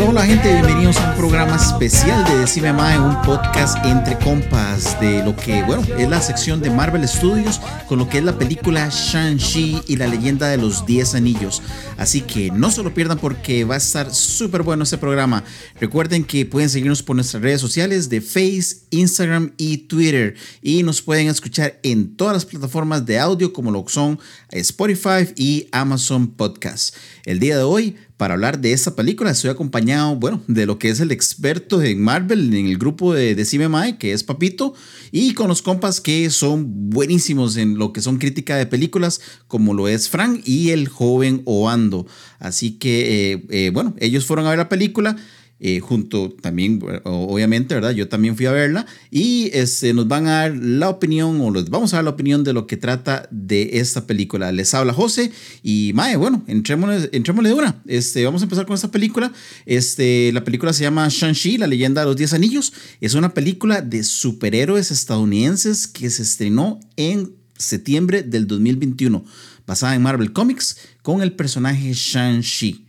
[0.00, 5.24] Hola gente, bienvenidos a un programa especial de Decime Mae, un podcast entre compas de
[5.24, 8.88] lo que, bueno, es la sección de Marvel Studios con lo que es la película
[8.88, 11.62] Shang-Chi y la leyenda de los 10 anillos.
[11.96, 15.42] Así que no se lo pierdan porque va a estar súper bueno este programa.
[15.80, 21.02] Recuerden que pueden seguirnos por nuestras redes sociales de Face, Instagram y Twitter y nos
[21.02, 26.94] pueden escuchar en todas las plataformas de audio como lo son Spotify y Amazon Podcast.
[27.24, 29.30] El día de hoy para hablar de esta película.
[29.30, 33.34] Estoy acompañado, bueno, de lo que es el experto en Marvel en el grupo de
[33.34, 34.74] Decime que es Papito,
[35.12, 39.72] y con los compas que son buenísimos en lo que son crítica de películas, como
[39.72, 42.06] lo es Frank y el joven Oando.
[42.40, 45.16] Así que, eh, eh, bueno, ellos fueron a ver la película.
[45.60, 47.90] Eh, junto también, obviamente, ¿verdad?
[47.90, 51.68] Yo también fui a verla y este, nos van a dar la opinión o les
[51.68, 54.52] vamos a dar la opinión de lo que trata de esta película.
[54.52, 55.32] Les habla José
[55.64, 57.82] y Mae, bueno, entrémosle, entrémosle de una.
[57.86, 59.32] Este, vamos a empezar con esta película.
[59.66, 62.72] Este, la película se llama Shang-Chi, la leyenda de los 10 anillos.
[63.00, 69.24] Es una película de superhéroes estadounidenses que se estrenó en septiembre del 2021,
[69.66, 72.86] basada en Marvel Comics con el personaje Shang-Chi.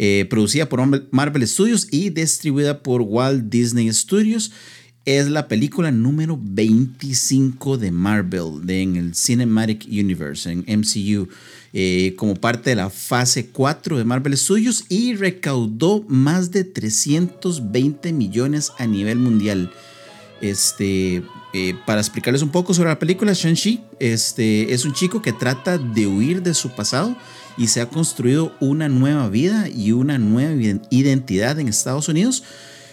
[0.00, 4.52] Eh, producida por Marvel Studios y distribuida por Walt Disney Studios.
[5.04, 11.28] Es la película número 25 de Marvel en el Cinematic Universe, en MCU,
[11.72, 18.12] eh, como parte de la fase 4 de Marvel Studios y recaudó más de 320
[18.12, 19.72] millones a nivel mundial.
[20.40, 25.32] Este, eh, para explicarles un poco sobre la película, Shang-Chi este, es un chico que
[25.32, 27.16] trata de huir de su pasado
[27.58, 30.54] y se ha construido una nueva vida y una nueva
[30.90, 32.44] identidad en Estados Unidos.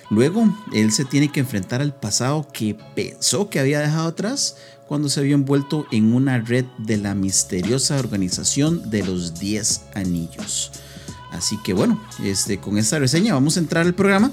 [0.09, 5.07] Luego, él se tiene que enfrentar al pasado que pensó que había dejado atrás cuando
[5.07, 10.71] se vio envuelto en una red de la misteriosa organización de los 10 anillos.
[11.31, 14.31] Así que bueno, este, con esta reseña vamos a entrar al programa.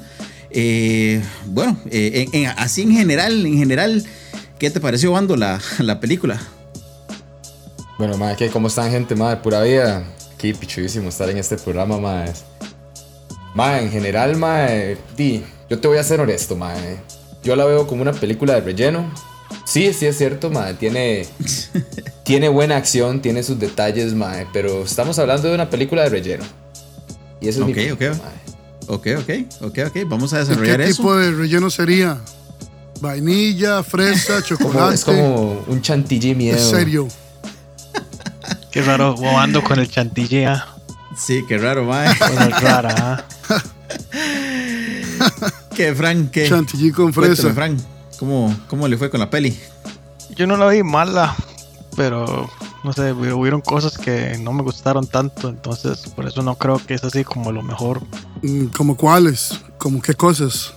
[0.51, 4.05] Eh, bueno, eh, así en general, en general,
[4.59, 6.41] ¿qué te pareció, Bando, la, la película?
[7.99, 9.15] Bueno, madre, ¿cómo están, gente?
[9.15, 10.05] Madre, pura vida
[10.43, 12.33] qué pichudísimo estar en este programa, mae.
[13.55, 16.99] Mae, en general, mae, di, yo te voy a ser honesto, mae.
[17.45, 19.09] Yo la veo como una película de relleno.
[19.65, 21.29] Sí, sí es cierto, mae, tiene
[22.25, 26.45] tiene buena acción, tiene sus detalles, mae, pero estamos hablando de una película de relleno.
[27.41, 28.09] Y eso es okay, mi okay.
[28.89, 32.19] Ok, ok, ok, ok, vamos a desarrollar ¿Qué tipo de relleno sería?
[33.01, 34.97] Vainilla, fresa, chocolate.
[34.97, 36.59] es como un chantilly miedo.
[36.59, 37.09] En serio.
[38.73, 40.45] Qué raro, ando con el chantilly.
[40.45, 40.67] ¿ah?
[41.15, 42.11] Sí, qué raro, mae.
[42.19, 42.95] Bueno, rara.
[42.99, 43.63] ¿ah?
[45.77, 46.31] ¿Qué, Frank?
[46.31, 46.49] ¿Qué?
[46.49, 47.53] Chantilly con fresa.
[47.53, 47.79] Frank,
[48.19, 49.59] ¿cómo, ¿cómo le fue con la peli?
[50.37, 51.37] Yo no la vi mala,
[51.97, 52.49] pero
[52.83, 56.95] no sé, hubieron cosas que no me gustaron tanto, entonces por eso no creo que
[56.95, 58.01] es así como lo mejor.
[58.41, 59.61] Mm, ¿Como cuáles?
[59.77, 60.73] ¿Como qué cosas?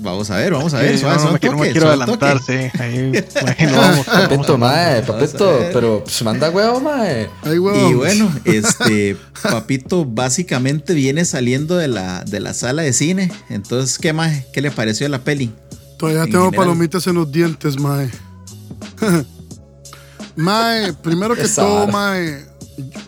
[0.00, 1.00] Vamos a ver, vamos a ver.
[1.02, 2.52] no, no, me, quiero adelantar, sí.
[2.78, 4.06] Ahí, bueno, vamos.
[4.06, 7.28] Papito, mae, papito, pero pues manda huevo, mae.
[7.44, 13.32] y bueno, este, papito básicamente viene saliendo de la, de la sala de cine.
[13.48, 14.46] Entonces, ¿qué mae?
[14.52, 15.52] ¿Qué le pareció la peli?
[15.98, 18.10] Todavía tengo palomitas en los dientes, mae.
[20.36, 22.44] mae, primero que todo, mae,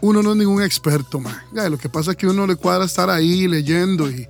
[0.01, 1.71] uno no es ningún experto, mae.
[1.71, 4.27] lo que pasa es que uno le cuadra estar ahí leyendo y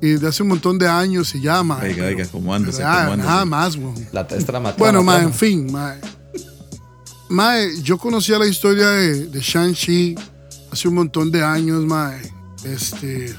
[0.00, 1.80] y de hace un montón de años y ya, ma.
[1.82, 2.78] Oiga, oiga, ¿cómo andas?
[2.78, 4.06] Nada más, güey.
[4.12, 4.78] La testra mató.
[4.78, 5.96] Bueno, ma, en fin, ma.
[7.28, 10.14] Ma, yo conocía la historia de, de Shang-Chi
[10.70, 12.14] hace un montón de años, ma.
[12.64, 13.34] Este.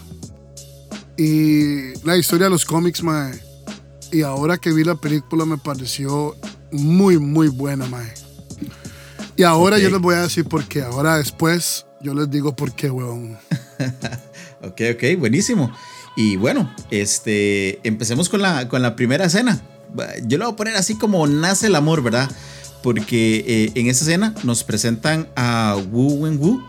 [1.17, 3.31] Y la historia de los cómics, ma.
[4.11, 6.35] Y ahora que vi la película me pareció
[6.71, 8.03] muy, muy buena, ma.
[9.35, 10.81] Y ahora yo les voy a decir por qué.
[10.81, 13.37] Ahora después yo les digo por qué, weón.
[14.61, 15.71] ok, ok, buenísimo.
[16.19, 19.61] Y bueno, este, empecemos con la, con la primera escena.
[20.27, 22.29] Yo lo voy a poner así como nace el amor, ¿verdad?
[22.83, 26.61] Porque eh, en esa escena nos presentan a Wu Wen Wu.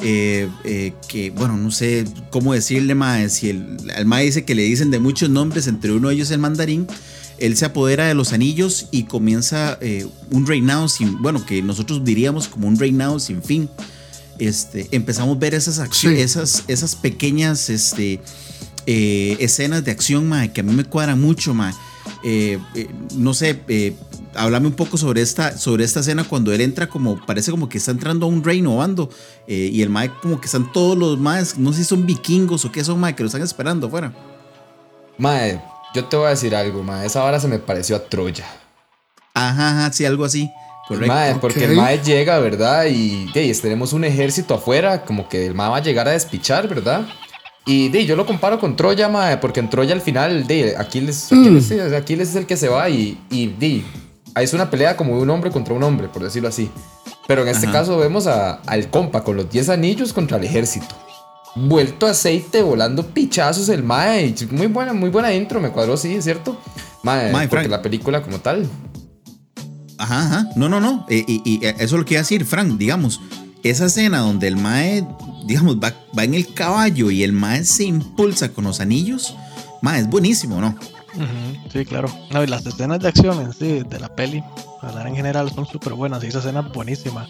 [0.00, 3.30] Eh, eh, que bueno, no sé cómo decirle más.
[3.30, 6.32] Si el, el mae dice que le dicen de muchos nombres, entre uno de ellos
[6.32, 6.88] el mandarín.
[7.38, 9.78] Él se apodera de los anillos y comienza
[10.32, 13.68] un reinado sin, bueno, que nosotros diríamos como un reinado sin fin.
[14.40, 18.20] este, empezamos a ver esas acciones, esas, esas pequeñas este,
[18.86, 21.74] eh, escenas de acción, mae, que a mí me cuadran mucho, mae.
[22.22, 23.96] Eh, eh, no sé, eh,
[24.34, 27.78] háblame un poco sobre esta, sobre esta escena cuando él entra como, parece como que
[27.78, 29.10] está entrando a un reino bando,
[29.46, 32.72] y el mae como que están todos los maes, no sé si son vikingos o
[32.72, 34.12] qué son, mae, que lo están esperando afuera.
[35.18, 35.60] Mae,
[35.94, 38.46] yo te voy a decir algo, mae, esa hora se me pareció a Troya.
[39.34, 40.50] Ajá, ajá, sí, algo así.
[40.88, 41.12] Correcto.
[41.12, 42.86] Mae, porque el Mae llega, ¿verdad?
[42.86, 46.68] Y de, tenemos un ejército afuera, como que el Mae va a llegar a despichar,
[46.68, 47.06] ¿verdad?
[47.68, 51.32] Y de, yo lo comparo con Troya, mae, porque en Troya al final, de, Aquiles,
[51.32, 51.94] Aquiles, mm.
[51.94, 53.82] Aquiles es el que se va y, y de,
[54.36, 56.70] es una pelea como de un hombre contra un hombre, por decirlo así.
[57.26, 60.86] Pero en este caso vemos a, al compa con los 10 anillos contra el ejército.
[61.56, 64.32] Vuelto aceite, volando pichazos el mae.
[64.52, 66.60] Muy buena, muy buena intro, me cuadró, sí, ¿cierto?
[67.02, 68.68] Mae, porque la película como tal.
[69.98, 70.48] Ajá, ajá.
[70.54, 71.06] No, no, no.
[71.08, 73.20] Eh, y, y, eso es lo que iba a decir, Frank, digamos.
[73.62, 75.06] Esa escena donde el mae
[75.46, 79.34] digamos, va, en el caballo y el mae se impulsa con los anillos,
[79.80, 80.76] mae, es buenísimo, ¿no?
[81.72, 82.08] sí, claro.
[82.30, 84.42] No, y las escenas de acción sí, de la peli,
[84.82, 86.22] hablar en general, son súper buenas.
[86.24, 87.26] Y esa escena es buenísima.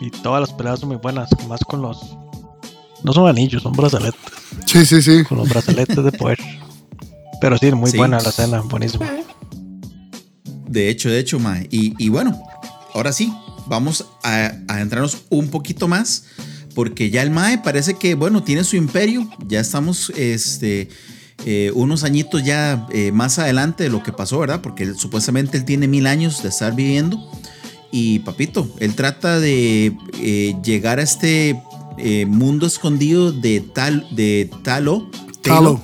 [0.00, 2.16] Y todas las peleas son muy buenas, más con los.
[3.04, 4.20] No son anillos, son brazaletes.
[4.66, 5.22] Sí, sí, sí.
[5.22, 6.38] Con los brazaletes de poder.
[7.40, 9.06] Pero sí, muy buena la escena, buenísima.
[10.66, 11.68] De hecho, de hecho, mae.
[11.70, 12.36] Y, y bueno,
[12.94, 13.32] ahora sí,
[13.68, 16.24] vamos a, a entrarnos un poquito más
[16.78, 20.88] porque ya el Mae parece que, bueno, tiene su imperio, ya estamos, este,
[21.44, 24.60] eh, unos añitos ya eh, más adelante de lo que pasó, ¿verdad?
[24.60, 27.18] Porque supuestamente él tiene mil años de estar viviendo.
[27.90, 31.60] Y papito, él trata de eh, llegar a este
[32.28, 35.10] mundo escondido de, tal, de Talo.
[35.42, 35.80] Talo.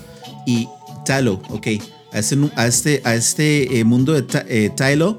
[0.46, 0.68] Y
[1.04, 1.66] Talo, ok.
[2.12, 5.18] A este, a este, a este mundo de Talo.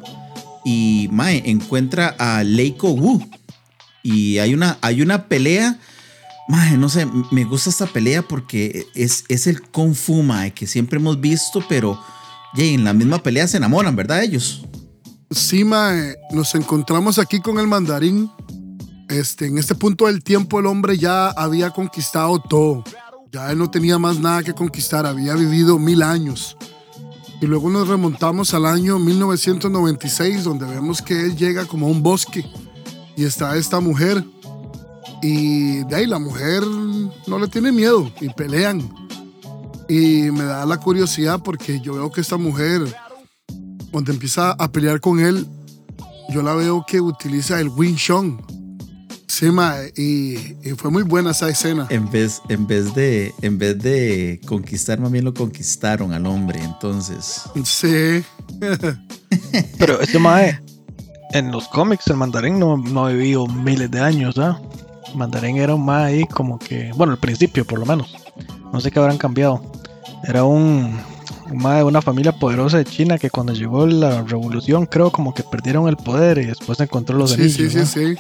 [0.66, 3.22] Y Mae encuentra a Leiko Wu
[4.06, 5.80] y hay una, hay una pelea.
[6.78, 11.00] no sé, me gusta esta pelea porque es, es el Kung Fu, mae, que siempre
[11.00, 12.00] hemos visto, pero
[12.56, 14.24] en la misma pelea se enamoran, ¿verdad?
[14.24, 14.64] Ellos.
[15.32, 18.30] Sí, mae, nos encontramos aquí con el mandarín.
[19.10, 22.84] Este, en este punto del tiempo el hombre ya había conquistado todo.
[23.32, 26.56] Ya él no tenía más nada que conquistar, había vivido mil años.
[27.46, 32.02] Y luego nos remontamos al año 1996, donde vemos que él llega como a un
[32.02, 32.44] bosque
[33.16, 34.26] y está esta mujer.
[35.22, 36.64] Y de ahí la mujer
[37.28, 38.92] no le tiene miedo y pelean.
[39.88, 42.82] Y me da la curiosidad porque yo veo que esta mujer,
[43.92, 45.46] cuando empieza a pelear con él,
[46.30, 48.42] yo la veo que utiliza el Wing Chun.
[49.36, 49.48] Sí,
[49.98, 51.88] y, fue muy buena esa escena.
[51.90, 56.64] En vez, en vez de, en vez de conquistar, más bien lo conquistaron al hombre,
[56.64, 57.42] entonces.
[57.66, 58.24] Sí.
[59.78, 60.62] Pero este mae,
[61.34, 64.58] en los cómics el mandarín no, no ha vivido miles de años, ¿ah?
[65.10, 68.16] El mandarín era un más ahí como que, bueno, al principio por lo menos.
[68.72, 69.62] No sé qué habrán cambiado.
[70.24, 70.98] Era un,
[71.52, 75.44] un de una familia poderosa de China que cuando llegó la revolución creo como que
[75.44, 78.16] perdieron el poder y después encontró los sí, Sí, sí, sí.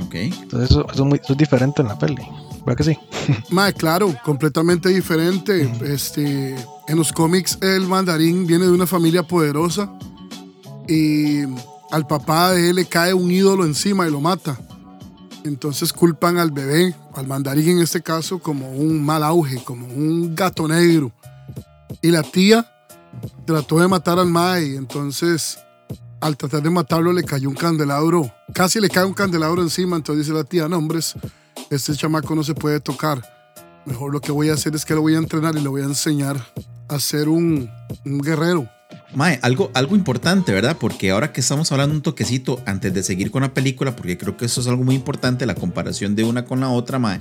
[0.00, 0.14] Ok.
[0.14, 2.22] Entonces eso, eso, es diferente en la peli.
[2.64, 2.98] ¿Verdad que sí?
[3.50, 5.70] Mae, claro, completamente diferente.
[5.84, 6.54] Este,
[6.88, 9.90] en los cómics el mandarín viene de una familia poderosa
[10.88, 11.42] y
[11.90, 14.58] al papá de él le cae un ídolo encima y lo mata.
[15.44, 20.34] Entonces culpan al bebé, al mandarín en este caso, como un mal auge, como un
[20.34, 21.12] gato negro.
[22.02, 22.68] Y la tía
[23.44, 25.58] trató de matar al Mae, entonces
[26.20, 30.26] al tratar de matarlo le cayó un candelabro, casi le cae un candelabro encima, entonces
[30.26, 31.14] dice la tía, no hombres,
[31.70, 33.22] este chamaco no se puede tocar.
[33.84, 35.82] Mejor lo que voy a hacer es que lo voy a entrenar y le voy
[35.82, 36.36] a enseñar
[36.88, 37.70] a ser un,
[38.04, 38.68] un guerrero.
[39.14, 40.76] Mae, algo, algo importante, ¿verdad?
[40.78, 44.36] Porque ahora que estamos hablando un toquecito antes de seguir con la película, porque creo
[44.36, 47.20] que eso es algo muy importante, la comparación de una con la otra, Mae.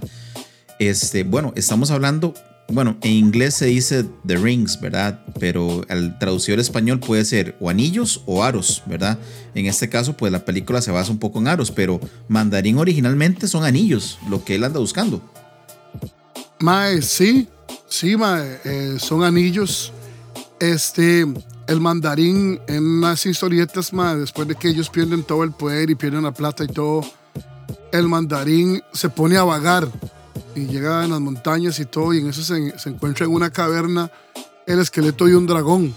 [0.80, 2.34] Este, bueno, estamos hablando,
[2.68, 5.20] bueno, en inglés se dice The Rings, ¿verdad?
[5.40, 9.20] Pero al traducir español puede ser o anillos o aros, ¿verdad?
[9.54, 13.48] En este caso, pues la película se basa un poco en aros, pero mandarín originalmente
[13.48, 15.22] son anillos, lo que él anda buscando.
[16.60, 17.48] Mae, sí,
[17.88, 19.94] sí, mae, eh, son anillos.
[20.60, 21.26] Este,
[21.68, 25.96] el mandarín en unas historietas más, después de que ellos pierden todo el poder y
[25.96, 27.02] pierden la plata y todo,
[27.92, 29.88] el mandarín se pone a vagar
[30.56, 34.12] y llega en las montañas y todo, y en eso se, encuentra en una caverna
[34.66, 35.96] el esqueleto de un dragón.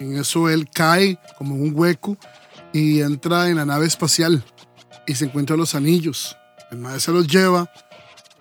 [0.00, 2.16] En eso él cae como un hueco
[2.72, 4.44] y entra en la nave espacial
[5.06, 6.36] y se encuentra los anillos.
[6.70, 7.70] El maestro se los lleva,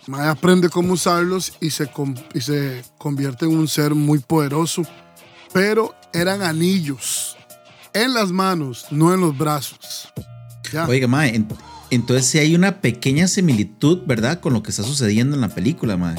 [0.05, 1.89] el maestro aprende cómo usarlos y se,
[2.33, 4.83] y se convierte en un ser muy poderoso
[5.53, 7.37] pero eran anillos
[7.93, 10.11] en las manos, no en los brazos.
[10.87, 11.45] Oiga, mae,
[11.93, 14.39] entonces sí hay una pequeña similitud, ¿verdad?
[14.39, 16.15] Con lo que está sucediendo en la película, mae.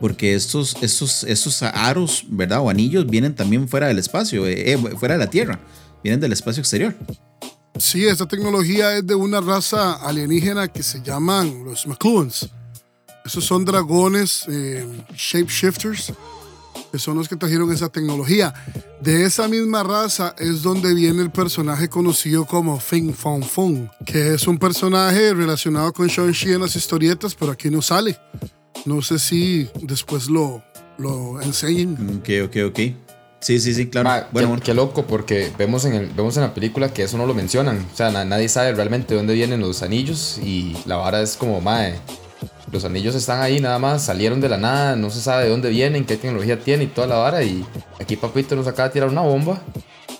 [0.00, 2.60] Porque estos, estos, estos aros, ¿verdad?
[2.60, 5.58] O anillos vienen también fuera del espacio, eh, eh, fuera de la Tierra.
[6.02, 6.94] Vienen del espacio exterior.
[7.78, 12.48] Sí, esta tecnología es de una raza alienígena que se llaman los McLuhans.
[13.24, 16.12] Esos son dragones eh, shapeshifters,
[16.90, 18.54] que son los que trajeron esa tecnología.
[19.00, 24.34] De esa misma raza es donde viene el personaje conocido como Fing Fong Fong, que
[24.34, 28.18] es un personaje relacionado con Shang-Chi en las historietas, pero aquí no sale.
[28.86, 30.62] No sé si después lo,
[30.98, 32.20] lo enseñen.
[32.20, 32.80] Ok, ok, ok.
[33.40, 34.08] Sí, sí, sí, claro.
[34.08, 37.16] Ma, bueno, qué, qué loco, porque vemos en, el, vemos en la película que eso
[37.18, 37.86] no lo mencionan.
[37.92, 41.36] O sea, na- nadie sabe realmente de dónde vienen los anillos y la vara es
[41.36, 41.94] como, mae,
[42.72, 45.70] los anillos están ahí nada más, salieron de la nada, no se sabe de dónde
[45.70, 47.42] vienen, qué tecnología tienen y toda la vara.
[47.42, 47.64] Y
[48.00, 49.62] aquí Papito nos acaba de tirar una bomba.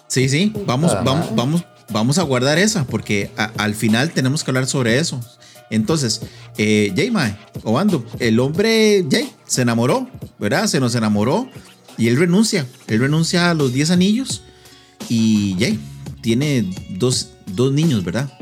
[0.06, 1.36] sí, sí, vamos, Puta vamos, madre.
[1.36, 5.20] vamos, vamos a guardar esa, porque a- al final tenemos que hablar sobre eso.
[5.70, 6.22] Entonces,
[6.56, 10.66] eh, Jay, mae, Obando, el hombre Jay se enamoró, ¿verdad?
[10.66, 11.46] Se nos enamoró
[11.98, 12.66] y él renuncia.
[12.86, 14.42] Él renuncia a los 10 anillos
[15.10, 15.78] y Jay
[16.22, 18.32] tiene dos, dos niños, ¿verdad?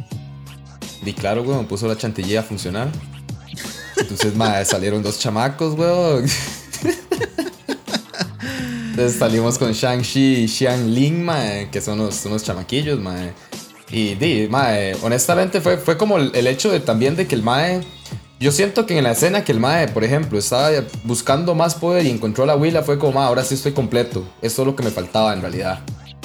[1.05, 2.89] Y claro, weón, puso la chantillera a funcionar.
[3.97, 6.27] Entonces, mae, salieron dos chamacos, weón.
[8.91, 13.33] Entonces salimos con Shang-Chi y Xiang Ling, mae, que son unos, unos chamaquillos, mae.
[13.91, 17.81] Y, di, mae, honestamente fue, fue como el, hecho de también de que el mae...
[18.39, 20.71] Yo siento que en la escena que el mae, por ejemplo, estaba
[21.05, 24.25] buscando más poder y encontró la Willa, fue como, mae, ahora sí estoy completo.
[24.43, 25.81] Esto es lo que me faltaba en realidad.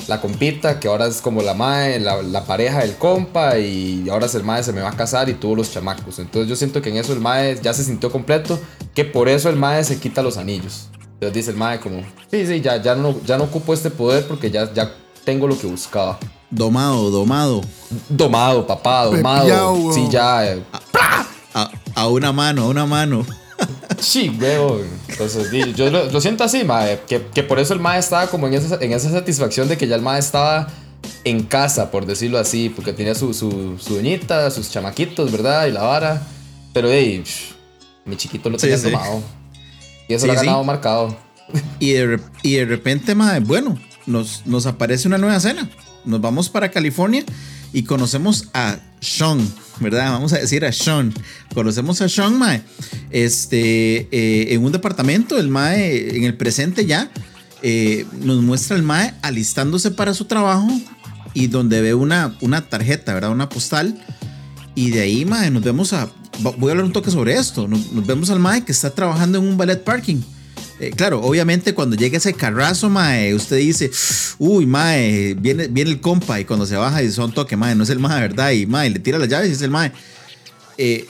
[0.08, 4.28] La compita, que ahora es como la mae, la, la pareja del compa, y ahora
[4.34, 6.20] el mae se me va a casar y tuvo los chamacos.
[6.20, 8.60] Entonces yo siento que en eso el mae ya se sintió completo,
[8.94, 10.88] que por eso el mae se quita los anillos.
[11.14, 14.28] Entonces dice el mae como, sí, sí, ya, ya, no, ya no ocupo este poder
[14.28, 14.92] porque ya, ya
[15.24, 16.18] tengo lo que buscaba.
[16.50, 17.62] Domado, domado.
[18.10, 19.94] Domado, papá, domado.
[19.94, 20.52] Sí, ya.
[20.52, 20.64] eh,
[21.54, 23.26] A, a una mano, a una mano.
[24.02, 24.88] Sí, weón.
[25.08, 27.02] Entonces, di, yo lo, lo siento así, mae.
[27.08, 29.88] Que, que por eso el mae estaba como en esa, en esa satisfacción de que
[29.88, 30.68] ya el mae estaba
[31.24, 32.70] en casa, por decirlo así.
[32.70, 35.68] Porque tenía su, su, su doñita, sus chamaquitos, ¿verdad?
[35.68, 36.28] Y la vara.
[36.74, 37.24] Pero, hey,
[38.06, 38.92] mi chiquito lo tenía sí.
[38.92, 39.22] tomado.
[40.08, 41.16] Y eso Sí, lo ha ganado marcado.
[41.80, 43.78] Y de, y de repente, mae, bueno,
[44.08, 45.70] nos, nos aparece una nueva escena.
[46.06, 47.24] Nos vamos para California
[47.74, 49.40] y conocemos a Sean,
[49.80, 50.12] ¿verdad?
[50.12, 51.14] Vamos a decir a Sean.
[51.54, 52.62] Conocemos a Sean, mae.
[53.10, 57.10] Este, eh, en un departamento, el mae, en el presente ya,
[57.62, 60.70] eh, nos muestra el mae alistándose para su trabajo
[61.34, 63.32] y donde ve una, una tarjeta, ¿verdad?
[63.32, 64.04] Una postal.
[64.76, 66.10] Y de ahí, mae, nos vemos a.
[66.40, 67.68] Voy a hablar un toque sobre esto.
[67.68, 70.22] Nos, nos vemos al mae que está trabajando en un ballet parking.
[70.82, 73.92] Eh, claro, obviamente cuando llega ese carrazo, mae, usted dice,
[74.40, 77.84] uy, mae, viene, viene el compa y cuando se baja y son toque, mae, no
[77.84, 78.50] es el mae, ¿verdad?
[78.50, 79.92] Y mae, le tira las llaves y es el mae.
[80.80, 81.08] Eh,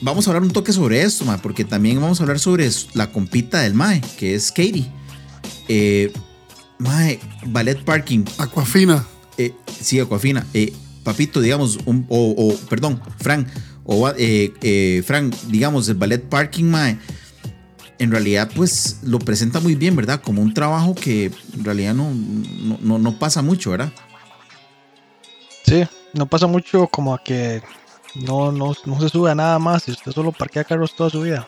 [0.00, 3.12] vamos a hablar un toque sobre esto, mae, porque también vamos a hablar sobre la
[3.12, 4.90] compita del mae, que es Katie.
[5.68, 6.12] Eh,
[6.78, 9.06] mae, ballet parking, Aquafina.
[9.38, 10.44] eh, sí, Aquafina.
[11.04, 13.46] Papito, digamos, un, o, o, perdón, Frank,
[13.84, 14.10] o
[15.04, 16.98] Frank, digamos, el ballet parking, mae,
[17.98, 20.20] en realidad, pues lo presenta muy bien, ¿verdad?
[20.20, 23.92] Como un trabajo que en realidad no, no, no, no pasa mucho, ¿verdad?
[25.64, 27.62] Sí, no pasa mucho como a que
[28.26, 31.22] no, no, no se sube a nada más y usted solo parquea carros toda su
[31.22, 31.46] vida.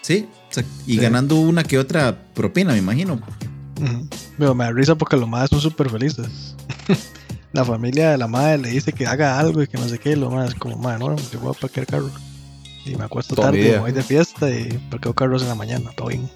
[0.00, 0.98] Sí, o sea, y Sí.
[1.00, 3.20] ganando una que otra propina, me imagino.
[4.38, 6.54] Pero me da risa porque los madres son súper felices.
[7.52, 10.12] la familia de la madre le dice que haga algo y que no sé qué.
[10.12, 12.12] Y los madres como, madre, no, yo voy a parquear carros.
[12.86, 15.90] Y me acuesto Toda tarde, me voy de fiesta y parqueo carros en la mañana,
[15.96, 16.28] todo bien.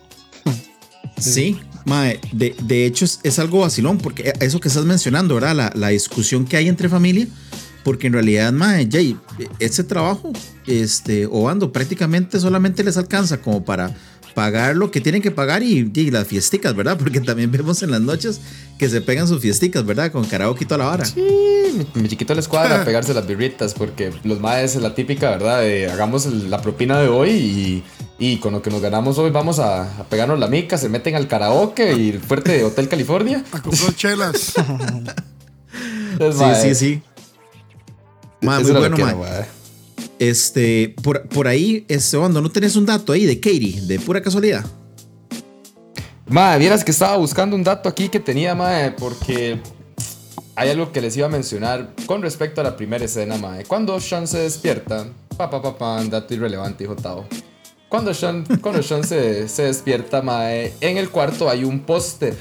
[1.18, 5.54] Sí, mae, de, de hecho es, es algo vacilón, porque eso que estás mencionando, ¿verdad?
[5.54, 7.26] La, la discusión que hay entre familia,
[7.84, 9.18] porque en realidad, mae, Jay,
[9.58, 10.32] ese trabajo,
[10.66, 13.94] este, Obando, prácticamente solamente les alcanza como para
[14.34, 16.96] pagar lo que tienen que pagar y, y las fiesticas, ¿verdad?
[16.98, 18.40] Porque también vemos en las noches
[18.78, 20.10] que se pegan sus fiesticas, ¿verdad?
[20.12, 21.04] Con karaoke y toda la vara.
[21.16, 25.60] Mi, mi chiquito les cuadra pegarse las birritas porque los maes es la típica, ¿verdad?
[25.60, 27.84] De hagamos el- la propina de hoy y,
[28.18, 31.14] y con lo que nos ganamos hoy vamos a, a pegarnos la mica, se meten
[31.16, 33.44] al karaoke y el fuerte de Hotel California.
[33.52, 34.54] A comprar chelas.
[36.12, 37.02] Entonces, Sí, mae, sí, sí.
[38.62, 39.44] Muy bueno, mae.
[40.20, 44.20] Este, por, por ahí, este, Obando, ¿no tenés un dato ahí de Katie, de pura
[44.20, 44.66] casualidad?
[46.26, 49.58] Mae, vieras que estaba buscando un dato aquí que tenía, mae, porque
[50.54, 53.64] hay algo que les iba a mencionar con respecto a la primera escena, mae.
[53.64, 55.06] Cuando Sean se despierta,
[55.38, 57.26] pa, pa, pa, pa, dato irrelevante, hijo Tao.
[57.88, 62.36] Cuando Sean, cuando Sean se, se despierta, mae, en el cuarto hay un póster.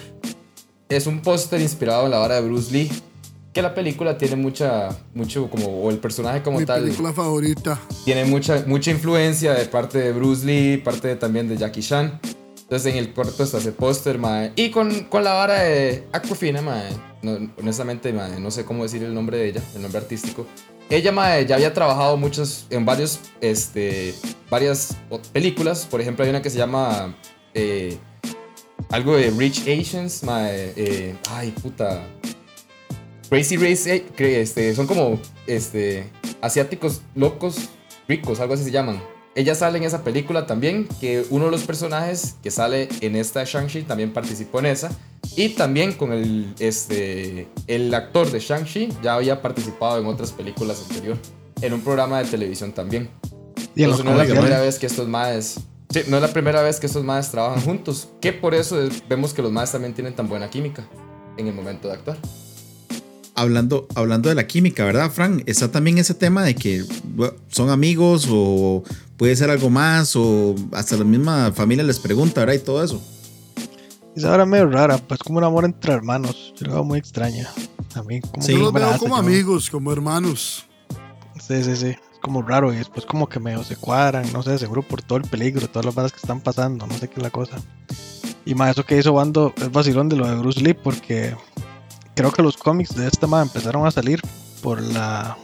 [0.90, 2.92] Es un póster inspirado en la vara de Bruce Lee.
[3.54, 7.80] Que la película tiene mucha, mucho como, o el personaje como Mi tal, película favorita.
[8.06, 12.20] tiene mucha, mucha influencia de parte de Bruce Lee, parte de- también de Jackie Chan.
[12.62, 14.52] Entonces en el corto está ese póster, mae.
[14.56, 16.92] Y con, con la vara de Aquafina, mae.
[17.24, 20.46] No, honestamente, mae, no sé cómo decir el nombre de ella, el nombre artístico.
[20.92, 24.14] Ella, mae, ya había trabajado muchos, en varios, este,
[24.52, 24.96] varias
[25.34, 25.88] películas.
[25.90, 27.16] Por ejemplo, hay una que se llama
[27.56, 27.98] eh,
[28.92, 30.74] algo de Rich Asians, mae.
[30.76, 32.04] eh, ay, puta.
[33.30, 34.06] Crazy Race, eh,
[34.42, 36.10] este, son como este,
[36.42, 37.70] asiáticos locos
[38.08, 39.02] ricos, algo así se llaman.
[39.36, 43.44] Ella sale en esa película también, que uno de los personajes que sale en esta
[43.44, 44.90] Shang-Chi también participó en esa.
[45.36, 50.84] Y también con el, este, el actor de Shang-Chi ya había participado en otras películas
[50.90, 51.22] anteriores,
[51.62, 53.10] en un programa de televisión también.
[53.76, 55.60] Y Entonces, no es la primera vez que estos maes...
[55.92, 59.08] Sí, no es la primera vez que estos maes trabajan juntos, que por eso es-
[59.08, 60.88] vemos que los maes también tienen tan buena química
[61.38, 62.18] en el momento de actuar.
[63.40, 65.44] Hablando, hablando de la química, ¿verdad, Frank?
[65.46, 66.84] Está también ese tema de que
[67.16, 68.84] bueno, son amigos o
[69.16, 72.56] puede ser algo más o hasta la misma familia les pregunta, ¿verdad?
[72.56, 73.02] Y todo eso.
[74.16, 76.54] Esa hora medio rara, pues como un amor entre hermanos.
[76.60, 77.48] Yo lo veo muy extraña.
[78.06, 78.52] Mí como Sí.
[78.54, 80.66] Yo veo como yo- amigos, como hermanos.
[81.40, 81.88] Sí, sí, sí.
[81.88, 85.18] Es como raro y después como que medio se cuadran, no sé, seguro por todo
[85.18, 87.58] el peligro, todas las balas que están pasando, no sé qué es la cosa.
[88.46, 91.36] Y más eso que hizo Bando es vacilón de lo de Bruce Lee porque
[92.20, 94.22] creo que los cómics de esta más empezaron a salir
[94.62, 95.38] por la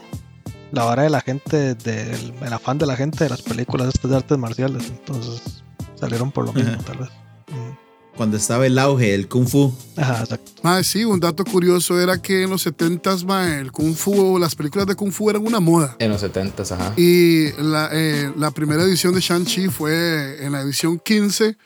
[0.74, 4.12] la vara de la gente, del el afán de la gente de las películas estas
[4.12, 4.90] de artes marciales.
[4.90, 5.64] Entonces
[5.98, 6.84] salieron por lo mismo, Ajá.
[6.84, 7.10] tal vez.
[7.48, 8.18] Mm.
[8.18, 9.74] Cuando estaba el auge del Kung Fu.
[9.96, 10.52] Ajá, exacto.
[10.64, 14.54] Mae, sí, un dato curioso era que en los 70s, mae, el Kung Fu, las
[14.54, 15.96] películas de Kung Fu eran una moda.
[16.00, 16.94] En los 70s, ajá.
[16.98, 21.58] Y la, eh, la primera edición de Shang-Chi fue en la edición 15,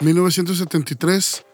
[0.00, 1.44] 1973,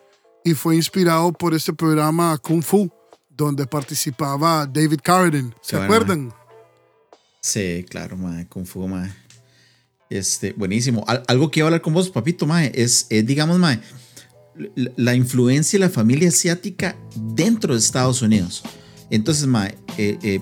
[0.44, 2.90] y fue inspirado por este programa Kung Fu,
[3.38, 5.52] donde participaba David Carradine.
[5.62, 6.34] ¿Se bueno, acuerdan?
[7.40, 9.10] Sí, claro, mae, Kung Fu, mae.
[10.10, 11.04] Este, buenísimo.
[11.06, 13.80] Al- algo que iba a hablar con vos, papito, mae, es, es, digamos, mae,
[14.74, 18.62] la, la influencia de la familia asiática dentro de Estados Unidos.
[19.10, 20.40] Entonces, mae, eh, eh,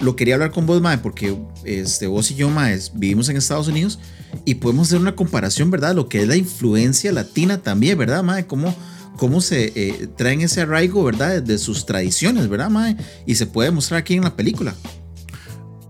[0.00, 3.68] lo quería hablar con vos, mae, porque este, vos y yo, mae, vivimos en Estados
[3.68, 3.98] Unidos
[4.44, 5.94] y podemos hacer una comparación, ¿verdad?
[5.94, 8.46] Lo que es la influencia latina también, ¿verdad, mae?
[8.46, 8.74] Cómo,
[9.16, 11.42] cómo se eh, traen ese arraigo, ¿verdad?
[11.42, 12.96] De, sus tradiciones, ¿verdad, mae?
[13.26, 14.74] Y se puede mostrar aquí en la película.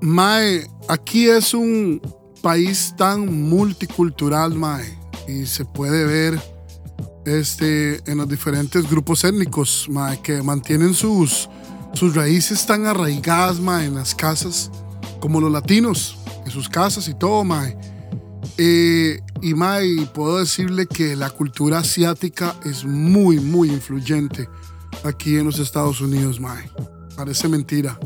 [0.00, 2.00] Mae, aquí es un
[2.42, 6.40] país tan multicultural, Mae, y se puede ver
[7.24, 11.48] este, en los diferentes grupos étnicos, Mae, que mantienen sus,
[11.92, 14.70] sus raíces tan arraigadas, Mae, en las casas,
[15.18, 17.76] como los latinos, en sus casas y todo, Mae.
[18.58, 24.48] Eh, y Mae, puedo decirle que la cultura asiática es muy, muy influyente
[25.04, 26.70] aquí en los Estados Unidos, Mae.
[27.16, 27.98] Parece mentira.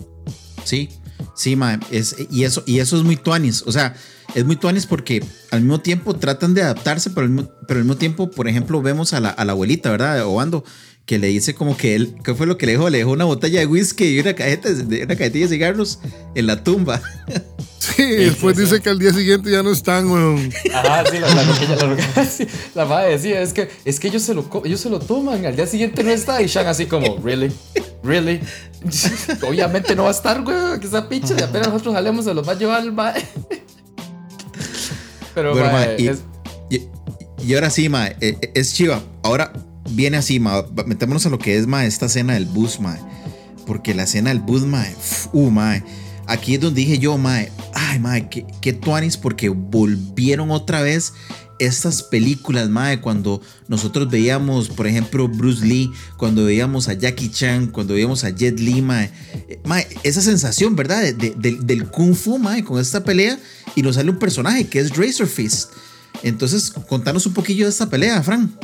[0.64, 0.88] Sí,
[1.34, 3.62] sí, mae, es, y, eso, y eso es muy tuanis.
[3.66, 3.94] O sea,
[4.34, 7.84] es muy tuanis porque al mismo tiempo tratan de adaptarse, pero al, mismo- pero al
[7.86, 10.24] mismo tiempo, por ejemplo, vemos a la, a la abuelita, ¿verdad?
[10.26, 10.64] Obando,
[11.06, 12.90] que le dice como que él, ¿qué fue lo que le dejó?
[12.90, 15.98] Le dejó una botella de whisky y una, cajeta, una cajetilla de cigarros
[16.34, 17.00] en la tumba.
[17.80, 18.70] Sí, después sí, sí.
[18.70, 20.52] dice que al día siguiente ya no están, weón.
[20.74, 21.96] Ajá, sí, la, la, la.
[22.74, 25.56] La madre decía, es que, es que ellos, se lo, ellos se lo toman, al
[25.56, 26.42] día siguiente no está.
[26.42, 27.50] Y Shang así como, ¿really?
[28.02, 28.40] ¿really?
[29.48, 32.46] Obviamente no va a estar, güey, que esa pinche, y apenas nosotros salemos se los
[32.46, 33.24] va a llevar el mae.
[35.34, 36.22] Pero, Bueno, mae, y, es-
[36.68, 36.82] y-
[37.46, 39.00] y ahora sí, mae, eh, eh, es chiva.
[39.22, 39.52] Ahora
[39.90, 40.64] viene así, mae.
[40.86, 42.98] Metémonos a lo que es, mae, esta escena del bus, mae.
[43.66, 44.94] Porque la escena del bus, mae,
[45.32, 45.82] uh, mae.
[46.26, 51.12] Aquí es donde dije yo, mae, ay, mae, qué, qué tuanis, porque volvieron otra vez
[51.58, 57.66] estas películas, mae, cuando nosotros veíamos, por ejemplo, Bruce Lee, cuando veíamos a Jackie Chan,
[57.66, 59.10] cuando veíamos a Jet Li, mae,
[59.48, 61.02] Eh, mae, esa sensación, ¿verdad?
[61.02, 63.38] De- de- del- del Kung Fu, mae, con esta pelea,
[63.74, 65.70] y nos sale un personaje que es Razor Fist.
[66.22, 68.56] Entonces, contanos un poquillo de esta pelea, Fran.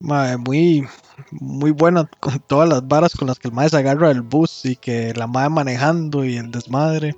[0.00, 0.86] Mae, muy,
[1.30, 4.64] muy buena con todas las varas con las que el mae se agarra del bus
[4.64, 7.14] y que la mae manejando y el desmadre.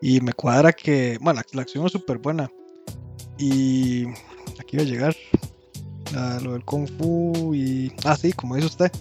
[0.00, 2.50] Y me cuadra que, bueno, la, la acción es súper buena.
[3.38, 4.06] Y
[4.58, 5.16] aquí iba a llegar
[6.16, 7.92] a lo del Kung Fu y...
[8.04, 8.92] Ah, sí, como dice usted.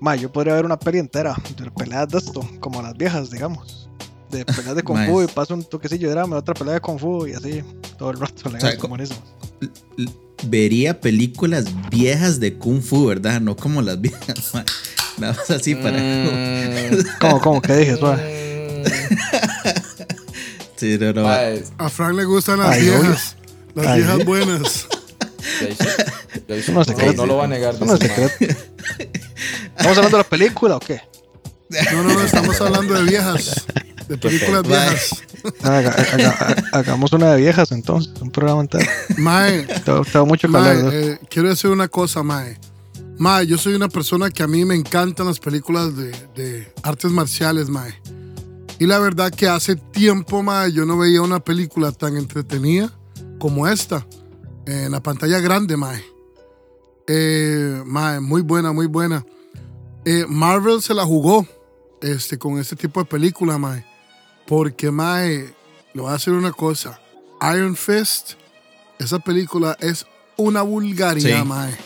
[0.00, 3.88] Mae, yo podría ver una peli entera de peleas de esto, como las viejas, digamos.
[4.30, 5.06] De peleas de Kung.
[5.06, 7.62] Fu y paso un toquecillo de drama, otra pelea de Kung Fu y así,
[7.98, 8.48] todo el rato.
[8.50, 9.20] legal, sea, co- buenísimo.
[9.98, 10.10] L-
[10.48, 13.40] Vería películas viejas de Kung Fu, ¿verdad?
[13.40, 14.64] No como las viejas, mae.
[15.18, 15.96] Nada más así para.
[15.98, 17.62] Mm, ¿Cómo, cómo?
[17.62, 17.96] ¿Qué dije?
[17.96, 18.84] Suave?
[20.76, 21.22] Sí, no, no.
[21.24, 23.36] mae, A Frank le gustan las Ay, viejas.
[23.74, 24.86] Las Ay, viejas buenas.
[25.62, 25.84] ya hice-
[26.48, 27.74] ya hice- Eso no no, no lo va a negar.
[27.74, 27.94] Eso no.
[27.94, 31.00] ¿Estamos hablando de la película o qué?
[31.92, 33.64] No, no, no, estamos hablando de viejas.
[34.08, 35.10] De películas viejas.
[35.62, 38.84] Haga- haga- hagamos una de viejas entonces, un programa entero.
[39.18, 40.82] Mae, tengo mucho mae.
[40.82, 40.90] ¿no?
[40.92, 42.58] eh, quiero decir una cosa, Mae.
[43.18, 47.10] Mae, yo soy una persona que a mí me encantan las películas de, de artes
[47.10, 47.94] marciales, Mae.
[48.78, 52.92] Y la verdad que hace tiempo, Mae, yo no veía una película tan entretenida
[53.38, 54.06] como esta.
[54.66, 56.04] En la pantalla grande, Mae.
[57.08, 59.24] Eh, mae, muy buena, muy buena.
[60.04, 61.46] Eh, Marvel se la jugó
[62.02, 63.84] este, con este tipo de película, Mae.
[64.46, 65.54] Porque, Mae,
[65.94, 67.00] le voy a decir una cosa.
[67.54, 68.32] Iron Fist,
[68.98, 70.06] esa película es
[70.36, 71.44] una vulgaridad, Sí.
[71.44, 71.76] Mae.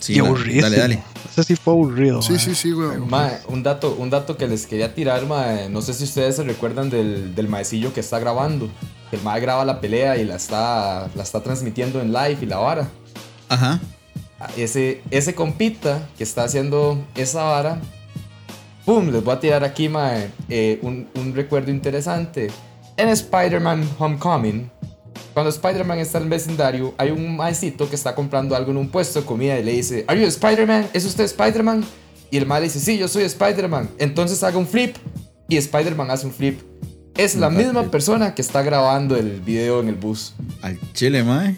[0.00, 0.62] Sí, la- aburrido.
[0.62, 1.02] dale, dale.
[1.32, 2.22] Ese sí fue aburrido.
[2.22, 2.38] Sí, mae.
[2.40, 2.98] sí, sí, güey.
[2.98, 6.44] Mae, un dato, un dato que les quería tirar, mae, no sé si ustedes se
[6.44, 8.68] recuerdan del, del maecillo que está grabando.
[9.12, 12.58] El mae graba la pelea y la está, la está transmitiendo en live y la
[12.58, 12.88] vara.
[13.48, 13.80] Ajá.
[14.38, 17.80] Ah, Ese, ese compita que está haciendo esa vara,
[18.86, 19.10] ¡pum!
[19.10, 22.48] Les voy a tirar aquí, mae, eh, un, un recuerdo interesante.
[22.96, 24.70] En Spider-Man Homecoming,
[25.34, 28.88] cuando Spider-Man está en el vecindario, hay un maecito que está comprando algo en un
[28.88, 30.88] puesto de comida y le dice, ¿Are you Spider-Man?
[30.94, 31.84] ¿Es usted Spider-Man?
[32.30, 33.90] Y el mae le dice, sí, yo soy Spider-Man.
[33.98, 34.96] Entonces haga un flip.
[35.48, 36.60] Y Spider-Man hace un flip.
[37.16, 40.34] Es la misma persona que está grabando el video en el bus.
[40.62, 41.56] Al chile, mae.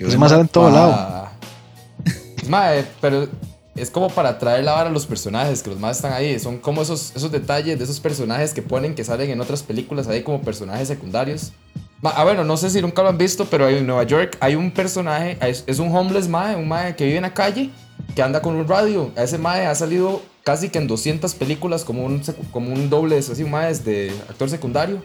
[0.00, 0.18] Bueno.
[0.18, 1.28] más en todo lado.
[2.48, 3.28] Mae, pero
[3.76, 6.38] es como para traer la vara a los personajes, que los más están ahí.
[6.38, 10.08] Son como esos, esos detalles de esos personajes que ponen que salen en otras películas
[10.08, 11.52] ahí como personajes secundarios.
[12.02, 14.70] Ah, bueno, no sé si nunca lo han visto, pero en Nueva York hay un
[14.70, 17.70] personaje, es, es un homeless mae, un mae que vive en la calle,
[18.14, 19.10] que anda con un radio.
[19.16, 23.18] A ese mae ha salido casi que en 200 películas como un, como un doble,
[23.18, 25.02] así un mae de actor secundario.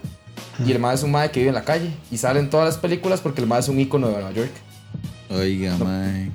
[0.65, 1.89] Y el mae es un mae que vive en la calle.
[2.11, 4.51] Y sale en todas las películas porque el mae es un ícono de Nueva York.
[5.29, 6.29] Oiga, mae.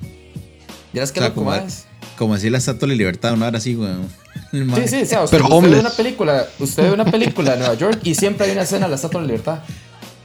[0.93, 1.87] ¿Vieras qué O sea, loco, como- maes?
[2.17, 4.09] Como así la estatua de la libertad, una hora así, weón.
[4.53, 7.59] Sí, sí, o sea, usted, Pero usted ve una película, usted ve una película de
[7.59, 9.59] Nueva York y siempre hay una escena de la Estatua de la Libertad.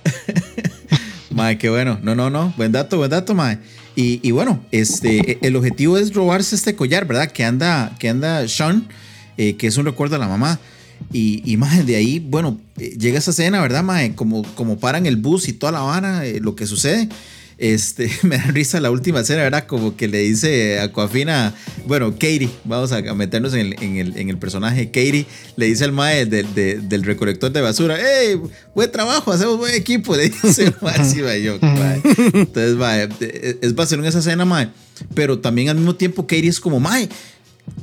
[1.31, 1.99] Mae, qué bueno.
[2.01, 2.53] No, no, no.
[2.57, 3.57] Buen dato, buen dato, mae.
[3.95, 7.31] Y, y bueno, este, e- el objetivo es robarse este collar, ¿verdad?
[7.31, 8.87] Que anda, que anda Sean,
[9.37, 10.59] eh, que es un recuerdo a la mamá.
[11.11, 14.13] Y, y mae, de ahí, bueno, eh, llega esa escena, ¿verdad, mae?
[14.13, 17.09] Como, como paran el bus y toda la vara, eh, lo que sucede.
[17.63, 19.67] Este, me da risa la última escena, ¿verdad?
[19.67, 21.53] Como que le dice a Coafina,
[21.85, 24.87] bueno, Katie, vamos a meternos en el, en el, en el personaje.
[24.87, 28.41] Katie le dice al mae del, de- del recolector de basura, ¡Hey!
[28.73, 32.01] Buen trabajo, hacemos buen equipo, le dice el mae, sí, mae, yo, mae.
[32.33, 34.69] Entonces, mae, eh, es vacilón esa escena, mae.
[35.13, 37.09] Pero también al mismo tiempo Katie es como, mae,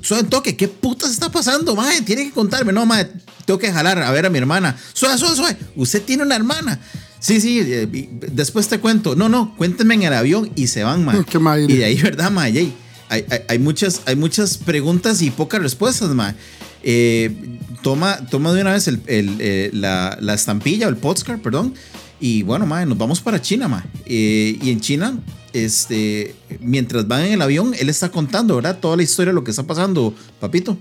[0.03, 2.03] suave toque, ¿qué putas está pasando, mae?
[2.03, 3.07] Tiene que contarme, no, mae,
[3.47, 4.77] tengo que jalar a ver a mi hermana.
[4.93, 6.81] Suave, suave, suave, usted tiene una hermana.
[7.21, 7.89] Sí, sí, eh,
[8.33, 9.17] después te cuento.
[9.17, 11.25] No, no, cuéntenme en el avión y se van, mae.
[11.29, 11.39] Qué.
[11.69, 12.51] Y de ahí, ¿verdad, mae?
[12.57, 12.75] Hay,
[13.09, 16.35] hay, hay- muchas, hay muchas preguntas y pocas respuestas, mae.
[16.83, 17.35] Eh,
[17.83, 21.75] toma, toma de una vez el- el, eh, la, la estampilla o el postcard, perdón.
[22.21, 23.85] Y bueno, mae, nos vamos para China.
[24.07, 25.19] Eh, y en China,
[25.53, 28.79] este, mientras van en el avión, él está contando, ¿verdad?
[28.79, 30.79] Toda la historia de lo que está pasando, papito.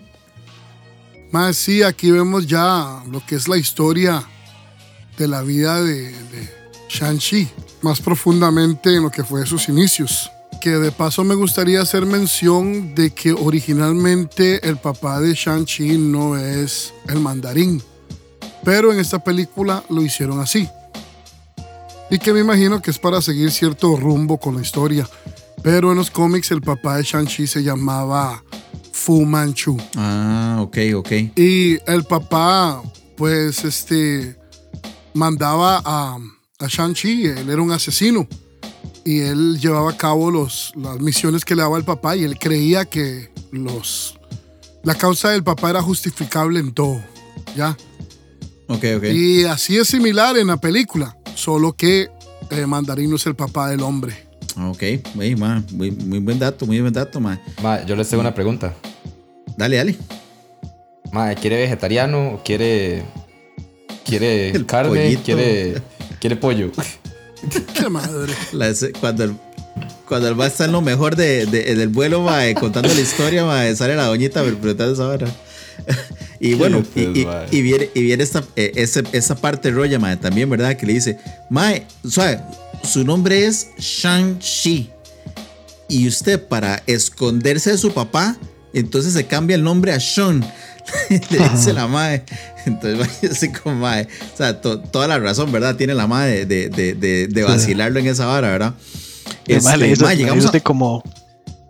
[1.31, 4.23] Más sí, aquí vemos ya lo que es la historia
[5.17, 6.49] de la vida de, de
[6.89, 7.49] Shang-Chi,
[7.81, 10.31] más profundamente en lo que fue sus inicios.
[10.61, 16.37] Que de paso me gustaría hacer mención de que originalmente el papá de Shang-Chi no
[16.37, 17.81] es el mandarín,
[18.63, 20.67] pero en esta película lo hicieron así.
[22.09, 25.07] Y que me imagino que es para seguir cierto rumbo con la historia.
[25.61, 28.43] Pero en los cómics el papá de Shang-Chi se llamaba
[28.93, 29.77] Fu Manchu.
[29.95, 31.11] Ah, ok, ok.
[31.35, 32.81] Y el papá,
[33.17, 34.37] pues, este,
[35.17, 36.17] mandaba a,
[36.59, 38.27] a Shang-Chi, él era un asesino.
[39.03, 42.37] Y él llevaba a cabo los, las misiones que le daba el papá y él
[42.37, 44.19] creía que los,
[44.83, 47.01] la causa del papá era justificable en todo,
[47.55, 47.77] ¿ya?
[48.67, 49.03] Ok, ok.
[49.05, 52.09] Y así es similar en la película, solo que
[52.49, 54.27] eh, Mandarín no es el papá del hombre.
[54.59, 57.39] Ok, muy, muy, muy buen dato, muy buen dato, ma.
[57.63, 58.73] Ma, yo les tengo una pregunta.
[59.55, 59.95] Dale, dale.
[61.13, 63.05] Ma, ¿quiere vegetariano o quiere.
[64.07, 64.89] Quiere El carne?
[64.89, 65.23] pollito.
[65.23, 65.81] ¿Quiere,
[66.19, 66.71] quiere pollo?
[67.75, 68.33] ¡Qué madre!
[68.53, 69.33] La- cuando el,
[70.07, 73.45] cuando el va está en lo mejor de, de- del vuelo, mae, contando la historia,
[73.45, 75.27] mae, sale la doñita preguntando esa hora.
[76.39, 80.75] Y bueno, y, viene, y viene esta, eh, ese- esa parte roya, mae, también, ¿verdad?
[80.77, 81.17] Que le dice,
[81.49, 82.39] mae, suave,
[82.83, 84.91] su nombre es Shang-Chi.
[85.89, 88.37] Y usted, para esconderse de su papá,
[88.71, 90.45] entonces se cambia el nombre a Sean.
[91.09, 92.23] le dice la mae.
[92.65, 94.07] Entonces, mae, así como mae.
[94.33, 95.75] O sea, to- toda la razón, ¿verdad?
[95.75, 98.73] Tiene la mae de, de, de, vacilarlo en esa hora, ¿verdad?
[99.45, 101.03] Este, le dice, mae, le llegamos dice a- como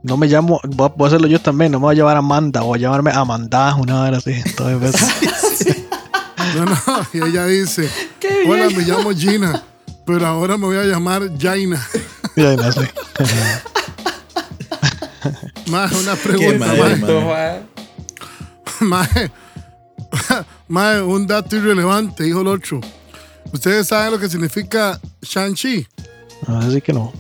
[0.03, 2.17] No me llamo, voy a, voy a hacerlo yo también, no me voy a llamar
[2.17, 4.31] Amanda, voy a llamarme Amanda, una hora así.
[4.33, 5.01] Entonces,
[6.55, 6.75] No, no,
[7.13, 7.89] y ella dice,
[8.47, 9.61] hola, me llamo Gina,
[10.05, 11.85] pero ahora me voy a llamar Jaina.
[12.35, 12.89] no sé.
[15.69, 17.76] Más una pregunta, madre, mae.
[18.81, 19.31] mae.
[20.67, 22.81] Mae, un dato irrelevante, dijo el otro.
[23.51, 25.87] ¿Ustedes saben lo que significa Shang-Chi?
[26.47, 27.11] Así que no.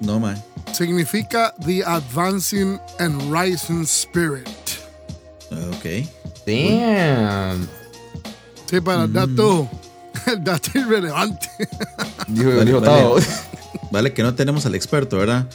[0.00, 0.36] No, mae.
[0.72, 4.48] Significa The Advancing and Rising Spirit.
[5.50, 6.06] Ok.
[6.46, 7.68] Damn.
[8.68, 9.68] Sí, para el dato,
[10.26, 11.48] el dato irrelevante.
[12.28, 13.02] Dijo, Vale, dijo vale.
[13.02, 13.16] todo.
[13.90, 15.46] Vale, que no tenemos al experto, ¿verdad?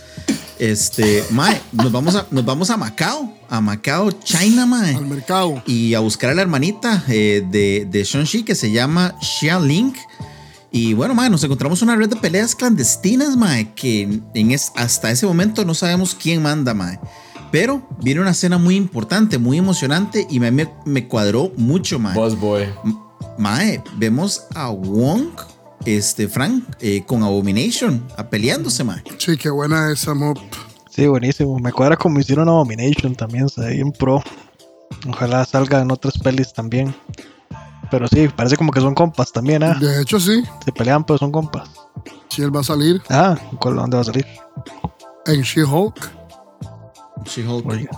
[0.59, 4.95] Este, mae, nos vamos a, nos vamos a Macao, a Macao, China, mae.
[4.95, 5.61] Al mercado.
[5.65, 9.93] y a buscar a la hermanita eh, de, de Shang-Chi que se llama Xia Ling.
[10.71, 15.11] Y bueno, mae, nos encontramos una red de peleas clandestinas, mae, que en es, hasta
[15.11, 16.99] ese momento no sabemos quién manda, mae.
[17.51, 22.15] Pero viene una escena muy importante, muy emocionante y me, me, me cuadró mucho, mae.
[22.15, 22.65] Boss boy.
[23.37, 25.29] Mae, vemos a Wong,
[25.85, 29.03] este, Frank, eh, con Abomination, a peleándose, mae.
[29.17, 30.37] Sí, qué buena esa mop.
[30.89, 31.59] Sí, buenísimo.
[31.59, 34.23] Me cuadra como hicieron Abomination también, se ve bien pro.
[35.09, 36.95] Ojalá salga en otras pelis también.
[37.91, 39.77] Pero sí, parece como que son compas también, ¿ah?
[39.79, 40.43] De hecho, sí.
[40.63, 41.69] Se pelean, pero son compas.
[42.29, 44.25] Si él va a salir Ah, ¿cuál, ¿dónde va a salir?
[45.27, 46.11] en She-Hulk.
[47.25, 47.89] She-Hulk.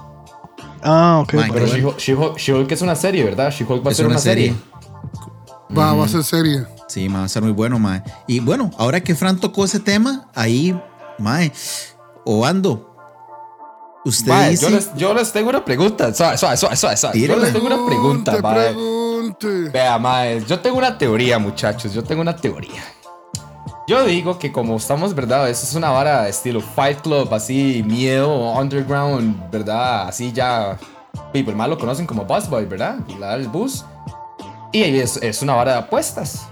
[0.84, 1.34] Ah, ok.
[1.54, 1.68] Pero.
[1.68, 3.52] She-Hulk She-Hulk- She-Hulk es una serie, ¿verdad?
[3.52, 4.48] She-Hulk va a ser una una serie.
[4.54, 5.78] serie.
[5.78, 6.66] Va, va a ser serie.
[6.88, 8.02] Sí, mae, va a ser muy bueno, mae.
[8.28, 10.80] Y bueno, ahora que Fran tocó ese tema, ahí,
[11.18, 11.52] mae,
[12.26, 12.94] Oando,
[14.06, 14.64] usted Mae, dice...
[14.64, 16.14] yo, les, yo les tengo una pregunta.
[16.14, 17.20] Suave, suave, suave, suave, suave.
[17.20, 18.66] Yo les tengo una pregunta, Pregunte, mae.
[18.74, 19.70] pregunte.
[19.72, 21.94] Vea, mae, yo tengo una teoría, muchachos.
[21.94, 22.84] Yo tengo una teoría.
[23.88, 25.50] Yo digo que como estamos, ¿verdad?
[25.50, 30.10] Eso es una vara estilo Fight Club, así, miedo, underground, ¿verdad?
[30.10, 30.78] Así ya.
[31.32, 32.98] People más lo conocen como Buzz Boy, ¿verdad?
[33.20, 33.86] La del bus.
[34.74, 36.50] Y es, es una vara de apuestas.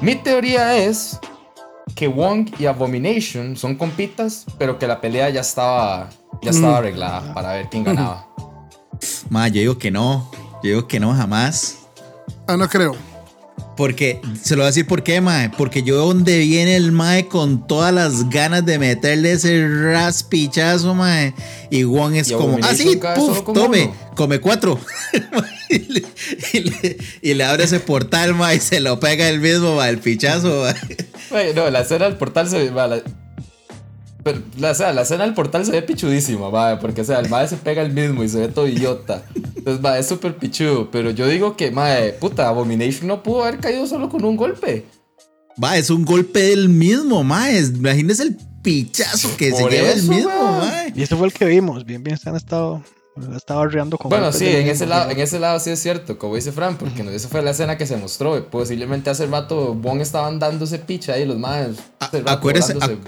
[0.00, 1.18] Mi teoría es
[1.94, 6.08] que Wong y Abomination son compitas, pero que la pelea ya estaba,
[6.40, 8.26] ya estaba arreglada para ver quién ganaba.
[9.28, 10.30] Mae, yo digo que no,
[10.62, 11.80] yo digo que no jamás.
[12.46, 12.96] Ah, no creo.
[13.76, 15.48] Porque, se lo voy a decir por qué, mae.
[15.50, 21.34] Porque yo donde viene el mae con todas las ganas de meterle ese raspichazo, mae.
[21.70, 23.94] Y Wong es Y como, ah, sí, puf, tome, uno.
[24.14, 24.78] come cuatro.
[25.74, 26.02] y, le,
[26.52, 29.90] y le- y le abre ese portal, mae, y se lo pega el mismo, mae,
[29.90, 30.64] el pichazo.
[31.30, 32.70] Güey, no, la escena del portal se ve.
[32.70, 33.02] va, la,
[34.22, 37.20] pero, la, o sea, la escena del portal se ve pichudísima, va, porque o sea,
[37.20, 39.22] el mae se pega el mismo y se ve todo idiota.
[39.34, 40.90] Entonces, va, es súper pichudo.
[40.90, 44.84] Pero yo digo que, mae, puta, Abomination no pudo haber caído solo con un golpe.
[45.62, 47.58] Va, es un golpe del mismo, mae.
[47.60, 50.92] Imagínese el pichazo que se lleva el eso, mismo, mae.
[50.94, 51.84] Y ese fue el que vimos.
[51.86, 52.82] Bien, bien, se han estado.
[53.36, 55.12] Estaba riendo con Bueno, sí, en ese, lado, sí.
[55.16, 57.76] en ese lado sí es cierto, como dice Fran, porque no, esa fue la escena
[57.76, 58.48] que se mostró.
[58.50, 61.38] Posiblemente hace rato Wong estaban dándose picha ahí, los
[62.20, 63.00] rato Acuérdese, acu-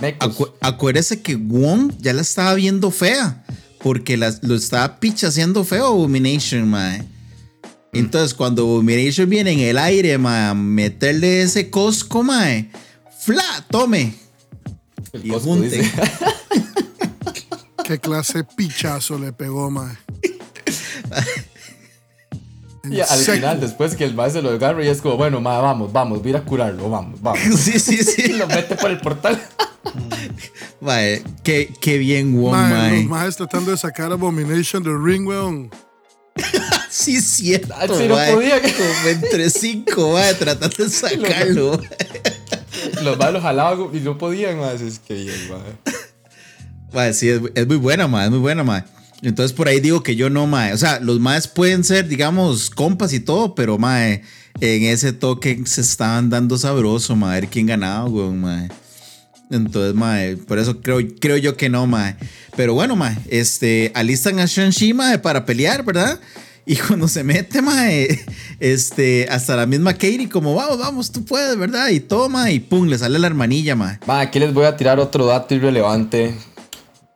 [1.23, 3.45] que Wong ya la estaba viendo fea.
[3.79, 7.05] Porque la- lo estaba pichaseando feo Abomination, mae.
[7.93, 12.71] Entonces, cuando Abomination viene en el aire, mae, a meterle ese cosco, mae.
[13.21, 13.65] ¡Fla!
[13.71, 14.15] ¡Tome!
[15.13, 15.31] El y
[15.69, 15.91] dice.
[17.85, 19.97] Qué clase de pichazo le pegó, mae.
[22.85, 23.33] Y al seco.
[23.37, 26.19] final, después que el mae se lo agarra y es como, bueno, mae, vamos, vamos,
[26.19, 27.39] voy a ir a curarlo, vamos, vamos.
[27.57, 28.33] Sí, sí, Y sí.
[28.33, 29.41] lo mete por el portal.
[30.81, 32.97] Mae, qué, qué bien Wong, Mae, mae.
[33.03, 35.71] los maes tratando de sacar Abomination del ring, weón.
[36.91, 37.73] Sí, es cierto.
[37.77, 38.35] Ah, sí, no mae.
[38.35, 38.61] podía.
[38.61, 41.81] Como entre cinco, mae, tratando de sacarlo.
[43.03, 44.75] Los maes lo jalaban y no podían, mae.
[44.75, 45.95] Es que bien, mae.
[47.13, 48.85] Sí, es, es muy buena, mae, es muy buena, mae.
[49.23, 50.73] Entonces por ahí digo que yo no, mae.
[50.73, 54.23] O sea, los maes pueden ser, digamos, compas y todo, pero, mae,
[54.61, 58.69] en ese toque se estaban dando sabroso, mae, a ver quién ganaba, weón, mae.
[59.51, 62.17] Entonces, mae, por eso creo, creo yo que no, mae.
[62.57, 66.19] Pero bueno, mae, este, alistan a Shang-Chi, para pelear, ¿verdad?
[66.65, 68.25] Y cuando se mete, mae,
[68.61, 71.91] este, hasta la misma Katie, como, vamos, vamos, tú puedes, ¿verdad?
[71.91, 73.99] Y toma, y pum, le sale la hermanilla, mae.
[74.07, 76.35] Mae, aquí les voy a tirar otro dato irrelevante.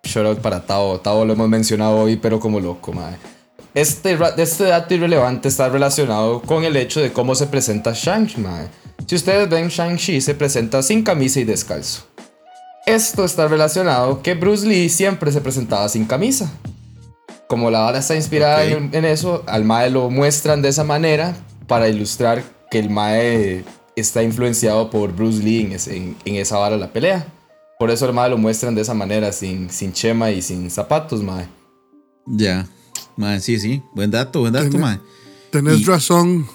[0.07, 0.99] Shout out para Tao.
[1.01, 3.16] Tao lo hemos mencionado hoy, pero como loco, mae.
[3.75, 8.69] Este, este dato irrelevante está relacionado con el hecho de cómo se presenta Shang-Chi, mae.
[9.07, 12.03] Si ustedes ven, Shang-Chi se presenta sin camisa y descalzo.
[12.87, 16.51] Esto está relacionado que Bruce Lee siempre se presentaba sin camisa.
[17.49, 18.71] Como la bala está inspirada Ok.
[18.71, 23.64] en, en eso, al Mae lo muestran de esa manera para ilustrar que el Mae
[23.97, 27.27] está influenciado por Bruce Lee en, ese- en- en esa vara la pelea.
[27.78, 31.22] Por eso el mae lo muestran de esa manera, sin, sin chema y sin zapatos,
[31.22, 31.46] mae.
[32.26, 32.66] Ya.
[33.16, 33.82] Mae, sí, sí.
[33.94, 35.00] Buen dato, buen dato, Tenés- mae.
[35.50, 36.46] Tenés Y- razón.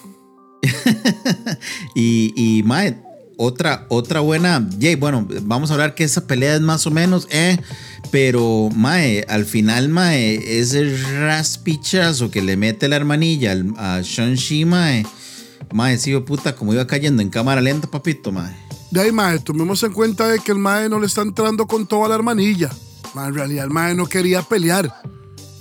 [1.96, 2.98] Y, y mae,
[3.38, 4.68] otra, otra buena.
[4.80, 7.58] Jay, bueno, vamos a hablar que esa pelea es más o menos, eh.
[8.12, 14.66] Pero, mae, al final, mae, ese raspichazo que le mete la hermanilla al- a Shang-Chi,
[14.66, 15.06] mae.
[15.74, 18.56] Mae, sí, puta, como iba cayendo en cámara lenta, papito, mae.
[18.92, 21.88] De ahí, mae, tomemos en cuenta de que el mae no le está entrando con
[21.88, 22.70] toda la hermanilla.
[23.14, 24.94] Mae, en realidad, el mae no quería pelear.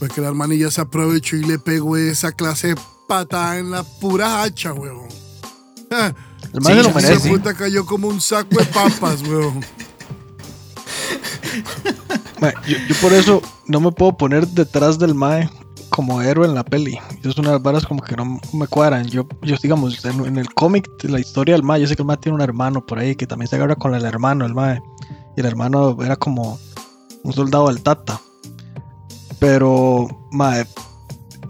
[0.01, 4.43] Porque la hermanilla se aprovechó y le pegó esa clase de patada en la pura
[4.43, 5.09] hacha, weón.
[6.53, 7.29] El mae se lo sí, merece.
[7.29, 9.61] puta cayó como un saco de papas, weón.
[12.41, 15.51] Mae, yo, yo por eso no me puedo poner detrás del Mae
[16.01, 16.99] como héroe en la peli.
[17.19, 19.07] Eso es una de las varas como que no me cuadran.
[19.07, 22.07] Yo, yo digamos, en, en el cómic, la historia del Mae, yo sé que el
[22.07, 24.81] Mae tiene un hermano por ahí que también se agarra con el hermano, el Mae.
[25.37, 26.59] Y el hermano era como
[27.23, 28.19] un soldado del Tata.
[29.39, 30.65] Pero, Mae,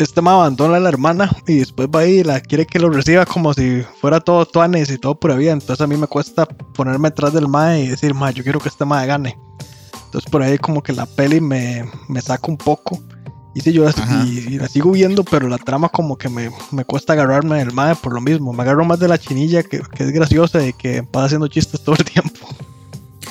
[0.00, 2.90] este Mae abandona a la hermana y después va ahí y la quiere que lo
[2.90, 5.52] reciba como si fuera todo tuanes y todo pura vida.
[5.52, 8.68] Entonces a mí me cuesta ponerme detrás del Mae y decir, Mae, yo quiero que
[8.68, 9.38] este Mae gane.
[10.06, 12.98] Entonces por ahí como que la peli me, me saca un poco.
[13.54, 13.92] Y sí, yo la,
[14.26, 17.72] y, y la sigo viendo, pero la trama como que me, me cuesta agarrarme del
[17.72, 18.52] mae por lo mismo.
[18.52, 21.80] Me agarro más de la chinilla que, que es graciosa y que pasa haciendo chistes
[21.82, 22.46] todo el tiempo.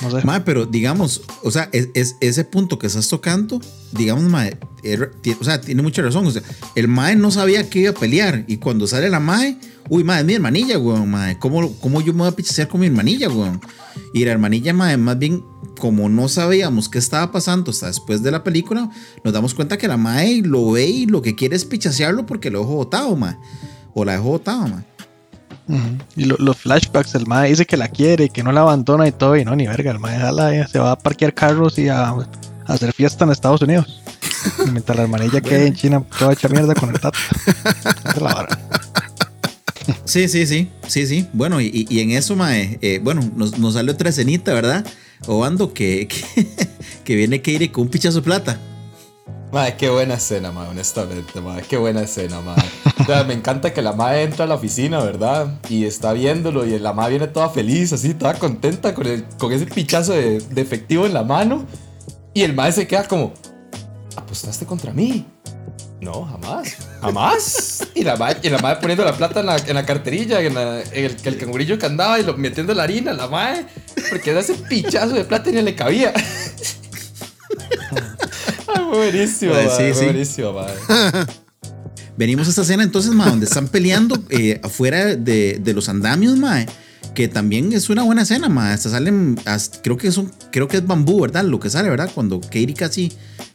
[0.01, 0.23] No sé.
[0.25, 3.59] Mae, pero digamos, o sea, es, es- ese punto que estás tocando,
[3.91, 6.25] digamos, mae, er- o sea, tiene mucha razón.
[6.25, 6.41] O sea,
[6.75, 8.45] el mae no sabía que iba a pelear.
[8.47, 9.57] Y cuando sale la mae,
[9.89, 11.37] uy, mae, es mi hermanilla, weón, mae.
[11.37, 13.59] ¿Cómo, ¿Cómo yo me voy a pichasear con mi hermanilla, weón?
[14.13, 15.43] Y la hermanilla, mae, más bien,
[15.79, 18.89] como no sabíamos qué estaba pasando hasta después de la película,
[19.23, 22.51] nos damos cuenta que la mae lo ve y lo que quiere es pichasearlo porque
[22.51, 23.35] lo dejó botado, mae.
[23.95, 24.83] O la dejó botado, mae.
[26.15, 29.07] Y lo- los flashbacks, el mae dice que la quiere y que no la abandona
[29.07, 29.37] y todo.
[29.37, 32.27] Y no, ni verga, el mae jala, se va a parquear carros y a, a
[32.67, 34.01] hacer fiesta en Estados Unidos.
[34.65, 38.59] Y mientras la hermanilla quede en China, toda hecha mierda con el es la vara.
[40.05, 41.27] Sí, sí, sí, sí, sí.
[41.33, 44.85] Bueno, y, y- en eso, mae, eh, bueno, nos, nos sale otra escenita, ¿verdad?
[45.31, 46.47] Obando que, que,
[47.03, 48.59] que viene Keire con un pichazo de plata.
[49.51, 52.63] Madre, qué buena escena, madre, honestamente, madre, qué buena escena, madre.
[53.27, 55.59] Me encanta que la madre entra a la oficina, ¿verdad?
[55.69, 59.51] Y está viéndolo y la madre viene toda feliz, así, toda contenta con, el, con
[59.51, 61.63] ese pichazo de, de efectivo en la mano.
[62.33, 63.33] Y el madre se queda como,
[64.15, 65.27] ¿apostaste contra mí?
[66.01, 66.75] No, jamás.
[67.01, 67.87] ¿Jamás?
[67.93, 70.53] Y la madre, y la madre poniendo la plata en la, en la carterilla, en,
[70.55, 73.65] la- en el, el cangurillo que andaba y lo, metiendo la harina, la madre.
[74.09, 76.13] Porque ese pichazo de plata ni le cabía.
[78.67, 80.05] Ay, buenísimo, Pues, madre, sí, fue sí.
[80.05, 80.75] buenísimo, madre.
[82.17, 86.37] Venimos a esta escena entonces, mae, donde están peleando eh, afuera de, de los andamios,
[86.37, 86.65] mae.
[87.13, 88.73] Que también es una buena escena, mae.
[88.73, 91.43] Hasta salen, hasta- creo que es un, creo que es bambú, ¿verdad?
[91.43, 92.09] Lo que sale, ¿verdad?
[92.13, 93.11] Cuando Katie casi,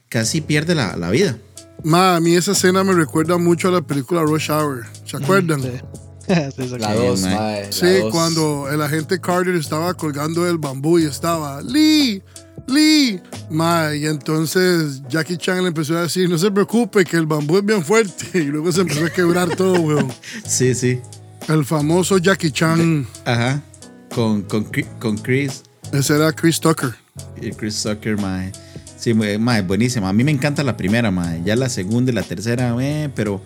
[0.08, 1.36] casi pierde la, la vida.
[1.82, 4.86] Ma, a mí esa escena me recuerda mucho a la película Rush Hour.
[5.04, 5.62] ¿Se acuerdan?
[5.62, 5.68] Sí.
[6.26, 6.68] Sí.
[6.78, 7.34] La Sí, 2, mae.
[7.34, 7.66] madre.
[7.66, 8.10] la Sí, dos.
[8.10, 12.22] cuando el agente Carter estaba colgando el bambú y estaba Lee,
[12.66, 13.20] Lee.
[13.50, 17.58] Ma, y entonces Jackie Chan le empezó a decir, no se preocupe, que el bambú
[17.58, 18.38] es bien fuerte.
[18.38, 20.10] Y luego se empezó a quebrar todo, weón.
[20.46, 20.98] Sí, sí.
[21.46, 23.60] El famoso Jackie Chan, Ajá.
[24.14, 24.66] Con, con,
[24.98, 25.62] con Chris.
[25.92, 26.94] ese era Chris Tucker.
[27.38, 28.50] Y Chris Tucker, mae.
[29.04, 30.08] Sí, mae, mae, buenísima.
[30.08, 31.42] A mí me encanta la primera, mae.
[31.44, 33.42] Ya la segunda y la tercera, eh, pero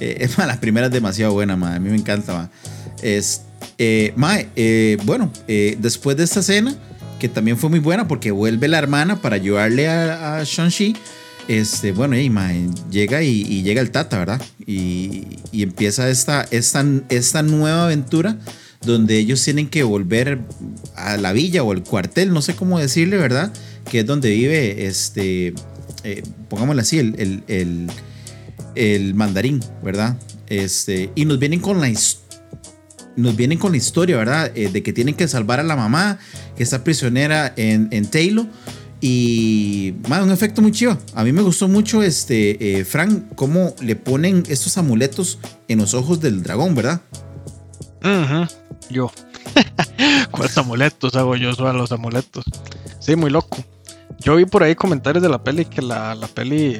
[0.00, 1.76] eh, mae, la primera es demasiado buena, mae.
[1.76, 2.48] A mí me encanta, mae.
[3.02, 3.42] Es,
[3.78, 6.74] eh, mae, eh, bueno, eh, después de esta escena,
[7.20, 10.96] que también fue muy buena porque vuelve la hermana para ayudarle a, a Shang-Chi.
[11.46, 14.42] Este, bueno, y mae, llega y, y llega el Tata, ¿verdad?
[14.66, 18.38] Y, y empieza esta, esta, esta nueva aventura
[18.84, 20.40] donde ellos tienen que volver
[20.96, 23.52] a la villa o el cuartel, no sé cómo decirle, ¿verdad?
[23.90, 25.54] Que es donde vive, este,
[26.04, 26.22] eh,
[26.78, 27.14] así, el,
[27.48, 27.88] el,
[28.74, 30.16] el- mandarín, ¿verdad?
[30.48, 31.92] Este, y nos vienen con la
[33.16, 34.52] nos vienen con la historia, ¿verdad?
[34.54, 36.18] Eh, de que tienen que salvar a la mamá,
[36.56, 38.46] que está prisionera en, en Taylor.
[39.00, 40.98] Y, man, un efecto muy chido.
[41.14, 45.94] A mí me gustó mucho, este, eh, Frank, cómo le ponen estos amuletos en los
[45.94, 47.00] ojos del dragón, ¿verdad?
[48.02, 48.46] Ujú,
[48.90, 49.10] Yo.
[50.30, 52.44] ¿Cuáles amuletos hago yo a los amuletos?
[53.00, 53.56] Sí, muy loco.
[54.20, 56.78] Yo vi por ahí comentarios de la peli que la, la peli.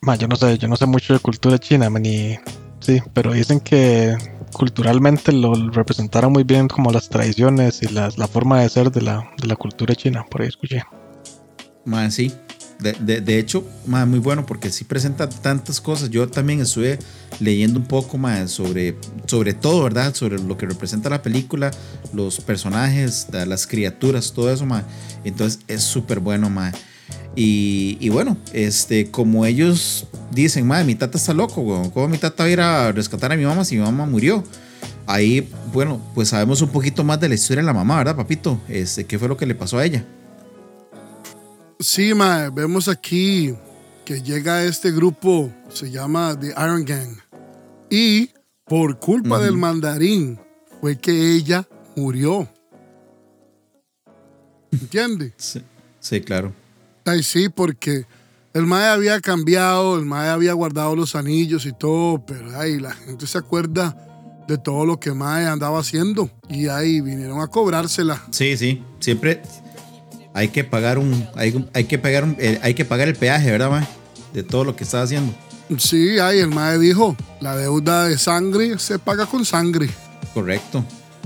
[0.00, 2.36] Ma, yo no sé, yo no sé mucho de cultura china, ma, ni.
[2.80, 4.16] Sí, pero dicen que
[4.52, 9.02] culturalmente lo representaron muy bien como las tradiciones y las- la forma de ser de
[9.02, 10.24] la, de la cultura china.
[10.30, 10.82] Por ahí escuché.
[11.84, 12.32] Man, sí.
[12.78, 16.10] De, de, hecho, mae, muy bueno porque sí presenta tantas cosas.
[16.10, 16.98] Yo también estuve
[17.40, 20.14] leyendo un poco más sobre, sobre todo, ¿verdad?
[20.14, 21.72] Sobre lo que representa la película,
[22.12, 24.84] los personajes, las criaturas, todo eso, mae.
[25.24, 26.72] Entonces es súper bueno, mae.
[27.34, 31.90] Y, y, bueno, este, como ellos dicen, madre, mi tata está loco, weón.
[31.90, 34.44] ¿Cómo mi tata va a ir a rescatar a mi mamá si mi mamá murió?
[35.06, 38.60] Ahí, bueno, pues sabemos un poquito más de la historia de la mamá, ¿verdad, papito?
[38.68, 40.04] Este, ¿Qué fue lo que le pasó a ella?
[41.80, 43.54] Sí, mae, vemos aquí
[44.04, 47.16] que llega este grupo, se llama The Iron Gang.
[47.88, 48.30] Y
[48.64, 50.40] por culpa del mandarín
[50.80, 52.48] fue que ella murió.
[54.72, 55.32] ¿Entiendes?
[55.38, 55.62] Sí,
[56.00, 56.52] sí, claro.
[57.04, 58.06] Ay, sí, porque
[58.54, 62.92] el Mae había cambiado, el Mae había guardado los anillos y todo, pero ay, la
[62.92, 63.96] gente se acuerda
[64.48, 68.22] de todo lo que Mae andaba haciendo y ahí vinieron a cobrársela.
[68.30, 69.42] Sí, sí, siempre
[70.38, 73.50] hay que pagar un, hay, hay que pagar un, eh, hay que pagar el peaje,
[73.50, 73.86] ¿verdad, Mae?
[74.32, 75.34] De todo lo que estaba haciendo.
[75.78, 79.90] Sí, ahí el Mae dijo, la deuda de sangre se paga con sangre.
[80.32, 80.84] Correcto,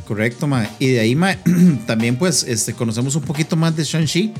[0.08, 0.66] correcto, Mae.
[0.78, 1.38] Y de ahí, Mae,
[1.86, 4.32] también pues este, conocemos un poquito más de Shang-Chi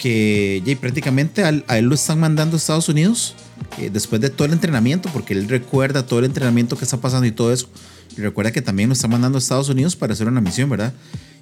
[0.00, 3.36] que ya, prácticamente a, él lo están mandando a Estados Unidos
[3.78, 7.26] eh, después de todo el entrenamiento, porque él recuerda todo el entrenamiento que está pasando
[7.28, 7.68] y todo eso.
[8.16, 10.92] Y recuerda que también lo están mandando a Estados Unidos para hacer una misión, ¿verdad?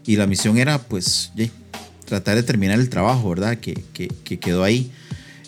[0.05, 1.33] Y la misión era, pues,
[2.09, 3.59] tratar de terminar el trabajo, ¿verdad?
[3.59, 4.91] Que, que, quedó ahí.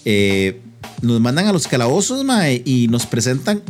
[0.04, 0.60] Eh,
[1.02, 3.62] nos mandan a los calabozos, mae, y nos presentan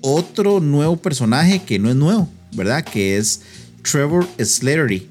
[0.00, 2.84] otro nuevo personaje que no es nuevo, ¿verdad?
[2.84, 3.42] Que es
[3.82, 5.08] Trevor Slattery.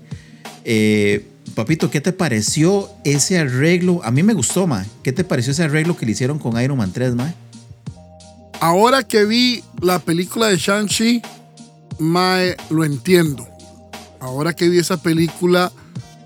[0.66, 1.26] Eh,
[1.56, 4.02] Papito, ¿qué te pareció ese arreglo?
[4.04, 4.86] A mí me gustó, ma.
[5.04, 7.34] ¿Qué te pareció ese arreglo que le hicieron con Iron Man 3, ma?
[8.60, 11.22] Ahora que vi la película de Shang-Chi,
[12.00, 13.48] mae, lo entiendo.
[14.20, 15.72] Ahora que vi esa película,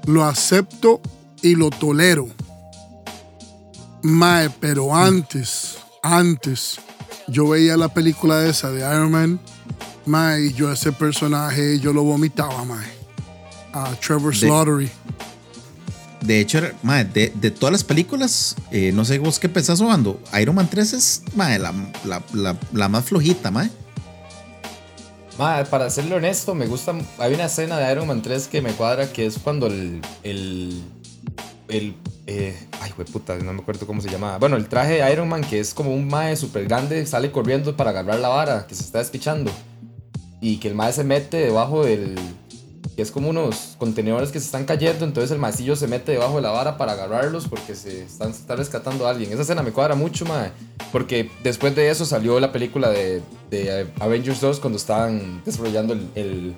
[0.06, 1.02] lo acepto
[1.42, 2.28] y lo tolero.
[4.04, 6.80] Mae, pero antes, antes,
[7.28, 9.40] yo veía la película esa de Iron Man,
[10.06, 12.94] mae, y yo ese personaje, yo lo vomitaba, mae.
[13.74, 14.90] A Trevor Slattery.
[16.22, 20.20] De hecho, de, de, todas las películas, eh, no sé vos qué pensás jugando.
[20.40, 23.52] Iron Man 3 es la, la, la, más flojita,
[25.38, 25.66] madre.
[25.66, 26.94] para serle honesto, me gusta.
[27.18, 30.02] Hay una escena de Iron Man 3 que me cuadra que es cuando el.
[30.24, 30.82] el,
[31.68, 31.96] el
[32.28, 34.38] eh, ay, güey, puta, no me acuerdo cómo se llama.
[34.38, 37.76] Bueno, el traje de Iron Man, que es como un mae súper grande, sale corriendo
[37.78, 39.52] para agarrar la vara que se está despichando.
[40.42, 42.16] Y que el mae se mete debajo del,
[42.96, 46.38] que es como unos contenedores que se están cayendo, entonces el maecillo se mete debajo
[46.38, 49.32] de la vara para agarrarlos porque se están, está rescatando a alguien.
[49.34, 50.52] Esa escena me cuadra mucho, mae,
[50.94, 53.22] porque después de eso salió la película de,
[53.52, 56.56] de Avengers 2 cuando estaban desarrollando el,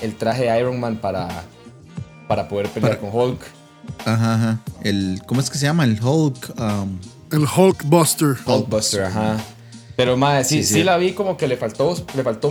[0.00, 1.28] el, traje de Iron Man para,
[2.28, 3.40] para poder pelear con Hulk.
[4.04, 4.60] Ajá, ajá.
[4.82, 5.82] El, ¿Cómo es que se llama?
[5.84, 6.54] El Hulk.
[6.56, 6.98] Um,
[7.32, 8.36] el Hulk Buster.
[8.46, 9.38] Hulk Buster, ajá.
[9.96, 12.50] Pero, mae, sí, sí, sí, la vi como que le faltó, le faltó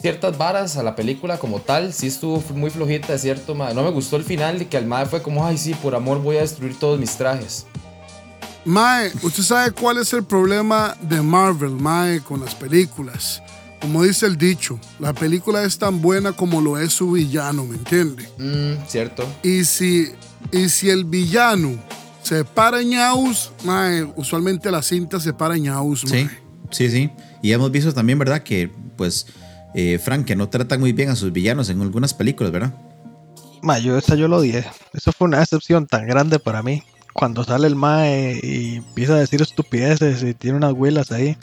[0.00, 1.92] ciertas varas a la película como tal.
[1.92, 3.74] Sí estuvo muy flojita, es cierto, mae.
[3.74, 6.22] No me gustó el final de que al mae fue como, ay, sí, por amor
[6.22, 7.66] voy a destruir todos mis trajes.
[8.64, 13.42] Mae, usted sabe cuál es el problema de Marvel, Mae, con las películas.
[13.80, 17.76] Como dice el dicho, la película es tan buena como lo es su villano, ¿me
[17.76, 18.28] entiende?
[18.36, 19.26] Mm, cierto.
[19.42, 20.12] Y si,
[20.52, 21.78] y si el villano
[22.22, 26.28] se para ñaus, mae, usualmente la cinta se para ñaus, Sí,
[26.70, 27.10] sí, sí.
[27.40, 28.42] Y hemos visto también, ¿verdad?
[28.42, 29.26] Que pues
[29.74, 32.74] eh, Frank, que no trata muy bien a sus villanos en algunas películas, ¿verdad?
[33.62, 34.64] Ma, yo esa yo lo odié.
[34.92, 36.82] Eso fue una decepción tan grande para mí.
[37.12, 41.36] Cuando sale el Mae y empieza a decir estupideces y tiene unas huelas ahí.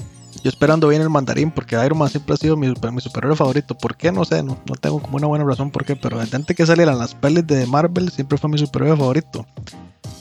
[0.44, 3.78] Yo esperando bien el mandarín porque Iron Man siempre ha sido mi, mi superhéroe favorito.
[3.78, 4.12] ¿Por qué?
[4.12, 6.66] No sé, no, no, tengo como una buena razón por qué, pero desde antes que
[6.66, 9.46] salieran las pelis de Marvel siempre fue mi superhéroe favorito.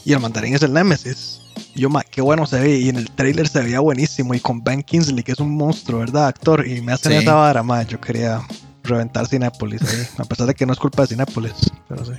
[0.07, 1.41] Y el mandarín es el Nemesis.
[1.75, 2.79] Yo, ma, qué bueno se ve.
[2.79, 4.35] Y en el trailer se veía buenísimo.
[4.35, 6.29] Y con Ben Kingsley, que es un monstruo, ¿verdad?
[6.29, 6.65] Actor.
[6.65, 7.83] Y me hacen esa vara, ma.
[7.83, 8.41] Yo quería
[8.85, 10.07] reventar Cinépolis ahí.
[10.19, 11.73] A pesar de que no es culpa de Cinépolis.
[11.89, 12.13] Pero sí.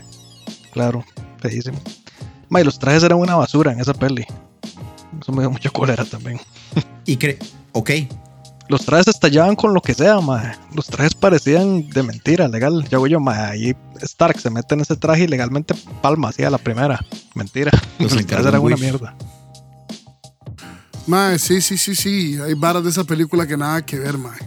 [0.73, 1.05] Claro,
[1.39, 1.79] feísimo.
[2.49, 4.25] Ma, y los trajes eran una basura en esa peli.
[5.21, 6.41] Eso me dio mucha cólera también.
[7.05, 7.39] y que,
[7.71, 7.91] ok.
[8.69, 10.57] Los trajes estallaban con lo que sea, ma.
[10.73, 12.85] Los trajes parecían de mentira, legal.
[12.89, 13.47] Ya voy yo, ma.
[13.47, 16.99] Ahí Stark se mete en ese traje y legalmente palma, así a la primera.
[17.33, 17.71] Mentira.
[17.97, 19.15] Los trajes eran una mierda.
[21.07, 22.37] Mae, sí, sí, sí, sí.
[22.43, 24.37] Hay varas de esa película que nada que ver, mae.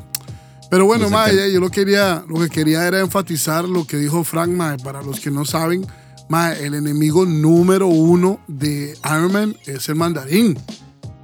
[0.70, 4.50] Pero bueno, mae, yo lo quería, lo que quería era enfatizar lo que dijo Frank,
[4.50, 4.76] mae.
[4.78, 5.86] Para los que no saben,
[6.28, 10.58] mae, el enemigo número uno de Iron Man es el mandarín.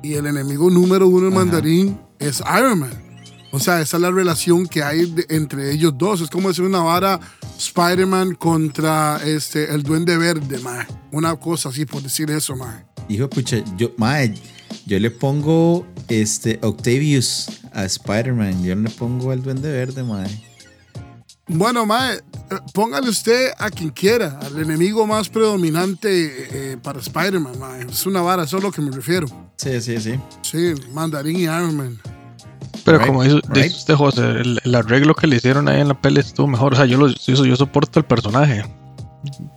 [0.03, 3.07] Y el enemigo número uno del mandarín es Iron Man.
[3.53, 6.21] O sea, esa es la relación que hay entre ellos dos.
[6.21, 7.21] Es como decir una vara
[7.59, 10.87] Spider-Man contra este, el Duende Verde, mae.
[11.11, 12.85] Una cosa así, por decir eso, mae.
[13.09, 14.35] Hijo pucha, yo, mae,
[14.85, 18.63] yo le pongo este Octavius a Spider-Man.
[18.63, 20.29] Yo no le pongo al Duende Verde, mae.
[21.49, 22.19] Bueno, mae,
[22.75, 27.87] póngale usted a quien quiera, al enemigo más predominante eh, para Spider-Man, mae.
[27.89, 29.27] Es una vara, eso es a lo que me refiero.
[29.57, 30.19] Sí, sí, sí.
[30.43, 32.01] Sí, Mandarín y Iron Man.
[32.85, 33.65] Pero Right, como dice, right.
[33.65, 36.73] dice usted, José, el, el arreglo que le hicieron ahí en la peli estuvo mejor.
[36.75, 38.65] O sea, yo, lo, yo, yo soporto el personaje.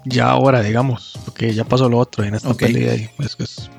[0.06, 2.58] Ya ahora, digamos, porque ya pasó lo otro en esta Ok.
[2.58, 3.70] peli ahí, es que es,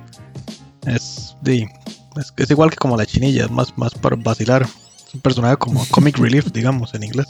[0.86, 4.62] es, es, es igual que como la chinilla, es más, más para vacilar.
[4.62, 7.26] Es un personaje como comic relief, digamos, en inglés.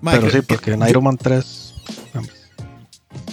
[0.00, 1.74] Mae, Pero que- sí, porque en yo- Iron Man 3.
[2.14, 2.30] vamos.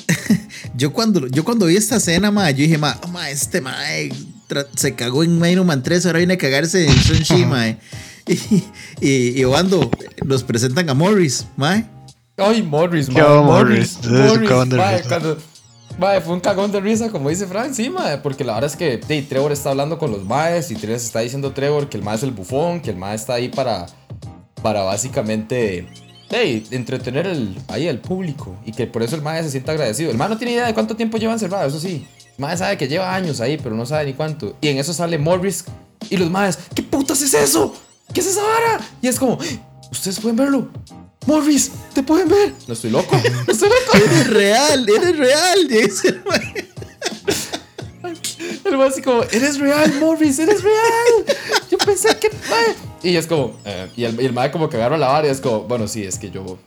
[0.75, 3.75] Yo cuando, yo cuando vi esta escena, ma, yo dije, ma, oh, ma, este ma
[4.75, 7.67] se cagó en Iron Man 3, ahora viene a cagarse en Shang-Chi, ma.
[8.29, 8.33] Y,
[8.99, 9.89] y, y cuando
[10.25, 11.81] nos presentan a Morris, ma.
[12.35, 15.37] Ay, Morris, Qué mae, va Morris, Morris, mae, cuando-
[15.97, 18.75] mae, fue un cagón de risa, como dice Frank, sí, mae, porque la verdad es
[18.75, 22.03] que hey, Trevor está hablando con los maes y Trevor está diciendo Trevor que el
[22.03, 23.85] mae es el bufón, que el mae está ahí para,
[24.61, 25.87] para básicamente
[26.29, 30.11] hey, entretener el, ahí al público y que por eso el mae se sienta agradecido.
[30.11, 32.07] El mae no tiene idea de cuánto tiempo lleva encerrado, eso sí.
[32.37, 34.55] El mae sabe que lleva años ahí, pero no sabe ni cuánto.
[34.61, 35.65] Y en eso sale Morris
[36.09, 37.75] y los maes, ¿qué putas es eso?
[38.13, 38.79] ¿Qué es esa vara?
[39.01, 39.37] Y es como,
[39.91, 40.69] ustedes pueden verlo.
[41.25, 42.53] Morris, ¿te pueden ver?
[42.67, 43.97] No estoy loco, no estoy loco.
[43.97, 45.67] Eres real, eres real.
[45.67, 46.35] Dice el ma,
[48.63, 51.37] El mae así como, eres real, Morris, eres real.
[51.69, 52.29] Yo pensé que...
[52.49, 52.86] mae".
[53.07, 55.31] Y es como, eh, y, el, y el mae como que agarra la vara y
[55.31, 56.59] es como, bueno, sí, es que yo...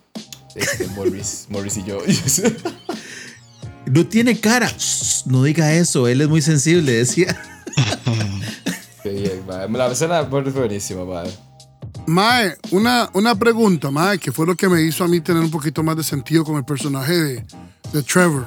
[0.54, 1.98] Este, Morris, Morris y yo.
[3.86, 4.70] No tiene cara.
[5.26, 7.36] No diga eso, él es muy sensible, decía.
[9.02, 9.68] Qué bien, mae.
[9.68, 11.30] La escena fue buenísima, mae.
[12.06, 15.50] Mae, una, una pregunta, Mae, que fue lo que me hizo a mí tener un
[15.50, 17.44] poquito más de sentido con el personaje de,
[17.92, 18.46] de Trevor.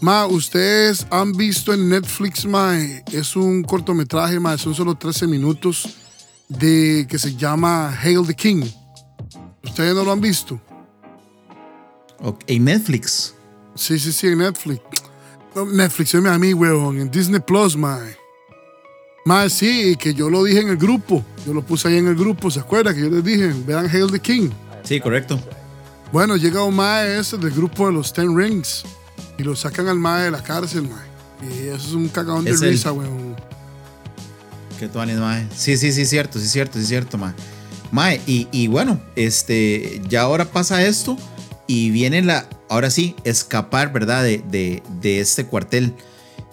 [0.00, 5.96] Mae, ustedes han visto en Netflix, Mae, es un cortometraje, Mae, son solo 13 minutos,
[6.58, 8.64] de, que se llama Hail the King.
[9.64, 10.60] ¿Ustedes no lo han visto?
[12.46, 13.34] En Netflix.
[13.74, 14.80] Sí, sí, sí, en Netflix.
[15.54, 18.16] No, Netflix, a mí, weón, en Disney Plus, Mae.
[19.24, 21.24] Mae, sí, que yo lo dije en el grupo.
[21.46, 22.94] Yo lo puse ahí en el grupo, ¿se acuerda?
[22.94, 24.50] Que yo les dije, vean Hail the King.
[24.82, 25.38] Sí, correcto.
[26.12, 28.84] Bueno, llega un mae ese del grupo de los Ten Rings
[29.38, 31.12] y lo sacan al mae de la cárcel, mae.
[31.48, 32.60] Y eso es un cagadón de él.
[32.60, 33.21] risa, weón.
[34.78, 35.46] Que tú mae.
[35.56, 37.32] Sí, sí, sí, cierto, sí, cierto, sí, cierto, mae.
[37.90, 41.16] Mae, y, y bueno, este, ya ahora pasa esto
[41.66, 44.22] y viene la, ahora sí, escapar, ¿verdad?
[44.22, 45.94] De, de, de este cuartel.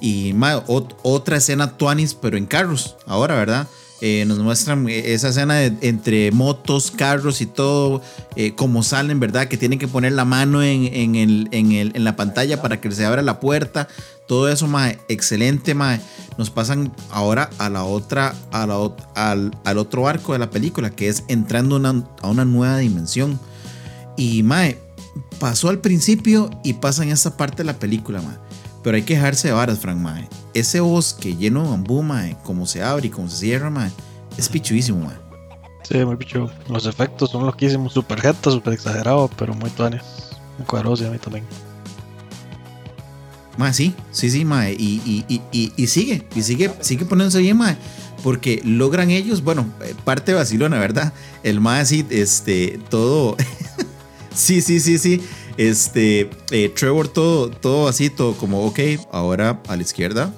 [0.02, 3.68] Y mae, ot- otra escena Tuanis, pero en carros, ahora, ¿verdad?
[4.02, 8.02] Eh, nos muestran eh, esa escena de- entre motos, carros y todo,
[8.38, 9.48] eh, como salen, ¿verdad?
[9.50, 12.80] Que tienen que poner la mano en, en el, en, el- en la pantalla para
[12.80, 13.88] que se abra la puerta.
[14.26, 16.00] Todo eso, mae, excelente, mae.
[16.38, 18.78] Nos pasan ahora a la otra, a la,
[19.16, 23.38] al, al otro arco de la película, que es entrando una- a una nueva dimensión.
[24.16, 24.78] Y, mae,
[25.40, 28.38] pasó al principio y pasa en esta parte de la película, mae.
[28.82, 30.30] Pero hay que dejarse de varas, Frank, mae.
[30.60, 33.92] Ese bosque lleno de bambú, mae, como se abre y como se cierra, mae,
[34.38, 35.16] es pichuísimo, mae.
[35.84, 36.50] Sí, muy pichu.
[36.68, 40.04] Los efectos son loquísimos, super jeta, super exagerado, pero muy tuanes.
[40.58, 41.46] Muy cuadroso a mí también.
[43.56, 44.74] Mae, sí, sí, sí, mae.
[44.74, 47.78] Y, y, y, y, y sigue, y sigue, sigue poniéndose bien, mae.
[48.22, 51.14] Porque logran ellos, bueno, eh, parte de Barcelona, ¿verdad?
[51.42, 53.38] El mae así, este, todo.
[54.36, 55.22] sí, sí, sí, sí.
[55.56, 58.80] Este, eh, Trevor todo, todo así, todo como, ok,
[59.14, 60.34] ahora a la izquierda,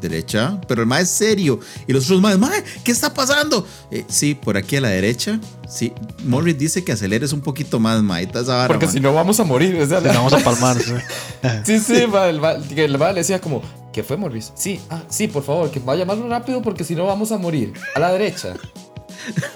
[0.00, 0.60] derecha.
[0.66, 1.60] Pero el mae es serio.
[1.86, 3.66] Y los otros mae, mae, ¿qué está pasando?
[3.90, 5.38] Eh, sí, por aquí a la derecha.
[5.68, 5.92] Sí,
[6.24, 8.26] Morris dice que aceleres un poquito más, mae.
[8.26, 8.92] vara, Porque mae.
[8.94, 9.76] si no vamos a morir.
[9.80, 10.78] O sea, Sí, vamos a palmar.
[10.80, 10.92] sí.
[11.64, 14.52] Sí, sí, ma, el, ma- que el ma le decía como, ¿qué fue Morris?
[14.54, 17.72] Sí, ah, sí, por favor, que vaya más rápido porque si no vamos a morir.
[17.94, 18.54] A la derecha.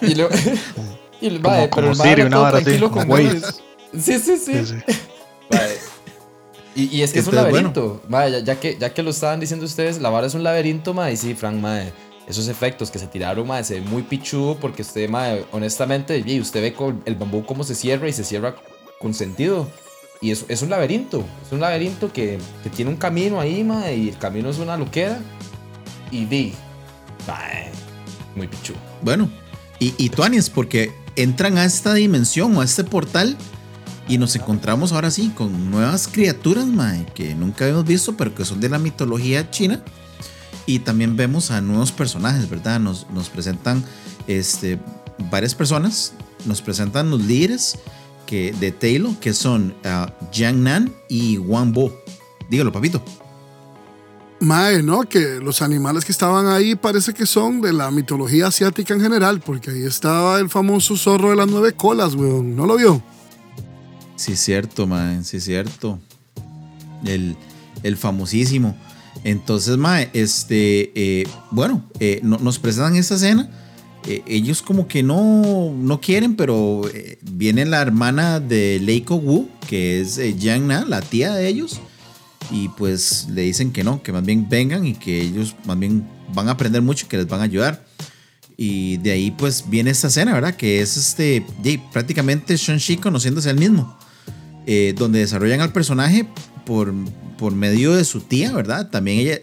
[0.01, 0.31] Y, luego
[1.21, 3.25] y el Como- pero como el ma Siri, era una todo tranquilo como con Waze.
[3.25, 3.45] Morris.
[4.03, 4.53] Sí, sí, sí.
[4.55, 4.75] Sí, sí.
[5.51, 5.59] Ma,
[6.77, 8.03] Y, y es que es un laberinto.
[8.09, 10.93] Ma, ya, ya que, ya que lo estaban diciendo ustedes, la vara es un laberinto,
[10.95, 11.83] ma, y sí, Frank, ma,
[12.27, 16.41] esos efectos que se tiraron, ma, se ve muy pichudo porque usted, ma, honestamente, y
[16.41, 18.57] usted ve con el bambú cómo se cierra y se cierra
[19.01, 19.69] con sentido.
[20.21, 23.91] Y es, es un laberinto, es un laberinto que, que tiene un camino ahí, ma,
[23.93, 25.21] y el camino es una loquera.
[26.11, 26.55] Y di,
[28.35, 28.79] muy pichudo.
[29.03, 29.31] Bueno,
[29.79, 33.37] y, y Tuanis, porque entran a esta dimensión o a este portal
[34.09, 38.45] y nos encontramos ahora sí con nuevas criaturas, mae, que nunca habíamos visto, pero que
[38.45, 39.83] son de la mitología china.
[40.67, 42.81] Y también vemos a nuevos personajes, ¿verdad?
[42.81, 43.85] Nos, nos presentan
[44.27, 44.79] este,
[45.31, 46.13] varias personas,
[46.47, 47.79] nos presentan los líderes
[48.27, 51.93] que, de Taylor, que son ah, Jiang Nan y Wang Bo.
[52.49, 53.03] Dígalo, papito.
[54.41, 55.03] Mae, ¿no?
[55.03, 59.41] Que los animales que estaban ahí parece que son de la mitología asiática en general,
[59.41, 62.55] porque ahí estaba el famoso zorro de las nueve colas, weón.
[62.55, 63.03] ¿No lo vio?
[64.17, 65.99] Sí, cierto, mae, sí, cierto.
[67.05, 67.37] El,
[67.83, 68.77] el famosísimo.
[69.25, 73.49] Entonces, mae, este, eh, bueno, eh, no- nos presentan esta escena.
[74.07, 76.83] Eh, ellos como que no, no quieren, pero
[77.23, 81.81] viene la hermana de Leiko Wu, que es Yang Na, la tía de ellos.
[82.51, 86.07] Y pues le dicen que no, que más bien vengan y que ellos más bien
[86.35, 87.83] van a aprender mucho y que les van a ayudar.
[88.59, 90.55] Y de ahí pues viene esta escena, ¿verdad?
[90.55, 93.97] Que es este, de- prácticamente Shang-Chi conociéndose al mismo.
[94.67, 96.27] Eh, donde desarrollan al personaje
[96.65, 96.93] por,
[97.37, 98.89] por medio de su tía, ¿verdad?
[98.89, 99.41] También ella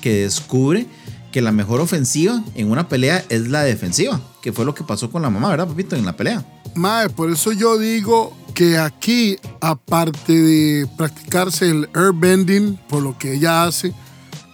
[0.00, 0.86] que descubre
[1.32, 5.10] que la mejor ofensiva en una pelea es la defensiva, que fue lo que pasó
[5.10, 5.96] con la mamá, ¿verdad, papito?
[5.96, 6.46] En la pelea.
[6.74, 13.34] Mae, por eso yo digo que aquí, aparte de practicarse el airbending, por lo que
[13.34, 13.92] ella hace,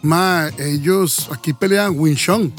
[0.03, 2.53] mae, ellos aquí pelean Wing Chun.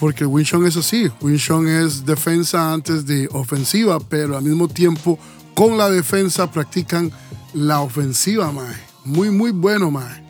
[0.00, 1.08] Porque Chun es así.
[1.20, 5.18] Wing Chun es defensa antes de ofensiva, pero al mismo tiempo,
[5.54, 7.10] con la defensa practican
[7.54, 8.74] la ofensiva, mae.
[9.04, 10.22] Muy, muy bueno, mae.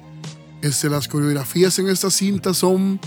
[0.62, 3.00] Este, las coreografías en esta cinta son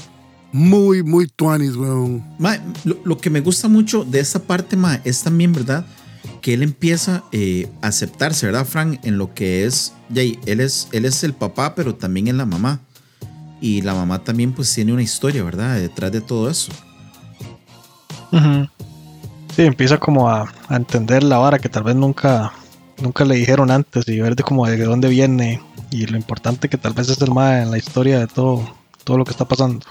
[0.52, 2.24] muy, muy tuanis, weón.
[2.40, 5.86] Ma, lo, lo que me gusta mucho de esta parte, ma, es también, ¿verdad?
[6.42, 9.00] Que él empieza eh, a aceptarse, ¿verdad, Frank?
[9.04, 12.46] En lo que es, yay, él es, él es el papá, pero también es la
[12.46, 12.82] mamá.
[13.62, 15.80] Y la mamá también pues tiene una historia, ¿verdad?
[15.80, 16.72] Detrás de todo eso.
[18.32, 18.68] Ujú.
[19.56, 22.52] Sí, empieza como a, a entender la vara que tal vez nunca,
[23.02, 26.78] nunca le dijeron antes y ver de como de dónde viene y lo importante que
[26.78, 28.70] tal vez es el MAE en la historia de todo,
[29.06, 29.86] todo lo que está pasando.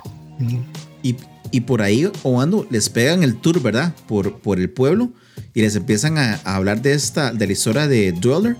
[1.02, 1.16] Y,
[1.50, 3.94] y por ahí, Obando, les pegan el tour, ¿verdad?
[4.06, 5.08] Por, por el pueblo
[5.54, 8.56] y les empiezan a, a hablar de esta, de la historia de Dweller,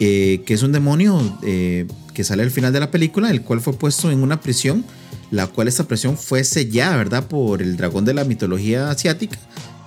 [0.00, 3.60] eh, que es un demonio eh, que sale al final de la película, el cual
[3.60, 4.84] fue puesto en una prisión,
[5.30, 7.26] la cual esta prisión fue sellada, ¿verdad?
[7.26, 9.38] Por el dragón de la mitología asiática,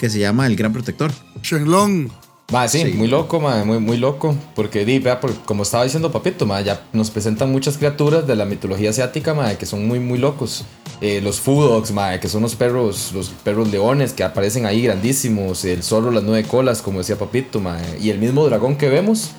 [0.06, 1.12] que se llama el Gran Protector.
[1.41, 2.10] Shenlong.
[2.51, 2.93] Ma, sí, Sí.
[2.93, 4.36] muy loco, ma, muy, muy loco.
[4.56, 8.36] Porque, di, vea, por- como estaba diciendo Papito, ma, ya nos presentan muchas criaturas de
[8.36, 10.64] la mitología asiática, ma, que son muy, muy locos.
[11.01, 15.66] Eh, los Fudogs, ma, que son los perros, los perros leones que aparecen ahí grandísimos.
[15.66, 17.80] El zorro, las nueve colas, como decía Papito, ma.
[17.99, 19.32] Y el mismo dragón que vemos.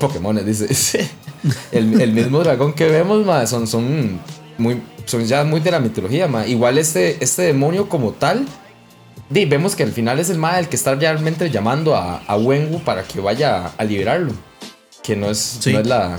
[0.00, 0.66] Pokémon, dice.
[1.72, 4.18] el, el mismo dragón que vemos, ma, son, son,
[4.56, 6.46] muy, son ya muy de la mitología, ma.
[6.46, 8.46] Igual este, este demonio como tal.
[9.30, 12.36] Di, vemos que al final es el mae el que está realmente llamando a, a
[12.36, 14.32] Wenwu para que vaya a, a liberarlo.
[15.02, 15.72] Que no es, Sí.
[15.72, 16.18] no es la.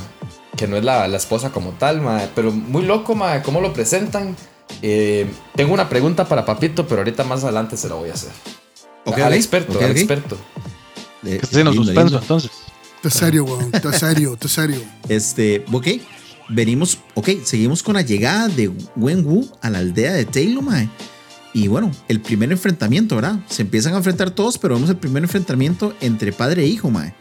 [0.57, 2.27] Que no es la, la esposa como tal, mae.
[2.35, 4.35] Pero muy loco, mae, cómo lo presentan.
[4.81, 8.31] Eh, tengo una pregunta para Papito, pero ahorita más adelante se la voy a hacer.
[9.05, 10.37] Al experto, al experto.
[11.23, 12.19] Eh, está haciendo lindo, suspenso lindo.
[12.21, 12.51] entonces.
[13.01, 13.71] Te serio, weón.
[13.71, 14.81] Te serio, te serio.
[15.09, 15.87] Este, ok,
[16.49, 20.89] venimos, ok, seguimos con la llegada de Wen Wu a la aldea de Taylor, mae.
[21.53, 23.39] Y bueno, el primer enfrentamiento, ¿verdad?
[23.47, 27.13] Se empiezan a enfrentar todos, pero vemos el primer enfrentamiento entre padre e hijo, mae.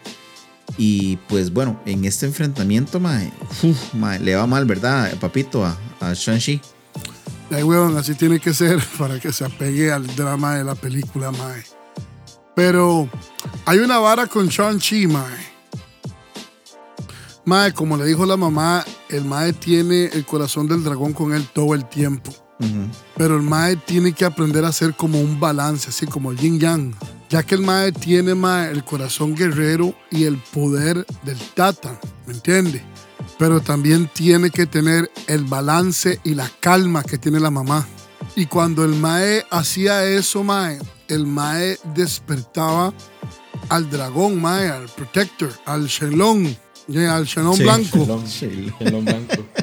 [0.79, 3.31] Y pues bueno, en este enfrentamiento, mae,
[4.21, 5.65] le va mal, ¿verdad, papito?
[5.65, 6.61] A, a Shang-Chi.
[7.51, 11.31] Ay, weón, así tiene que ser para que se apegue al drama de la película,
[11.31, 11.63] mae.
[12.57, 13.09] Pero
[13.67, 15.53] hay una vara con Shang-Chi, mae.
[17.45, 21.47] Mae, como le dijo la mamá, el mae tiene el corazón del dragón con él
[21.53, 22.33] todo el tiempo.
[23.17, 26.61] Pero el mae tiene que aprender a hacer como un balance, así como el yin
[26.61, 26.95] yang.
[27.29, 32.35] Ya que el mae tiene mae, el corazón guerrero y el poder del tata, ¿me
[32.35, 32.83] entiende?
[33.39, 37.87] Pero también tiene que tener el balance y la calma que tiene la mamá.
[38.37, 40.79] Y cuando el mae hacía eso, mae,
[41.09, 42.93] el mae despertaba
[43.69, 46.55] al dragón, mae, al protector, al Shenlong,
[46.87, 47.63] ya, al Shenlong Sí.
[47.63, 47.99] blanco.
[47.99, 48.27] Shenlong-
[48.79, 49.45] Shenlong blanco.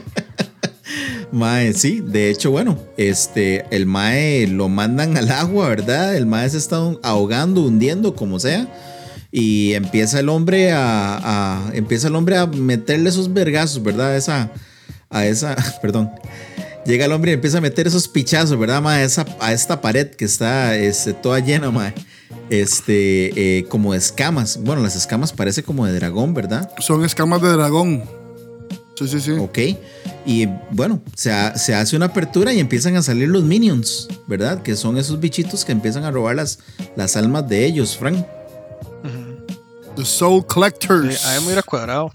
[1.32, 6.16] Mae, sí, de hecho, bueno, este, el Mae lo mandan al agua, ¿verdad?
[6.16, 8.68] El Mae se está ahogando, hundiendo, como sea.
[9.32, 14.18] Y empieza el hombre a, empieza el hombre a meterle esos vergazos, ¿verdad?
[14.18, 14.52] Esa,
[15.10, 16.10] a esa, perdón.
[16.86, 19.08] Llega el hombre y empieza a meter esos pichazos, ¿verdad, mae?
[19.40, 21.94] A, esta pared que está este, toda llena, mae.
[22.50, 24.60] Este, eh, como escamas.
[24.64, 26.72] Bueno, las escamas parece como de dragón, ¿verdad?
[26.80, 28.19] Son escamas de dragón.
[29.00, 29.32] Sí, sí, sí.
[29.32, 29.58] Ok.
[30.26, 34.62] Y bueno, se, ha- se hace una apertura y empiezan a salir los minions, ¿verdad?
[34.62, 36.60] Que son esos bichitos que empiezan a robar las,
[36.96, 38.26] las almas de ellos, Frank.
[39.96, 41.26] The Soul Sí, Collectors.
[41.26, 42.12] a mí me hubiera cuadrado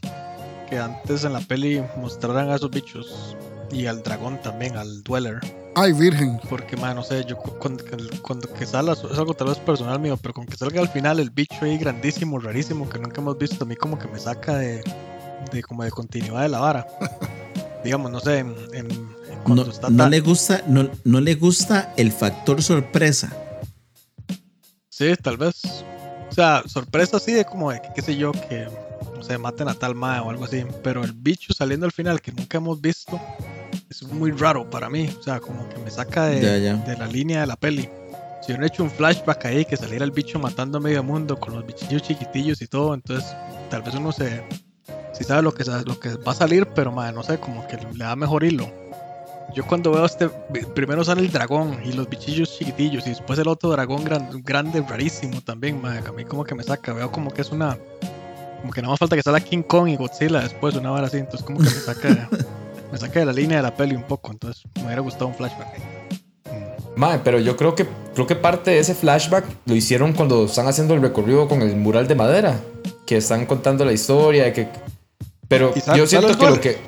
[0.70, 3.37] que antes en la peli mostraran a esos bichos
[3.70, 5.41] y al dragón también, al Dweller.
[5.74, 6.39] Ay, virgen.
[6.49, 7.82] Porque, man, no sé, yo cu- cuando,
[8.22, 11.18] cuando que salga, es algo tal vez personal mío, pero con que salga al final
[11.18, 14.57] el bicho ahí grandísimo, rarísimo, que nunca hemos visto, a mí como que me saca
[14.57, 14.85] de,
[15.53, 16.86] de como de continuidad de la vara.
[17.84, 19.09] digamos, no sé, en, en- en
[19.47, 23.30] No, está no le gusta, no, no le gusta el factor sorpresa.
[24.88, 25.62] Sí, tal vez.
[26.30, 28.66] O sea, sorpresa así de como de que, qué sé yo, que
[29.14, 30.64] no sé, maten a tal mae o algo así.
[30.82, 33.20] Pero el bicho saliendo al final que nunca hemos visto
[33.90, 35.09] es muy raro para mí.
[35.18, 36.74] O sea, como que me saca de, Ya, ya.
[36.76, 37.88] de la línea de la peli.
[38.40, 41.55] Si hubieran hecho un flashback ahí que saliera el bicho matando a medio mundo con
[41.55, 43.30] los bichillos chiquitillos y todo, entonces
[43.70, 44.42] tal vez uno se.
[45.16, 47.76] Sí sabe lo que, lo que va a salir, pero mae, no sé, como que
[47.76, 48.68] le da mejor hilo.
[49.54, 50.28] Yo cuando veo este,
[50.74, 54.82] primero sale el dragón y los bichillos chiquitillos y después el otro dragón gran- grande,
[54.88, 57.78] rarísimo también, mae, a mí como que me saca, veo como que es una,
[58.60, 61.18] como que nada más falta que salga King Kong y Godzilla después, una hora así,
[61.18, 62.28] entonces como que me saca,
[62.92, 65.34] me saca de la línea de la peli un poco, entonces me hubiera gustado un
[65.34, 65.68] flashback.
[65.74, 65.82] ahí.
[66.96, 70.66] Mae, pero yo creo que creo que parte de ese flashback lo hicieron cuando están
[70.66, 72.58] haciendo el recorrido con el mural de madera,
[73.06, 74.68] que están contando la historia, de que
[75.59, 76.78] pero ¿Y sale- yo siento que lo que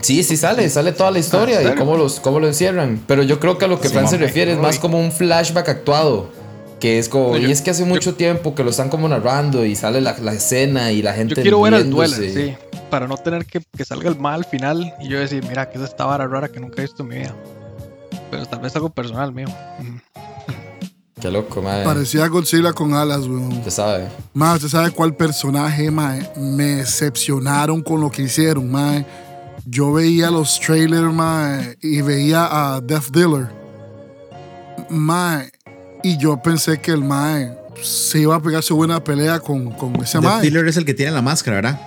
[0.00, 3.22] sí, sí sale, sale toda la historia ¿en y cómo los cómo lo encierran, pero
[3.22, 5.68] yo creo que a lo que Sí, Fran se refiere es más como un flashback
[5.68, 6.28] actuado.
[6.80, 9.06] Que es como, No, yo- y es que hace mucho tiempo que lo están como
[9.06, 11.34] narrando y sale la, la escena y la gente.
[11.34, 12.54] Yo quiero ver el duelo, sí,
[12.88, 15.76] para no tener que, que salga el mal al final y yo decir, mira, que
[15.76, 17.34] es esta vara rara que nunca he visto en mi vida.
[18.30, 19.48] Pero tal vez algo personal mío.
[19.78, 20.00] Ujú.
[21.20, 21.84] Qué loco, madre.
[21.84, 23.52] Parecía Godzilla con alas, weón.
[23.52, 24.08] Usted sabe.
[24.32, 26.30] Mae, ¿usted sabe cuál personaje, mae?
[26.36, 29.04] Me decepcionaron con lo que hicieron, mae.
[29.66, 33.48] Yo veía los trailers, mae, y veía a Death Dealer.
[34.88, 35.52] Mae,
[36.02, 39.94] y yo pensé que el mae se iba a pegar su buena pelea con, con
[39.96, 40.40] ese The mae.
[40.42, 41.80] Dealer es el que tiene la máscara, ¿verdad?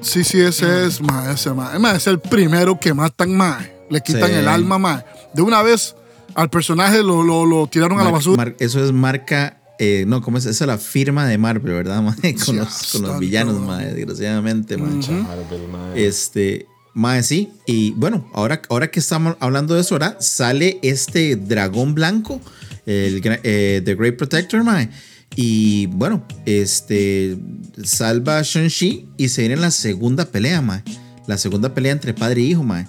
[0.00, 1.78] Sí, sí, ese es, mae, ese mae.
[1.78, 3.72] Mae, es el primero que matan, mae.
[3.90, 4.34] Le quitan Sí.
[4.34, 5.04] el alma, mae.
[5.32, 5.94] De una vez
[6.34, 8.36] al personaje lo, lo, lo tiraron a la Mar- basura.
[8.36, 9.60] mar- eso es marca.
[9.78, 10.46] eh, no, ¿cómo es?
[10.46, 12.02] Esa es la firma de Marvel, ¿verdad?
[12.46, 14.92] Con los, con los villanos, mae, desgraciadamente, mae.
[15.22, 16.06] Marvel, madre.
[16.06, 17.50] Este, mae, sí.
[17.66, 22.40] Y bueno, ahora, ahora que estamos hablando de eso, ahora sale este dragón blanco,
[22.86, 24.88] el eh, The Great Protector, mae.
[25.36, 27.36] Y bueno, este
[27.82, 30.82] salva a Shang-Chi y se viene la segunda pelea, mae.
[31.26, 32.86] La segunda pelea entre padre e hijo, mae.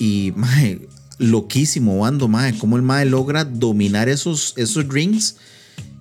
[0.00, 0.80] Y, mae,
[1.18, 2.56] loquísimo, Wando, mae.
[2.58, 5.36] Cómo el mae logra dominar esos, esos rings.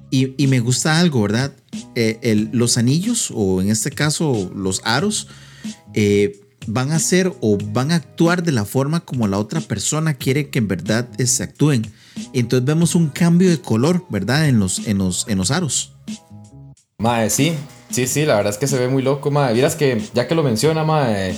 [0.10, 1.52] Y, y me gusta algo, ¿verdad?
[1.96, 5.28] Eh, el- los anillos, o en este caso los aros,
[5.94, 10.14] eh, van a ser o van a actuar de la forma como la otra persona
[10.14, 11.92] quiere que en verdad eh, se actúen.
[12.34, 14.48] Entonces vemos un cambio de color, ¿verdad?
[14.48, 15.94] En los, en los, en los aros.
[17.00, 17.54] Mae, sí,
[17.92, 19.54] sí, sí, la verdad es que se ve muy loco, mae.
[19.54, 21.38] Vieras que, ya que lo menciona, mae,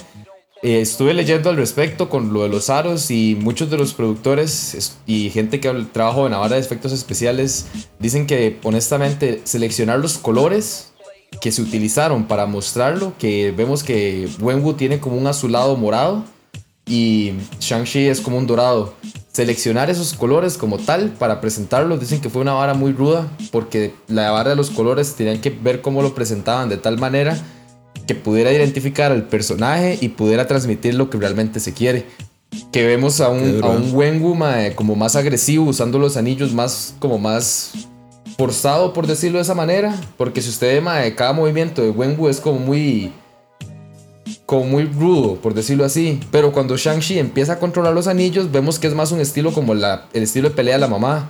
[0.61, 4.73] eh, estuve leyendo al respecto con lo de los aros y muchos de los productores
[4.75, 7.67] es- y gente que trabaja en la vara de efectos especiales
[7.99, 10.91] dicen que, honestamente, seleccionar los colores
[11.41, 16.25] que se utilizaron para mostrarlo, que vemos que Wenwu tiene como un azulado morado
[16.85, 18.93] y Shang-Chi es como un dorado.
[19.31, 23.93] Seleccionar esos colores como tal para presentarlos, dicen que fue una vara muy ruda porque
[24.07, 27.39] la vara de los colores tenían que ver cómo lo presentaban de tal manera
[28.07, 32.05] que pudiera identificar al personaje y pudiera transmitir lo que realmente se quiere.
[32.71, 34.19] Que vemos a un, a ¿eh?
[34.21, 37.73] un mae, como más agresivo, usando los anillos más, como más
[38.37, 39.95] forzado, por decirlo de esa manera.
[40.17, 43.11] Porque si usted ve mae, cada movimiento de Wenwu es como muy
[44.49, 46.19] como muy rudo, por decirlo así.
[46.31, 49.75] Pero cuando Shang-Chi empieza a controlar los anillos, vemos que es más un estilo como
[49.75, 51.29] la, el estilo de pelea de la mamá.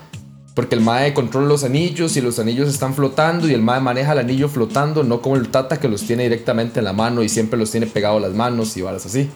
[0.55, 4.11] Porque el Mae controla los anillos y los anillos están flotando y el Mae maneja
[4.13, 7.29] el anillo flotando, no como el Tata que los tiene directamente en la mano y
[7.29, 9.29] siempre los tiene pegados a las manos y varas así.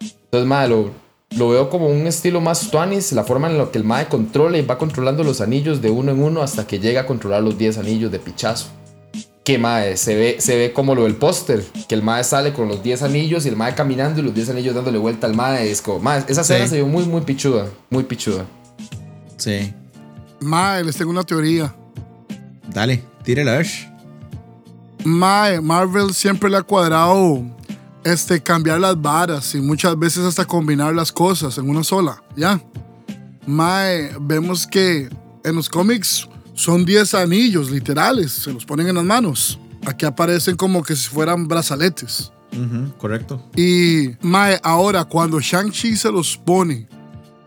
[0.00, 0.90] Entonces, Mae, lo,
[1.36, 4.58] lo veo como un estilo más Tuanis, la forma en la que el Mae controla
[4.58, 7.56] y va controlando los anillos de uno en uno hasta que llega a controlar los
[7.56, 8.66] 10 anillos de pichazo
[9.48, 12.68] que mae, se ve, se ve como lo del póster, que el mae sale con
[12.68, 15.70] los 10 anillos y el mae caminando y los 10 anillos dándole vuelta al mae.
[15.70, 16.68] Es como, mae, esa escena Sí.
[16.72, 18.44] se vio muy, muy pichuda, muy pichuda.
[19.38, 19.72] Sí.
[20.40, 21.74] Mae, les tengo una teoría.
[22.72, 23.66] Dale, tírela a ver.
[25.04, 27.44] Mae, Marvel siempre le ha cuadrado
[28.04, 32.60] este, cambiar las varas y muchas veces hasta combinar las cosas en una sola, ¿ya?
[33.46, 35.08] Mae, vemos que
[35.44, 39.58] en los cómics son 10 anillos literales, se los ponen en las manos.
[39.86, 42.32] Aquí aparecen como que si fueran brazaletes.
[42.98, 43.42] Correcto.
[43.54, 46.88] Y, Mae, ahora cuando Shang-Chi se los pone,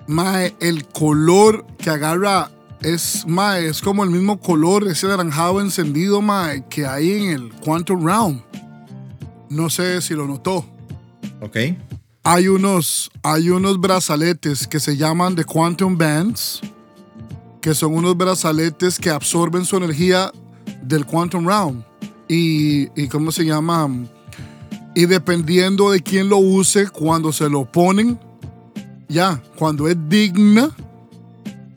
[0.08, 2.50] Mae, el color que agarra
[2.82, 7.50] es, Mae, es como el mismo color, ese naranjado encendido, Mae, que hay en el
[7.56, 8.42] Quantum Realm.
[9.50, 10.66] No sé si lo notó.
[11.42, 11.58] Ok.
[12.24, 16.62] Hay unos, hay unos brazaletes que se llaman The Quantum Bands,
[17.62, 20.32] que son unos brazaletes que absorben su energía
[20.82, 21.84] del Quantum Realm.
[22.28, 23.90] Y, y ¿cómo se llama?
[24.96, 28.20] Y dependiendo de quién lo use, cuando se lo ponen,
[29.08, 30.72] ya, cuando es digna,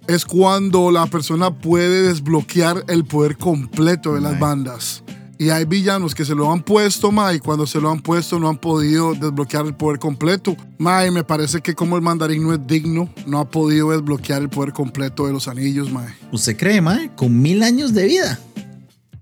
[0.07, 5.03] es cuando la persona puede desbloquear el poder completo de las bandas.
[5.37, 8.39] Y hay villanos que se lo han puesto, ma, y cuando se lo han puesto
[8.39, 10.57] no han podido desbloquear el poder completo.
[10.79, 14.43] Ma, y me parece que como el mandarín no es digno, no ha podido desbloquear
[14.43, 16.07] el poder completo de los anillos, ma.
[16.31, 17.11] ¿Usted cree, mae?
[17.17, 18.39] Con mil años de vida.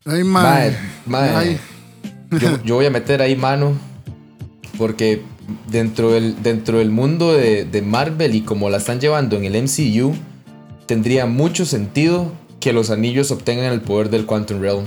[0.05, 0.43] Ay, ma.
[0.43, 0.77] Mae,
[1.07, 1.37] mae.
[1.37, 1.61] Ay.
[2.31, 3.73] Yo, yo voy a meter ahí mano
[4.79, 5.23] porque
[5.71, 9.63] dentro del, dentro del mundo de, de Marvel y como la están llevando en el
[9.63, 10.15] MCU,
[10.87, 14.85] tendría mucho sentido que los anillos obtengan el poder del Quantum Realm.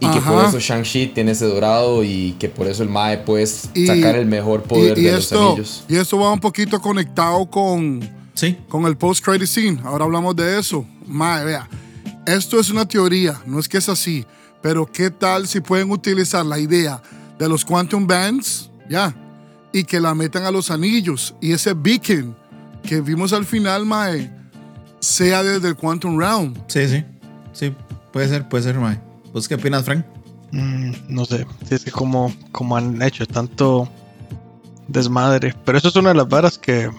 [0.00, 3.44] Y que por eso Shang-Chi tiene ese dorado y que por eso el Mae puede
[3.74, 5.84] Y- sacar el mejor poder y, y de esto, los anillos.
[5.88, 8.00] y esto va un poquito conectado con,
[8.34, 8.56] Sí.
[8.68, 9.78] con el post-credit scene.
[9.84, 10.84] Ahora hablamos de eso.
[11.06, 11.68] Mae, vea,
[12.26, 14.24] esto es una teoría, no es que es así,
[14.60, 17.00] pero ¿qué tal si pueden utilizar la idea
[17.38, 19.14] de los Quantum Bands, ya,
[19.72, 22.34] y que la metan a los anillos y ese beacon
[22.82, 24.32] que vimos al final, Mae,
[25.02, 26.54] sea desde el Quantum Realm?
[26.68, 27.04] Sí, sí.
[27.52, 27.74] Sí,
[28.12, 28.98] puede ser, puede ser, mae.
[29.32, 30.04] ¿Vos qué opinas, Frank?
[30.52, 33.88] Mm, no sé, si es que como, como han hecho tanto
[34.88, 35.54] desmadre.
[35.64, 36.90] Pero eso es una de las varas que,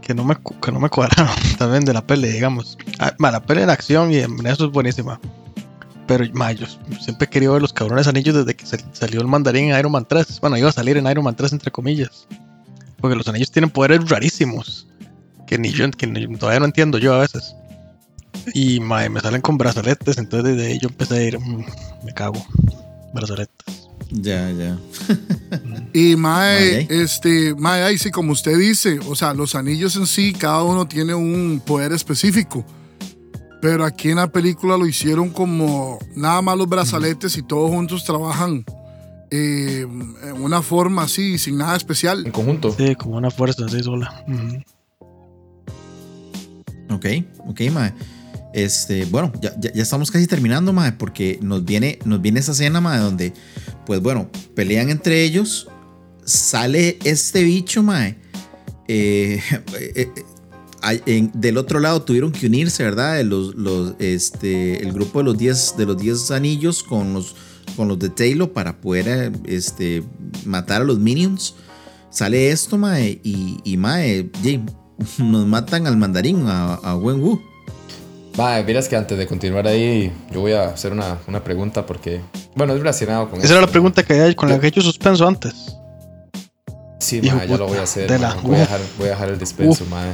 [0.00, 1.28] que, no, me, que no me cuadraron
[1.58, 2.78] también de la peli, digamos.
[2.98, 5.20] Ah, ma, la peli en acción y en eso es buenísima.
[6.06, 6.66] Pero ma, yo
[7.00, 9.92] siempre he querido ver los cabrones anillos desde que sal- salió el mandarín en Iron
[9.92, 10.40] Man 3.
[10.40, 12.26] Bueno, iba a salir en Iron Man 3 entre comillas.
[13.00, 14.86] Porque los anillos tienen poderes rarísimos.
[15.52, 17.54] Que ni yo que ni- todavía no entiendo yo a veces.
[18.54, 21.62] Y ma, me salen con brazaletes, entonces desde ahí yo empecé a ir, "Mm,
[22.06, 22.42] me cago.
[23.12, 23.90] Brazaletes.
[24.10, 24.78] Ya, ya.
[25.92, 30.32] Y Mae, este, Mae, ahí sí, como usted dice, o sea, los anillos en sí,
[30.32, 32.64] cada uno tiene un poder específico.
[33.60, 38.04] Pero aquí en la película lo hicieron como nada más los brazaletes y todos juntos
[38.04, 38.64] trabajan
[39.30, 42.24] eh, en una forma así, sin nada especial.
[42.24, 42.74] En conjunto.
[42.76, 44.24] Sí, como una fuerza así sola.
[44.26, 44.62] Ujú.
[46.92, 47.06] Ok,
[47.46, 47.92] ok, mae.
[48.54, 52.80] Este, bueno, ya, ya, estamos casi terminando, mae, porque nos viene, nos viene esa escena,
[52.82, 53.32] mae, donde,
[53.86, 55.68] pues bueno, pelean entre ellos,
[56.24, 58.18] sale este bicho, mae.
[58.88, 59.40] eh,
[59.80, 60.08] eh,
[60.84, 63.20] eh, en- del otro lado tuvieron que unirse, ¿verdad?
[64.00, 67.34] Este, el grupo de los 10 de los 10 anillos con los,
[67.76, 70.02] con los de Taylor para poder este,
[70.44, 71.54] matar a los minions.
[72.10, 74.30] Sale esto, mae, y, y mae,
[75.18, 77.40] nos matan al mandarín, a, a Wen Wu.
[78.36, 82.22] Mae, miras que antes de continuar ahí, yo voy a hacer una, una pregunta porque,
[82.54, 83.72] bueno, es relacionado con Esa era la esto.
[83.72, 85.76] pregunta que había con la que he hecho suspenso antes.
[86.98, 88.08] Sí, Hijo mae, ya lo voy a hacer.
[88.10, 88.34] de la-.
[88.42, 89.90] Voy, a dejar, voy a dejar el despenso, Uf.
[89.90, 90.12] mae.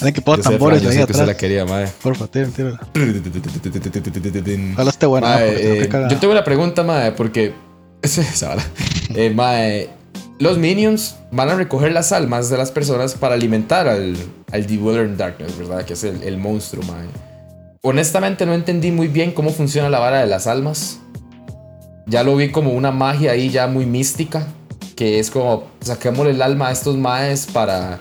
[0.00, 1.86] Alguien que sé, tambores Fran, ahí la quería, mae.
[2.02, 2.80] Porfa, tira, tira.
[4.74, 5.28] Ojalá esté buena.
[5.28, 6.10] Mae, porque tengo que eh, cagar.
[6.10, 7.54] yo tengo una pregunta, mae, porque.
[9.14, 9.88] Eh, mae,
[10.38, 14.16] los minions van a recoger las almas de las personas para alimentar al,
[14.52, 15.84] al Dweller Darkness, ¿verdad?
[15.84, 17.06] Que es el, monstruo, mae.
[17.82, 20.98] Honestamente no entendí muy bien cómo funciona la vara de las almas.
[22.06, 24.46] Ya lo vi como una magia ahí ya muy mística.
[24.94, 28.00] Que es como, saquémosle el alma a estos maes para,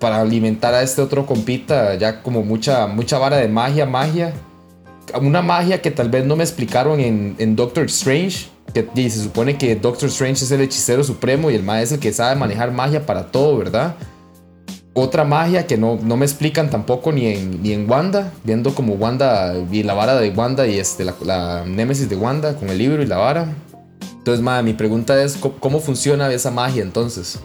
[0.00, 1.94] para alimentar a este otro compita.
[1.94, 4.32] Ya como mucha, mucha vara de magia, magia
[5.20, 8.55] una magia que tal vez no me explicaron en Doctor Strange.
[8.76, 11.92] Que y se supone que Doctor Strange es el hechicero supremo y el maestro es
[11.92, 13.96] el que sabe manejar magia para todo, ¿verdad?
[14.92, 18.92] Otra magia que no, no me explican tampoco ni en, ni en Wanda, viendo como
[18.92, 22.76] Wanda y la vara de Wanda y este, la, la némesis de Wanda con el
[22.76, 23.54] libro y la vara.
[24.18, 27.38] Entonces, madre, mi pregunta es: ¿cómo, cómo funciona esa magia entonces?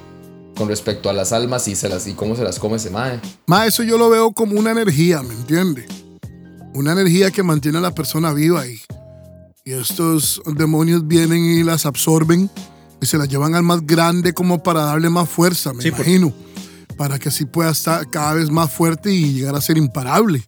[0.57, 3.21] Con respecto a las almas y, se las, y cómo se las come ese mae.
[3.47, 5.85] Ma, eso yo lo veo como una energía, ¿me entiende?
[6.73, 8.81] Una energía que mantiene a la persona viva y,
[9.63, 12.49] y estos demonios vienen y las absorben
[13.01, 15.99] y se las llevan al más grande como para darle más fuerza, me Sí, por-
[16.01, 16.33] imagino.
[16.97, 20.43] Para que así pueda estar cada vez más fuerte y llegar a ser imparable.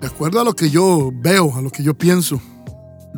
[0.00, 2.40] De acuerdo a lo que yo veo, a lo que yo pienso.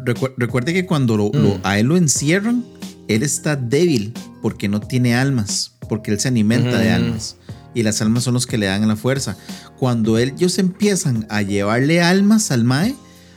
[0.04, 1.60] Recu- recuerde que cuando lo- lo- Mm.
[1.62, 2.64] a él lo encierran,
[3.08, 4.12] él está débil
[4.42, 6.94] porque no tiene almas, porque él se alimenta de Ujú.
[6.96, 7.36] almas.
[7.74, 9.36] Y las almas son los que le dan la fuerza.
[9.78, 12.94] Cuando ellos empiezan a llevarle almas al Mae,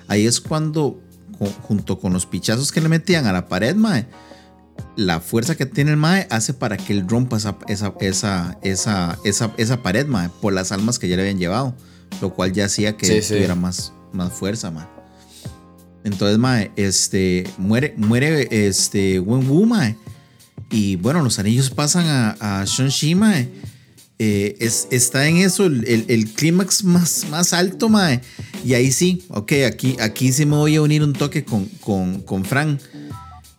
[0.07, 0.99] ahí es cuando,
[1.37, 4.07] ju- junto con los pichazos que le metían a la pared, Mae,
[4.95, 9.17] la fuerza que tiene el Mae hace para que él rompa esa, esa, esa, esa,
[9.23, 11.75] esa, esa pared, Mae, por las almas que ya le habían llevado.
[12.21, 14.85] Lo cual ya hacía que Sí, tuviera más, más fuerza, Mae.
[16.03, 19.95] Entonces, mae, este, muere, muere, este, Wen Wu, mae.
[20.69, 23.49] Y bueno, los anillos pasan a, a Shang-Chi, mae.
[24.25, 28.21] Eh, es, está en eso el, el- el clímax más, más alto, mae.
[28.63, 32.21] Y ahí sí, ok, aquí, aquí sí me voy a unir un toque con, con,
[32.21, 32.79] con Fran.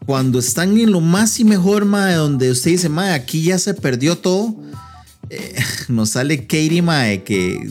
[0.06, 3.74] cuando están en lo más y mejor, mae, donde usted dice, mae, aquí ya se
[3.74, 4.54] perdió todo,
[5.28, 5.54] eh,
[5.88, 7.70] nos sale Katie, mae, que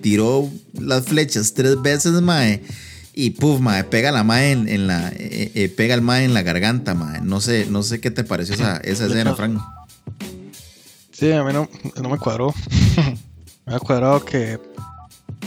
[0.00, 2.62] tiró las flechas tres veces, mae.
[3.14, 5.10] Y puf, mae, pega la mae en, la.
[5.14, 7.20] Eh, eh, pega el mae en la garganta, mae.
[7.20, 9.60] No sé, no sé qué te pareció esa, esa escena, Frank.
[11.22, 11.68] Sí, a mí no,
[12.02, 12.52] no me cuadró.
[13.66, 14.58] me ha cuadrado que.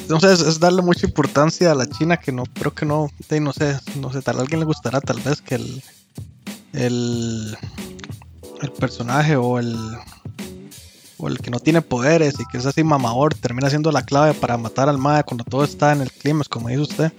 [0.04, 3.10] Entonces es darle mucha importancia a la China que no, creo que no,
[3.42, 5.84] no sé, no sé, tal a alguien le gustará tal vez que el,
[6.72, 7.58] el,
[8.62, 9.78] el personaje o el,
[11.18, 14.34] o el que no tiene poderes y que es así mamador termina siendo la clave
[14.34, 17.14] para matar al mae cuando todo está en el clima, como dice usted.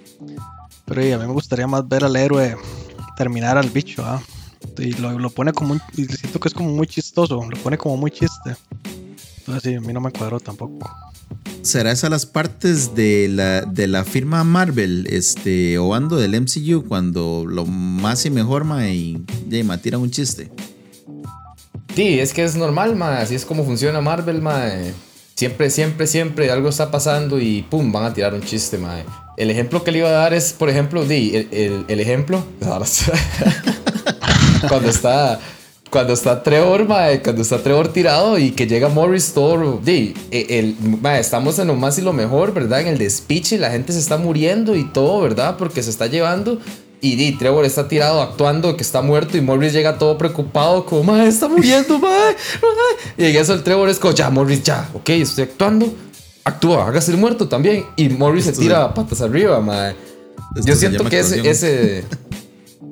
[0.87, 2.57] Pero a mí me gustaría más ver al héroe
[3.19, 4.23] terminar al bicho, ¿ah?
[4.79, 7.97] Y lo, pone como un, y siento que es como muy chistoso, lo pone como
[7.97, 8.57] muy chiste.
[9.39, 10.91] Entonces sí, a mí no me cuadró tampoco.
[11.63, 16.85] ¿Será esa las partes de la, de la firma Marvel, este, o ando del MCU,
[16.87, 20.51] cuando lo más y mejor, ma, y, y ma, tira un chiste?
[21.97, 23.19] Sí, es que es normal, ma.
[23.19, 24.65] Así es como funciona Marvel, ma.
[25.35, 29.03] Siempre, siempre, siempre algo está pasando y pum, van a tirar un chiste, ma.
[29.37, 32.45] El ejemplo que le iba a dar es, por ejemplo, di, el, el, ejemplo.
[34.69, 35.39] cuando está.
[35.89, 40.59] Cuando está Trevor, ma, cuando está Trevor tirado y que llega Morris todo, di, e,
[40.59, 42.81] el, ma, estamos en lo más y lo mejor, ¿verdad?
[42.81, 45.57] En el despiche, la gente se está muriendo y todo, ¿verdad?
[45.57, 46.59] Porque se está llevando
[47.01, 51.29] y, Trevor está tirado actuando que está muerto y Morris llega todo preocupado como, mae,
[51.29, 52.35] está muriendo, mae,
[53.17, 55.93] Y en eso el Trevor es como, ya, Morris, ya, ok, estoy actuando.
[56.45, 57.85] Actúa, hágase el muerto también.
[57.97, 59.95] Y Morris se tira patas arriba, mae.
[60.65, 62.05] Yo siento que ese, ese,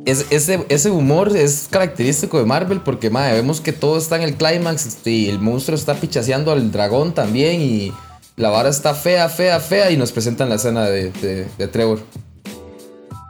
[0.07, 4.35] ese, ese, humor es característico de Marvel porque, mae, vemos que todo está en el
[4.35, 7.93] clímax y el monstruo está pichaseando al dragón también y
[8.37, 11.11] la vara está fea, fea, fea y nos presentan la escena de,
[11.57, 12.01] de Trevor.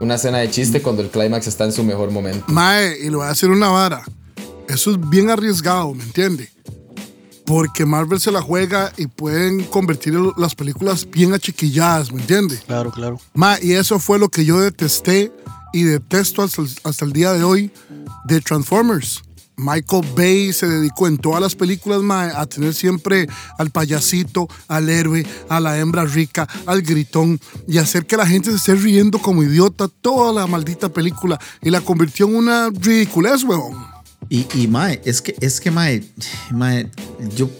[0.00, 2.44] Una escena de chiste cuando el clímax está en su mejor momento.
[2.48, 4.02] Mae, y lo voy a hacer una vara.
[4.68, 6.50] Eso es bien arriesgado, ¿me entiende?
[7.46, 12.58] Porque Marvel se la juega y pueden convertir las películas bien achiquilladas, ¿me entiende?
[12.66, 13.20] Claro, claro.
[13.34, 15.30] Mae, y eso fue lo que yo detesté
[15.74, 17.70] y detesto hasta hasta el día de hoy
[18.24, 19.22] de Transformers.
[19.56, 25.26] Michael Bay se dedicó en todas las películas a tener siempre al payasito, al héroe,
[25.48, 29.42] a la hembra rica, al gritón y hacer que la gente se esté riendo como
[29.42, 33.76] idiota toda la maldita película y la convirtió en una ridiculez, weón.
[34.28, 36.02] Y, y mae, es que, es que mae,
[36.50, 36.90] mae,
[37.36, 37.50] yo,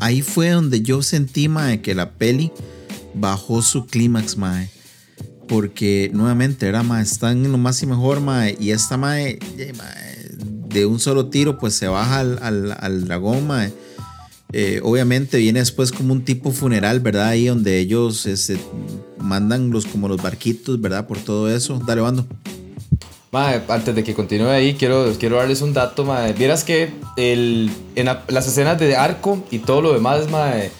[0.00, 2.50] ahí fue donde yo sentí, mae, que la peli
[3.14, 4.73] bajó su clímax, mae.
[5.46, 8.22] Porque nuevamente era, están en lo más y mejor,
[8.58, 9.38] y esta mae,
[9.76, 10.14] mae
[10.74, 13.48] de un solo tiro, pues se baja al, dragón,
[14.52, 17.28] eh, obviamente viene después como un tipo funeral, ¿verdad?
[17.28, 18.58] Ahí donde ellos este,
[19.18, 21.06] mandan los, como los barquitos, ¿verdad?
[21.06, 21.80] Por todo eso.
[21.84, 22.26] Dale, bando.
[23.32, 26.32] antes de que continúe ahí, quiero, quiero darles un dato, mae.
[26.34, 30.70] Vieras que el, en las escenas de arco y todo lo demás, mae,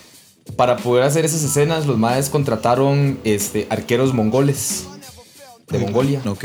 [0.56, 4.86] para poder hacer esas escenas, los maes contrataron este, arqueros mongoles
[5.70, 6.20] de Mongolia.
[6.26, 6.44] Ok.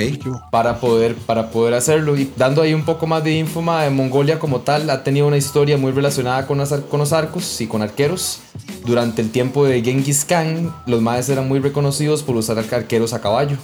[0.51, 2.17] Para poder, para poder hacerlo.
[2.17, 5.37] Y dando ahí un poco más de info, de Mongolia como tal ha tenido una
[5.37, 8.39] historia muy relacionada con, con los arcos y con arqueros.
[8.85, 13.21] Durante el tiempo de Genghis Khan, los maes eran muy reconocidos por usar arqueros a
[13.21, 13.57] caballo.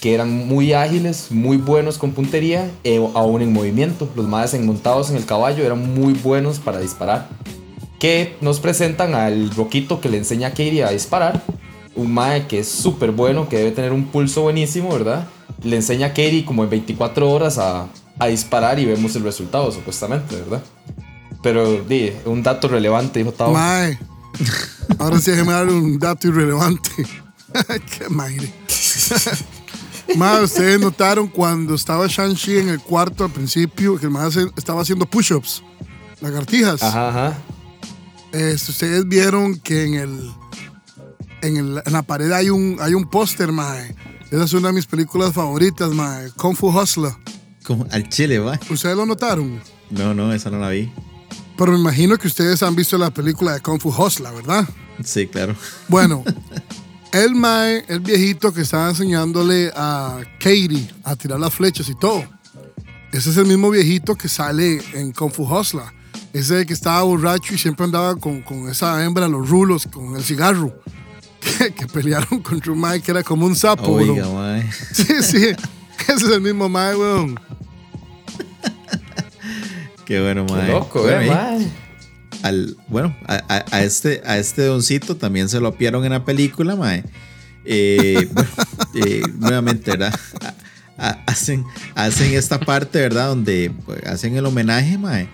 [0.00, 4.08] Que eran muy ágiles, muy buenos con puntería, e aún en movimiento.
[4.16, 7.28] Los maes montados en el caballo eran muy buenos para disparar.
[8.02, 11.40] Que nos presentan al roquito que le enseña a Katie a disparar
[11.94, 15.28] un mae que es súper bueno, que debe tener un pulso buenísimo, ¿verdad?
[15.62, 17.86] Le enseña a Katie como en 24 horas a,
[18.18, 20.62] a disparar y vemos el resultado, supuestamente, ¿verdad?
[21.44, 23.52] Pero, di, un dato relevante, dijo Tao.
[23.52, 23.98] Mae,
[24.98, 26.90] ahora sí déjeme dar un dato irrelevante.
[27.98, 28.52] Qué madre.
[30.16, 34.82] Mae, ustedes notaron cuando estaba Shang-Chi en el cuarto al principio, que el mae estaba
[34.82, 35.62] haciendo push-ups,
[36.20, 36.82] lagartijas.
[36.82, 37.38] Ajá, ajá.
[38.32, 40.32] Este, ustedes vieron que en el
[41.42, 43.94] en, la pared hay un, hay un póster, mae.
[44.30, 46.30] Esa es una de mis películas favoritas, mae.
[46.36, 47.12] Kung Fu Hustler.
[47.64, 48.58] Como al chile, va.
[48.70, 49.60] ¿Ustedes lo notaron?
[49.90, 50.90] No, no, esa no la vi.
[51.56, 54.66] Pero me imagino que ustedes han visto la película de Kung Fu Hustler, ¿verdad?
[55.04, 55.54] Sí, claro.
[55.88, 56.24] Bueno,
[57.12, 62.24] el mae, el viejito que estaba enseñándole a Katie a tirar las flechas y todo.
[63.12, 65.84] Ese es el mismo viejito que sale en Kung Fu Hustler.
[66.32, 70.22] Ese que estaba borracho y siempre andaba con, con esa hembra, los rulos, con el
[70.22, 70.74] cigarro.
[71.76, 74.70] que, pelearon contra un Mae que era como un sapo, Oiga, mae.
[74.92, 75.48] Sí, sí.
[76.08, 77.38] Ese es el mismo Mae, weón.
[80.04, 80.66] Qué bueno, Mae.
[80.66, 81.68] Qué loco, bueno, eh, mae.
[82.42, 86.74] Al, bueno, a, a, este, a este doncito también se lo apiaron en la película,
[86.76, 87.04] Mae.
[87.64, 88.50] Eh, bueno,
[88.94, 90.18] eh, nuevamente, ¿verdad?
[91.26, 93.28] hacen, hacen esta parte, ¿verdad?
[93.28, 95.28] Donde pues, hacen el homenaje, mae.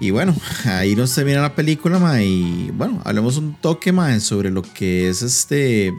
[0.00, 2.26] Y bueno, ahí nos termina la película, mae.
[2.26, 5.92] Y bueno, hablemos un toque, mae, sobre lo que es este.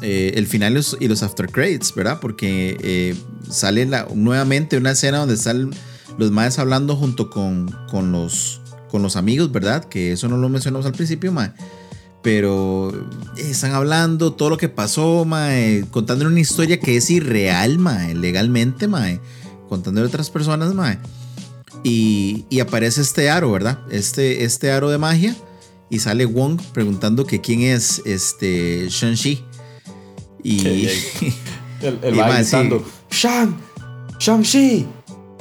[0.00, 2.18] Eh, el final y los after credits, ¿verdad?
[2.20, 3.16] Porque eh,
[3.48, 5.70] sale nuevamente una escena donde están
[6.18, 8.60] los maes hablando junto con, con, los,
[8.90, 9.84] con los amigos, ¿verdad?
[9.84, 11.52] Que eso no lo mencionamos al principio, mae
[12.22, 12.92] pero
[13.36, 18.14] eh, están hablando todo lo que pasó, mae, contando una historia que es irreal, mae,
[18.14, 19.20] legalmente, mae,
[19.68, 20.98] contando de otras personas, mae.
[21.84, 23.80] Y, y, aparece este aro, ¿verdad?
[23.90, 25.34] Este, este aro de magia.
[25.90, 29.44] Y sale Wong preguntando que quién es este Shang-Chi.
[30.42, 30.66] Y,
[31.82, 33.54] el, el va gritando, Shang,
[34.18, 34.86] Shang-Chi,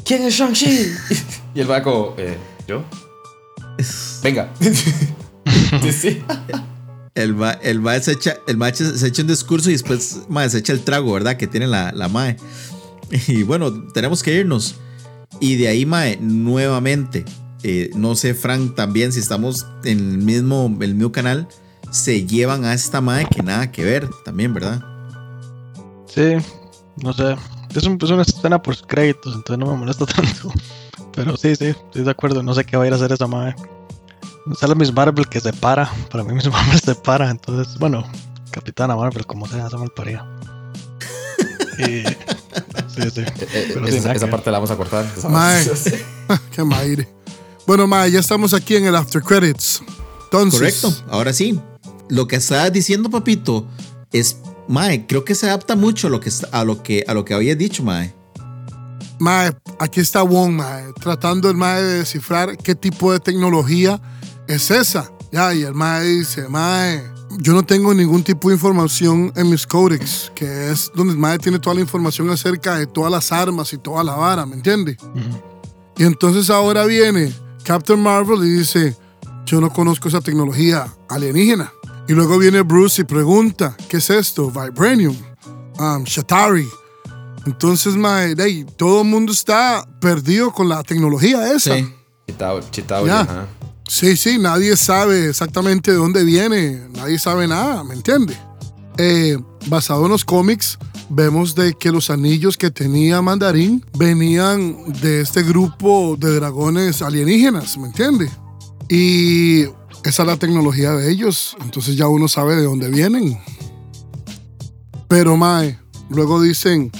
[0.03, 0.91] ¿quién es Shang-Chi?
[1.55, 2.37] y el va como, eh,
[2.67, 2.83] ¿yo?
[4.23, 4.51] Venga.
[5.81, 6.21] sí, sí.
[7.13, 10.71] El ma, el se, echa, el se echa un discurso y después ma, se echa
[10.71, 11.35] el trago, ¿verdad?
[11.35, 12.37] Que tiene la, la mae.
[13.27, 14.75] Y bueno, tenemos que irnos.
[15.41, 17.25] Y de ahí, mae, nuevamente.
[17.63, 21.47] Eh, no sé, Frank, también si estamos en el mismo, el mismo canal,
[21.91, 24.81] se llevan a esta mae que nada que ver también, ¿verdad?
[26.05, 26.37] Sí,
[27.03, 27.35] no sé.
[27.75, 30.53] Es, un, es una escena por créditos, entonces no me molesta tanto.
[31.13, 32.43] Pero sí, sí, estoy de acuerdo.
[32.43, 33.55] No sé qué va a ir a hacer esa mae.
[34.59, 35.91] Sale Miss Marvel que se para.
[36.09, 37.29] Para mí Miss Marvel se para.
[37.29, 38.03] Entonces, bueno,
[38.51, 40.25] Capitana Marvel, como sea, se mal paría.
[42.95, 43.21] sí, sí.
[43.21, 45.05] Eh, eh, esa, parte la vamos a cortar.
[45.29, 45.69] Mae.
[46.55, 47.07] Qué maire.
[47.65, 49.81] Bueno, Mae, ya estamos aquí en el After Credits.
[50.25, 50.59] Entonces.
[50.59, 50.93] Correcto.
[51.09, 51.59] Ahora sí.
[52.09, 53.67] Lo que estabas diciendo, papito,
[54.11, 54.37] es.
[54.67, 57.33] Mae, creo que se adapta mucho a lo que, a lo que, a lo que
[57.33, 58.13] habías dicho, Mae.
[59.19, 64.01] Mae, aquí está Wong, Mae, tratando el Mae de descifrar qué tipo de tecnología
[64.47, 65.11] es esa.
[65.31, 67.01] Ya, y el mae dice, mae,
[67.39, 71.37] yo no tengo ningún tipo de información en mis codex, que es donde el mae
[71.37, 74.97] tiene toda la información acerca de todas las armas y toda la vara, ¿me entiende?
[75.97, 78.95] Y entonces ahora viene Captain Marvel y dice,
[79.45, 81.71] yo no conozco esa tecnología alienígena.
[82.07, 84.51] Y luego viene Bruce y pregunta, ¿qué es esto?
[84.51, 85.15] Vibranium,
[85.79, 86.67] um, Shatari.
[87.45, 88.35] Entonces, mae,
[88.77, 91.75] todo el mundo está perdido con la tecnología esa.
[91.75, 91.93] Sí.
[92.27, 92.61] Chitao,
[93.87, 98.35] Sí, sí, nadie sabe exactamente de dónde viene, nadie sabe nada, ¿me entiende?
[98.97, 100.77] Eh, basado en los cómics,
[101.09, 107.77] vemos de que los anillos que tenía Mandarín venían de este grupo de dragones alienígenas,
[107.77, 108.29] ¿me entiende?
[108.89, 109.63] Y
[110.03, 113.37] esa es la tecnología de ellos, entonces ya uno sabe de dónde vienen.
[115.07, 115.77] Pero Mae,
[116.09, 116.91] luego dicen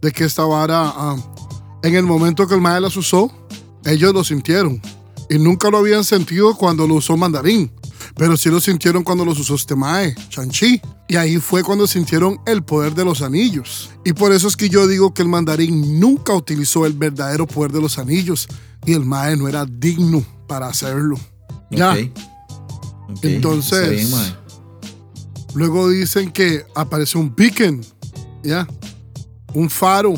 [0.00, 1.16] de que esta vara, ah,
[1.82, 3.30] en el momento que el Mae las usó,
[3.84, 4.80] ellos lo sintieron
[5.30, 7.70] y nunca lo habían sentido cuando lo usó Mandarín,
[8.16, 10.80] pero sí lo sintieron cuando los usó este Mae, Chanchi.
[11.08, 13.90] Y ahí fue cuando sintieron el poder de los anillos.
[14.04, 17.72] Y por eso es que yo digo que el Mandarín nunca utilizó el verdadero poder
[17.72, 18.48] de los anillos
[18.84, 21.18] y el Mae no era digno para hacerlo.
[21.70, 21.96] Ya.
[23.22, 24.14] Entonces,
[25.54, 27.84] luego dicen que aparece un beacon,
[28.42, 28.66] ya,
[29.54, 30.14] un faro,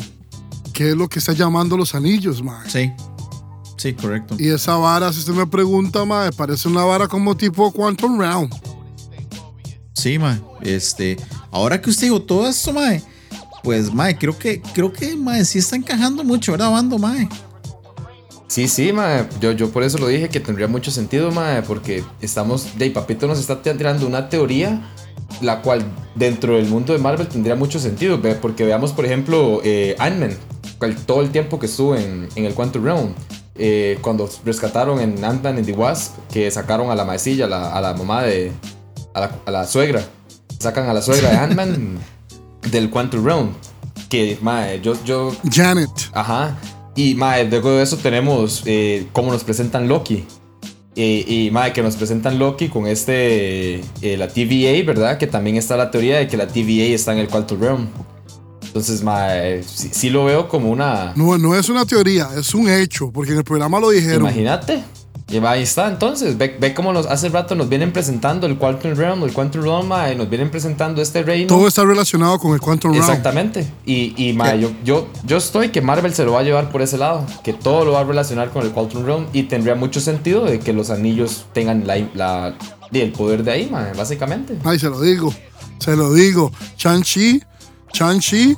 [0.73, 2.69] que es lo que está llamando los anillos, Mae.
[2.69, 2.91] Sí.
[3.81, 4.35] Sí, correcto.
[4.37, 8.47] Y esa vara, si usted me pregunta, mae, parece una vara como tipo Quantum Realm.
[9.93, 10.39] Sí, mae.
[10.61, 11.17] Este,
[11.49, 13.01] ahora que usted dijo todo esto, mae,
[13.63, 17.27] pues, mae, creo que, creo que, mae, sí está encajando mucho, ¿verdad, Bando, mae?
[18.45, 19.27] Sí, sí, mae.
[19.39, 23.25] Yo, yo por eso lo dije que tendría mucho sentido, mae, porque estamos, de Papito
[23.25, 24.79] nos está tirando una teoría
[25.41, 29.95] la cual dentro del mundo de Marvel tendría mucho sentido, porque veamos, por ejemplo, eh,
[29.97, 30.37] Ant-Man,
[31.07, 33.15] todo el tiempo que estuvo en, en el Quantum Realm
[33.55, 37.93] eh, cuando rescataron en Ant-Man and the Wasp, que sacaron a la maecilla, a la,
[37.93, 38.51] mamá de.
[39.13, 40.03] A la, suegra.
[40.59, 41.99] Sacan a la suegra de Ant-Man
[42.71, 43.49] del Quantum Realm.
[44.09, 45.35] Que, mae, yo, yo.
[45.49, 45.89] Janet.
[46.13, 46.57] Ajá.
[46.95, 50.25] Y, mae, luego de eso tenemos eh, cómo nos presentan Loki.
[50.95, 53.81] y, mae, que nos presentan Loki con este.
[54.01, 55.17] Eh, la TVA, ¿verdad?
[55.17, 57.87] Que también está la teoría de que la TVA está en el Quantum Realm.
[58.71, 61.11] Entonces, mae, sí, lo veo como una.
[61.17, 64.21] No, no es una teoría, es un hecho, porque en el programa lo dijeron.
[64.21, 64.81] Imagínate.
[65.27, 68.95] Y ahí está, entonces, ve, ve cómo nos, hace rato nos vienen presentando el Quantum
[68.95, 71.47] Realm, el Quantum Realm, mae, nos vienen presentando este reino.
[71.47, 73.03] Todo está relacionado con el Quantum Realm.
[73.03, 73.65] Exactamente.
[73.85, 76.81] Y, y mae, yo, yo, yo estoy que Marvel se lo va a llevar por
[76.81, 79.99] ese lado, que todo lo va a relacionar con el Quantum Realm y tendría mucho
[79.99, 82.55] sentido de que los anillos tengan la, la
[82.91, 84.57] el poder de ahí, mae, básicamente.
[84.63, 85.33] Ay, se lo digo,
[85.79, 86.51] se lo digo.
[86.77, 87.41] Shang-Chi
[87.93, 88.55] Shang-Chi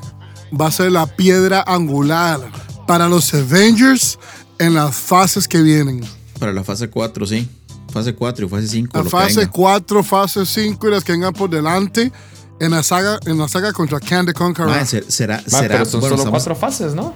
[0.59, 2.39] va a ser la piedra angular
[2.87, 4.19] para los Avengers
[4.59, 6.01] en las fases que vienen.
[6.39, 7.49] Para la fase 4, sí.
[7.91, 8.97] Fase 4 y fase 5.
[9.03, 12.11] La fase 4, fase 5 y las que vengan por delante.
[12.59, 14.69] En la saga, en la saga contra Khan the Conqueror.
[14.69, 17.13] Mae, ser- será, Ma, será, pero son bueno, solo estamos- cuatro fases, ¿no?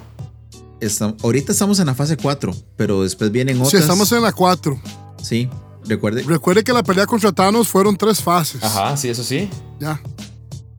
[0.81, 3.71] estam- ahorita estamos en la fase 4, pero después vienen otras.
[3.71, 4.79] sí, estamos en la 4.
[5.21, 5.49] Sí,
[5.85, 6.23] recuerde.
[6.23, 8.63] Recuerde que la pelea contra Thanos fueron tres fases.
[8.63, 9.49] Ajá, sí, eso sí.
[9.79, 9.99] Ya.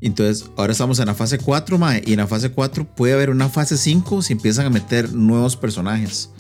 [0.01, 3.31] Entonces, ahora estamos en la fase 4, mae, y en la fase 4 puede haber
[3.31, 6.31] una fase 5 si empiezan a meter nuevos personajes.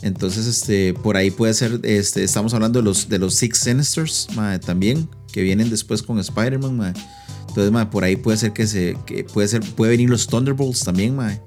[0.00, 4.28] Entonces, este, por ahí puede ser, este, estamos hablando de los, de los Six Sinisters,
[4.34, 6.94] mae, también, que vienen después con Spider-Man, mae.
[7.48, 10.84] Entonces, mae, por ahí puede ser que se, que puede ser, puede venir los Thunderbolts
[10.84, 11.42] también, mae,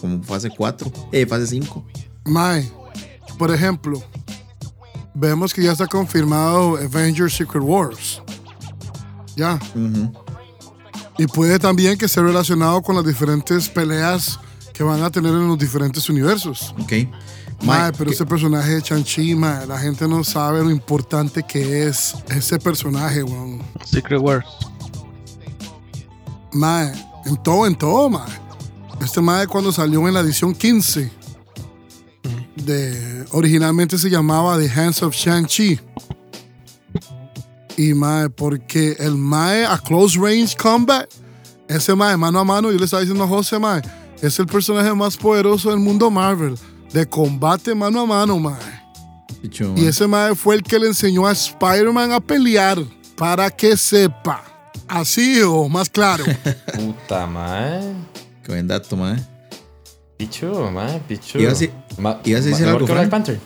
[0.00, 1.84] como fase 4, eh, fase 5.
[2.24, 2.70] Mae,
[3.36, 4.02] por ejemplo,
[5.14, 8.22] vemos que ya está confirmado Avengers Secret Wars.
[9.36, 9.58] Ya.
[9.74, 10.12] Ujú.
[11.18, 14.38] Y puede también que esté relacionado con las diferentes peleas
[14.72, 16.72] que van a tener en los diferentes universos.
[16.80, 16.92] Ok.
[16.92, 17.08] Mae,
[17.80, 21.88] Mae, pero que- ese personaje de Chanchi, mae, la gente no sabe lo importante que
[21.88, 23.60] es ese personaje, weón.
[23.84, 24.46] Secret Wars.
[26.52, 26.92] Mae,
[27.26, 28.30] en todo, en todo, mae.
[29.00, 31.10] Este mae cuando salió en la edición 15,
[32.56, 35.80] de, originalmente se llamaba The Hands of Shang-Chi.
[37.78, 41.08] Y mae, porque el mae a close range combat,
[41.68, 43.80] ese mae mano a mano, yo le estaba diciendo a José, mae,
[44.20, 46.56] es el personaje más poderoso del mundo Marvel.
[46.92, 48.56] De combate mano a mano, mae.
[49.40, 52.78] picho, Y ese mae fue el que le enseñó a Spider-Man a pelear.
[53.16, 54.42] Para que sepa.
[54.88, 56.24] Así o más claro.
[56.74, 57.94] Puta, mae.
[58.42, 59.16] Qué buen dato, mae.
[60.16, 61.38] Pichu, mae, pichu.
[61.38, 63.08] Ibas a decir- algo, que Black?
[63.08, 63.40] Panther.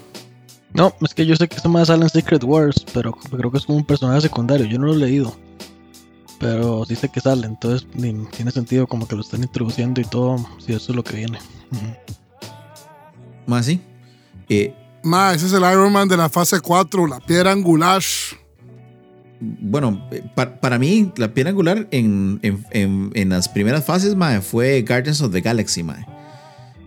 [0.74, 3.58] No, es que yo sé que este más sale en Secret Wars, pero creo que
[3.58, 4.66] es como un personaje secundario.
[4.66, 5.34] Yo no lo he leído.
[6.38, 10.04] Pero sí sé que sale, entonces ni- tiene sentido como que lo están introduciendo y
[10.04, 11.38] todo, si eso es lo que viene.
[13.46, 13.80] Más sí.
[14.48, 14.74] Eh,
[15.04, 18.02] Ma, ese es el Iron Man de la fase 4, la piedra angular.
[19.40, 24.14] bueno, eh, pa- para mí, la piedra angular en, en- en- en las primeras fases,
[24.14, 26.06] mae, fue Guardians of the Galaxy, mae.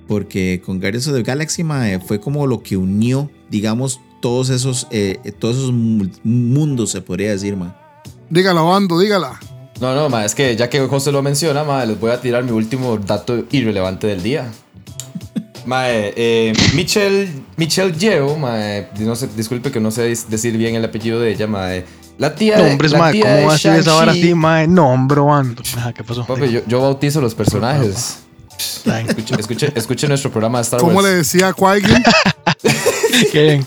[0.08, 4.88] Porque con Guardians of the Galaxy, mae, fue como lo que unió, digamos, todos esos,
[4.92, 7.70] eh, todos esos mu- mundos, se podría decir, mae.
[8.30, 9.40] Dígala, Bando, dígala.
[9.80, 12.44] No, no, ma, es que ya que José lo menciona, ma, les voy a tirar
[12.44, 14.50] mi último dato irrelevante del día.
[15.66, 17.28] Mae, eh, Michelle,
[17.58, 21.48] Michelle Yeo, mae, no sé, disculpe que no sé decir bien el apellido de ella,
[21.48, 21.84] mae.
[22.20, 24.68] La tía de, Nombres, mae, tía ¿cómo de va a ser esa vara así, mae?
[24.68, 25.64] Nombre, bando.
[25.76, 26.24] Ajá, ¿qué pasó?
[26.26, 28.20] Papi, yo, yo bautizo los personajes.
[28.86, 31.08] Escuche, escuche, escuche nuestro programa de Star ¿Cómo Wars.
[31.10, 31.84] le decía a?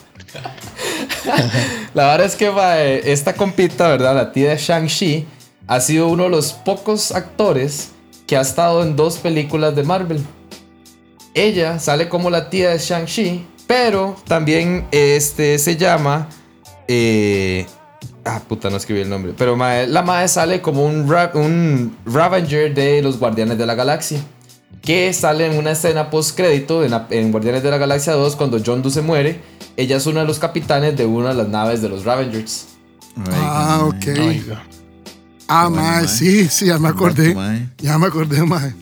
[1.95, 4.15] La verdad es que mae, esta compita, ¿verdad?
[4.15, 5.27] La tía de Shang-Chi
[5.67, 7.91] ha sido uno de los pocos actores
[8.27, 10.25] que ha estado en dos películas de Marvel.
[11.35, 16.29] Ella sale como la tía de Shang-Chi, pero también este, se llama...
[16.89, 17.67] eh,
[18.25, 19.33] ah, puta, no escribí el nombre.
[19.37, 23.75] Pero mae, la madre sale como un, Ra- un Ravager de los Guardianes de la
[23.75, 24.21] Galaxia.
[24.83, 28.59] Que sale en una escena post-crédito en, la- en Guardianes de la Galaxia 2 cuando
[28.65, 29.41] John Doe se muere.
[29.77, 32.67] Ella es uno de los capitanes de una de las naves de los Ravengers.
[33.33, 34.19] Ah, ok.
[34.21, 34.63] Oiga.
[35.49, 36.09] Ah, Bueno, mae, mae.
[36.09, 37.35] sí, sí, ya me acordé.
[37.35, 37.69] mae.
[37.79, 38.75] Ya me acordé, mae.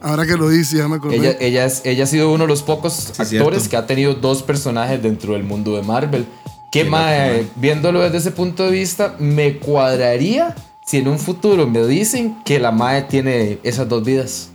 [0.00, 1.16] Ahora que lo dice, ya me acordé.
[1.16, 3.28] Ella, ella, es, ella ha sido uno de los pocos Sí, actores
[3.62, 3.68] cierto.
[3.70, 6.24] que ha tenido dos personajes dentro del mundo de Marvel.
[6.72, 10.54] Que Qué mae, viéndolo desde ese punto de vista, me cuadraría
[10.86, 14.48] si en un futuro me dicen que la Mae tiene esas dos vidas.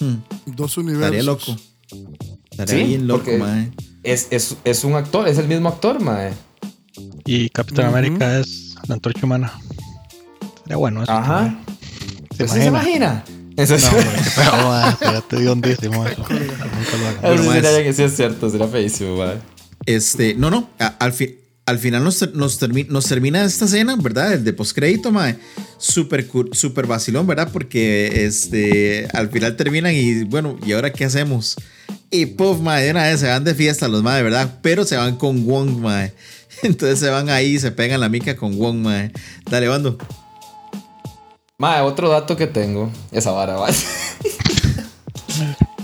[0.00, 0.16] Hmm,
[0.46, 1.04] Dos universos.
[1.06, 1.56] estaría loco.
[2.50, 3.72] Estaría Sí, bien loco, porque- mae.
[4.04, 6.32] Es, es, es un actor, es el mismo actor, Mae.
[7.26, 7.96] Y Capitán Ujú.
[7.96, 9.52] América es la antorcha humana.
[10.62, 11.12] Sería bueno eso.
[11.12, 11.58] Ajá.
[12.36, 13.24] ¿Se ¿Usted se imagina?
[13.24, 13.24] imagina?
[13.56, 13.80] Eso No,
[14.22, 14.90] feo, mae.
[14.90, 15.82] Espérate, ¿de dónde eso?
[15.90, 17.40] Nunca lo hagan.
[17.40, 19.38] eso sería que sí es cierto, será feísimo, Mae.
[19.84, 21.38] Este, no, no, a- al, fi-
[21.68, 24.32] al final nos, nos, termi- nos termina esta escena, ¿verdad?
[24.32, 25.36] El de postcrédito, mae.
[25.78, 27.50] Súper súper vacilón, ¿verdad?
[27.52, 31.56] Porque este, al final terminan y bueno, ¿y ahora qué hacemos?
[32.10, 34.58] Y puff, mae, de una vez se van de fiesta los mae, ¿verdad?
[34.62, 36.12] Pero se van con Wong, mae.
[36.62, 39.12] Entonces se van ahí y se pegan la mica con Wong, mae.
[39.50, 39.98] Dale, bando.
[41.58, 42.90] Mae, otro dato que tengo.
[43.12, 43.74] Esa vara, mae.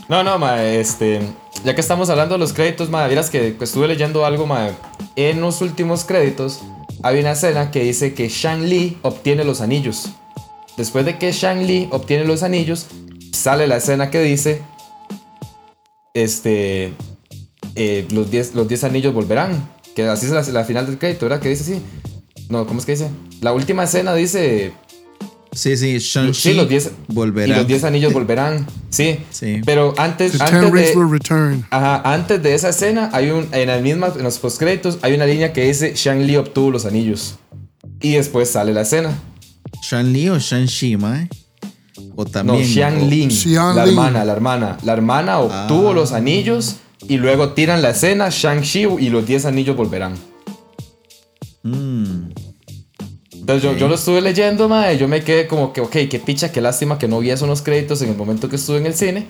[0.08, 1.20] No, no, mae, este.
[1.64, 4.72] Ya que estamos hablando de los créditos, mae, vieras que estuve leyendo algo, mae.
[5.16, 6.60] En los últimos créditos
[7.02, 10.10] hay una escena que dice que Shang Li obtiene los anillos.
[10.76, 12.86] Después de que Shang Li obtiene los anillos,
[13.32, 14.62] sale la escena que dice.
[16.14, 16.92] Este.
[17.76, 19.68] eh, los 10 los 10 anillos volverán.
[19.94, 21.40] Que así es la, la final del crédito, ¿verdad?
[21.40, 21.82] Que dice así.
[22.48, 23.08] No, ¿cómo es que dice?
[23.40, 24.72] La última escena dice.
[25.54, 27.54] Sí, sí, Shang-Chi Sí, los 10 volverá.
[27.54, 28.66] Y los 10 anillos volverán.
[28.90, 29.18] Sí.
[29.30, 29.60] Sí.
[29.64, 31.64] Pero antes, The antes de, will return.
[31.70, 35.26] ajá, antes de esa escena, hay un, en, el misma, en los postcréditos hay una
[35.26, 37.36] línea que dice Shang Li obtuvo los anillos.
[38.00, 39.16] Y después sale la escena.
[39.82, 41.28] Shan Li o Shang-Chi, mae.
[42.16, 42.58] O también.
[42.60, 44.78] No, Xiang la hermana, la hermana.
[44.84, 45.94] La hermana obtuvo Ah.
[45.94, 46.76] los anillos
[47.08, 50.14] y luego tiran la escena, Shang-Chi y los 10 anillos volverán.
[51.62, 52.33] Mm,
[53.44, 56.50] Entonces yo, yo lo estuve leyendo, y yo me quedé como que, ok, qué picha,
[56.50, 58.86] qué lástima que no vi eso en los créditos en el momento que estuve en
[58.86, 59.26] el cine.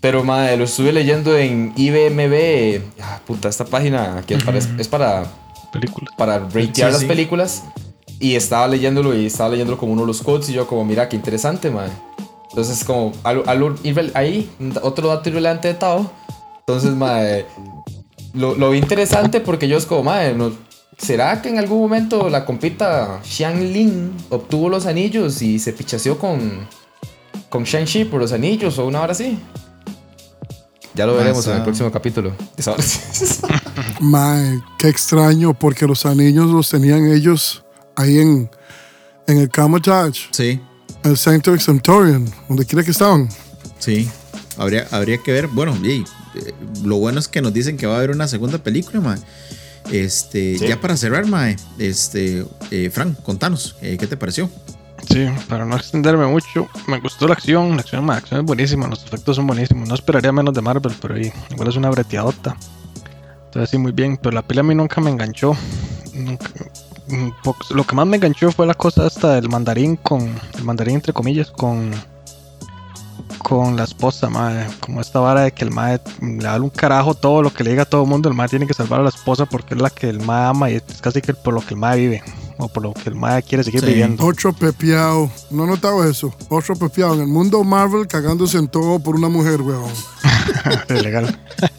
[0.00, 2.80] Pero, mae, lo estuve leyendo en IBMB.
[3.02, 5.24] Ah, puta, esta página que parece- es para,
[5.70, 6.14] Películas.
[6.16, 7.06] para ratear Sí, las sí.
[7.06, 7.64] películas.
[8.18, 11.06] Y estaba leyéndolo y estaba leyéndolo como uno de los quotes y yo como, mira,
[11.10, 11.90] qué interesante, mae.
[12.48, 14.50] Entonces, como, algo irre- ahí,
[14.82, 16.10] otro dato irrelevante de Tao.
[16.60, 17.44] Entonces, mae,
[18.32, 20.52] lo, lo vi interesante porque yo es como, mae, no-
[20.98, 26.18] ¿será que en algún momento la compita Xiang Ling obtuvo los anillos y se pichaseó
[26.18, 26.66] con,
[27.48, 29.38] con Shang-Chi por los anillos o una hora así?
[30.94, 32.34] Ya lo veremos en el próximo capítulo.
[34.00, 37.64] Mae, qué extraño, porque los anillos los tenían ellos
[37.94, 38.50] ahí en,
[39.28, 40.60] en el Camotage, sí,
[41.04, 43.28] el Sanctuary Centurion, donde quiera que estaban.
[43.78, 44.08] sí.
[44.58, 45.46] Habría, habría que ver.
[45.46, 46.04] Bueno, y,
[46.34, 46.52] eh,
[46.82, 49.18] lo bueno es que nos dicen que va a haber una segunda película, mae.
[49.90, 50.68] Este, Sí.
[50.68, 51.56] ya para cerrar, mae.
[51.78, 54.50] Este, eh, Frank, contanos, eh, ¿qué te pareció?
[55.08, 58.86] Sí, para no extenderme mucho, me gustó la acción, la acción, la acción es buenísima,
[58.88, 59.88] los efectos son buenísimos.
[59.88, 62.56] No esperaría menos de Marvel, pero ahí, igual es una breteadota.
[63.46, 65.56] Entonces sí, muy bien, pero la peli a mí nunca me enganchó.
[66.12, 66.50] Nunca-
[67.42, 70.96] poco- lo que más me enganchó fue la cosa esta del mandarín con, el mandarín
[70.96, 71.90] entre comillas, con
[73.38, 74.66] con la esposa, madre.
[74.80, 77.70] Como esta vara de que el madre le da un carajo todo lo que le
[77.70, 78.28] diga a todo el mundo.
[78.28, 80.70] El madre tiene que salvar a la esposa porque es la que el madre ama
[80.70, 82.22] y es casi que por lo que el madre vive.
[82.60, 83.86] O por lo que el madre quiere seguir Sí.
[83.86, 84.24] viviendo.
[84.26, 86.34] Otro pepeado, no he notado eso.
[86.48, 89.92] Otro pepeado en el mundo Marvel cagándose en todo por una mujer, weón.
[90.88, 91.38] Es legal.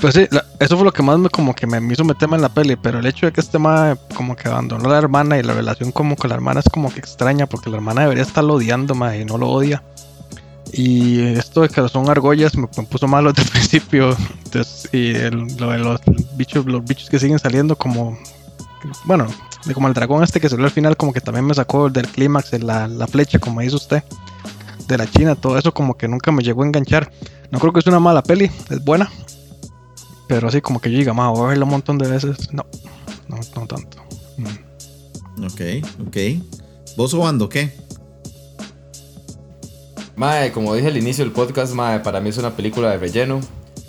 [0.00, 2.42] Pues sí, la- eso fue lo que más me como que me hizo meterme en
[2.42, 5.38] la peli, pero el hecho de que este madre como que abandonó a la hermana
[5.38, 8.22] y la relación como con la hermana es como que extraña porque la hermana debería
[8.24, 9.82] estarlo odiando madre, y no lo odia.
[10.76, 14.16] Y esto de que son argollas me, puso malo desde el principio.
[14.92, 15.12] Y
[15.58, 16.00] lo de los
[16.36, 18.18] bichos, los bichos que siguen saliendo como
[19.04, 19.26] bueno,
[19.72, 22.50] como el dragón este que salió al final como que también me sacó del clímax
[22.50, 24.02] de la, la flecha, como dice usted,
[24.86, 27.10] de la China, todo eso como que nunca me llegó a enganchar.
[27.50, 29.10] No creo que es una mala peli, es buena.
[30.28, 32.52] Pero así como que yo diga, "Ma, voy a verla un montón de veces.
[32.52, 32.64] No,
[33.28, 33.98] no, no tanto.
[34.36, 35.44] Mm.
[35.44, 35.60] Ok,
[36.06, 36.16] ok.
[36.96, 37.83] ¿Vos o qué?
[40.16, 43.40] Mae, como dije al inicio del podcast, mae, para mí es una película de relleno.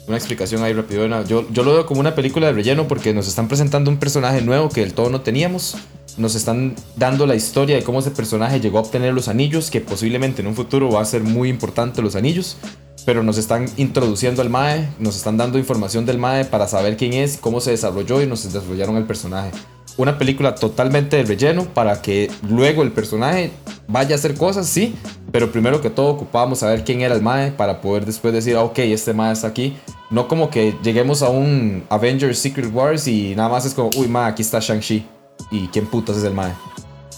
[0.07, 1.23] Una explicación ahí rapidona.
[1.23, 4.41] Yo, yo lo veo como una película de relleno porque nos están presentando un personaje
[4.41, 5.75] nuevo que del todo no teníamos.
[6.17, 9.81] Nos están dando la historia de cómo ese personaje llegó a obtener los anillos, que
[9.81, 12.57] posiblemente en un futuro va a ser muy importante los anillos.
[13.05, 17.13] Pero nos están introduciendo al Mae, nos están dando información del Mae para saber quién
[17.13, 19.51] es, cómo se desarrolló y nos desarrollaron el personaje.
[19.97, 23.51] Una película totalmente de relleno para que luego el personaje
[23.87, 24.95] vaya a hacer cosas, sí,
[25.31, 28.63] pero primero que todo ocupábamos saber quién era el Mae para poder después decir, ah,
[28.63, 29.77] ok, este Mae está aquí.
[30.09, 34.07] No como que lleguemos a un Avengers Secret Wars y nada más es como, uy,
[34.07, 35.05] Mae, aquí está Shang-Chi.
[35.51, 36.51] ¿Y quién putas es el Mae?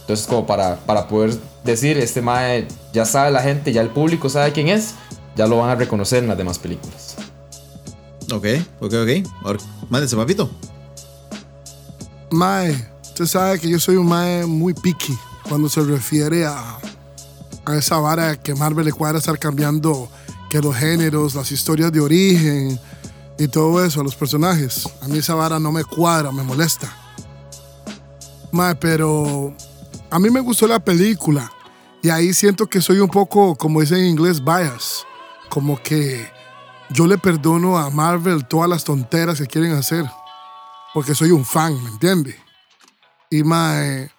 [0.01, 4.29] Entonces como para, para poder decir, este Mae ya sabe la gente, ya el público
[4.29, 4.93] sabe quién es,
[5.35, 7.15] ya lo van a reconocer en las demás películas.
[8.33, 8.45] Ok,
[8.81, 9.57] ok, ok.
[9.89, 10.49] Mándese, papito.
[12.31, 15.17] Mae, usted sabe que yo soy un mae muy picky
[15.47, 16.77] cuando se refiere a,
[17.65, 20.09] a esa vara que Marvel le cuadra estar cambiando
[20.49, 22.77] que los géneros, las historias de origen
[23.39, 24.89] y todo eso los personajes.
[25.01, 26.93] A mí esa vara no me cuadra, me molesta.
[28.51, 29.53] Mae, pero
[30.09, 31.49] a mí me gustó la película
[32.01, 35.05] y ahí siento que soy un poco, como dicen en inglés, bias.
[35.47, 36.29] Como que
[36.89, 40.05] yo le perdono a Marvel todas las tonteras que quieren hacer
[40.97, 42.35] porque soy un fan, ¿me entiende?
[43.29, 44.09] Y mae,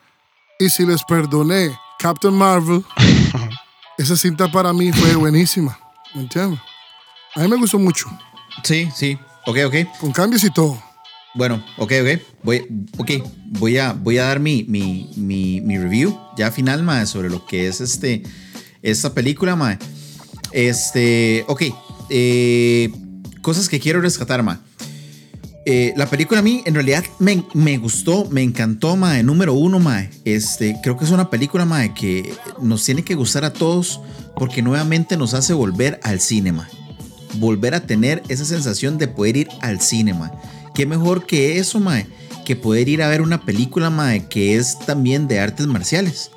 [0.61, 2.85] y si les perdoné Captain Marvel,
[3.99, 5.77] esa cinta para mí fue buenísima,
[6.15, 6.61] ¿me entiendes?
[7.35, 8.07] A mí me gustó mucho,
[8.63, 9.19] Sí, sí.
[9.47, 9.75] Ok, ok.
[9.99, 10.81] con cambios y todo.
[11.35, 12.23] Bueno, ok, ok.
[12.45, 12.65] Voy,
[12.97, 13.11] ok,
[13.59, 17.45] voy a, voy a dar mi, mi, mi, mi review ya final, mae, sobre lo
[17.45, 18.23] que es este,
[18.83, 19.81] esta película, mae.
[20.53, 21.63] Este, ok.
[22.09, 22.93] eh,
[23.43, 24.59] cosas que quiero rescatar, mae.
[25.71, 29.23] Eh, la película a mí en realidad me, gustó, me encantó, mae.
[29.23, 30.09] Número uno, mae.
[30.25, 32.33] Este, creo que es una película, mae, que
[32.63, 34.01] nos tiene que gustar a todos
[34.35, 36.71] porque nuevamente nos hace volver al cine, mae.
[37.35, 40.31] Volver a tener esa sensación de poder ir al cine, mae.
[40.75, 42.07] Qué mejor que eso, mae,
[42.47, 46.31] que poder ir a ver una película, mae, que es también de artes marciales.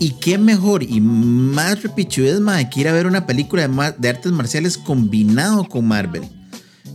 [0.00, 4.08] Y qué mejor y más repichudez, mae, que ir a ver una película de, de
[4.08, 6.28] artes marciales combinado con Marvel.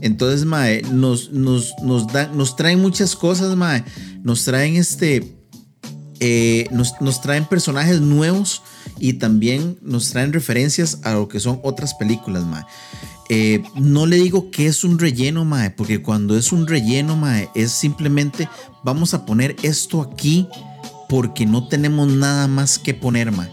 [0.02, 3.84] Entonces, mae, nos, nos, nos, dan, nos traen muchas cosas, mae.
[4.23, 5.38] Nos traen este.
[6.19, 7.19] eh, nos, nos,
[7.49, 8.61] personajes nuevos
[8.99, 12.64] y también nos traen referencias a lo que son otras películas, mae.
[13.30, 17.49] Eh, no le digo que es un relleno, mae, porque cuando es un relleno, mae,
[17.56, 18.49] es simplemente
[18.84, 20.48] vamos a poner esto aquí
[21.07, 23.49] porque no tenemos nada más que poner, mae.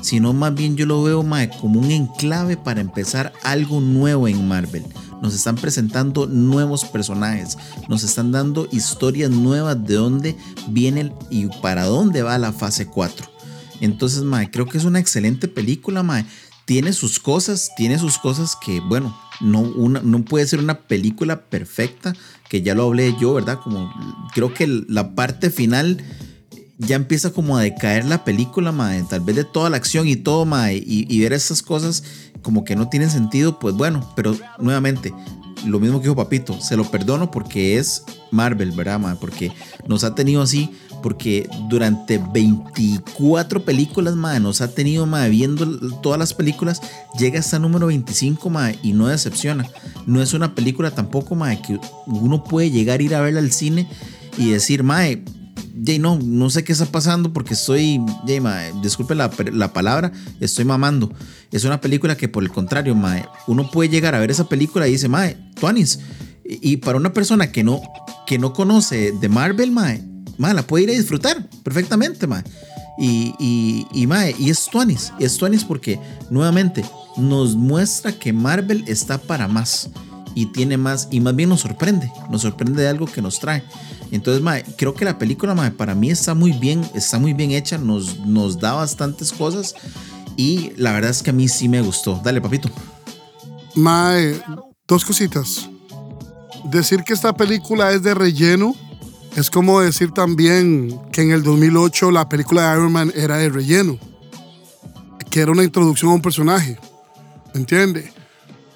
[0.00, 4.48] Sino más bien yo lo veo, mae, como un enclave para empezar algo nuevo en
[4.48, 4.84] Marvel.
[5.22, 10.36] Nos están presentando nuevos personajes, nos están dando historias nuevas de dónde
[10.68, 13.26] viene y para dónde va la fase 4.
[13.80, 16.26] Entonces, mae, creo que es una excelente película, mae
[16.70, 21.46] tiene sus cosas, tiene sus cosas que, bueno, no, una, no puede ser una película
[21.46, 22.14] perfecta,
[22.48, 23.58] que ya lo hablé yo, ¿verdad?
[23.60, 23.92] Como
[24.32, 26.00] creo que la parte final
[26.78, 30.14] ya empieza como a decaer la película, mae, tal vez de toda la acción y
[30.14, 32.04] todo, mae, y, y, ver esas cosas
[32.42, 35.12] como que no tienen sentido, pues bueno, pero nuevamente,
[35.66, 39.16] lo mismo que dijo Papito, se lo perdono porque es Marvel, ¿verdad, mae?
[39.16, 39.52] Porque
[39.86, 40.70] nos ha tenido así
[41.02, 45.66] porque durante 24 películas, madre, nos ha tenido, madre, viendo
[46.00, 46.80] todas las películas,
[47.18, 49.66] llega hasta número 25, madre, y no decepciona.
[50.06, 53.52] No es una película tampoco, madre, que uno puede llegar a ir a verla al
[53.52, 53.88] cine
[54.36, 55.24] y decir, madre,
[55.84, 58.00] Jay, no, no sé qué está pasando porque estoy,
[58.40, 61.12] mae, disculpe la, la, palabra, estoy mamando.
[61.50, 64.88] Es una película que por el contrario, mae, uno puede llegar a ver esa película
[64.88, 66.00] y dice, mae, Tuanis.
[66.44, 67.80] Y, para una persona que no,
[68.26, 70.02] que no conoce de Marvel, mae,
[70.38, 72.42] la puede ir a disfrutar perfectamente, ma.
[72.98, 74.08] Y, y, y,
[74.38, 75.98] y es Tuanis, es Tuanis porque
[76.28, 76.84] nuevamente
[77.16, 79.88] nos muestra que Marvel está para más
[80.34, 83.62] y tiene más, y más bien nos sorprende, nos sorprende de algo que nos trae.
[84.10, 87.52] Entonces, ma, creo que la película, ma, para mí está muy bien, está muy bien
[87.52, 89.74] hecha, nos, nos da bastantes cosas
[90.36, 92.20] y la verdad es que a mí sí me gustó.
[92.24, 92.70] Dale, papito.
[93.74, 94.40] Mae,
[94.86, 95.68] dos cositas.
[96.64, 98.74] Decir que esta película es de relleno
[99.36, 103.48] es como decir también que en el 2008 la película de Iron Man era de
[103.48, 103.98] relleno,
[105.30, 106.78] que era una introducción a un personaje.
[107.54, 107.60] ¿Me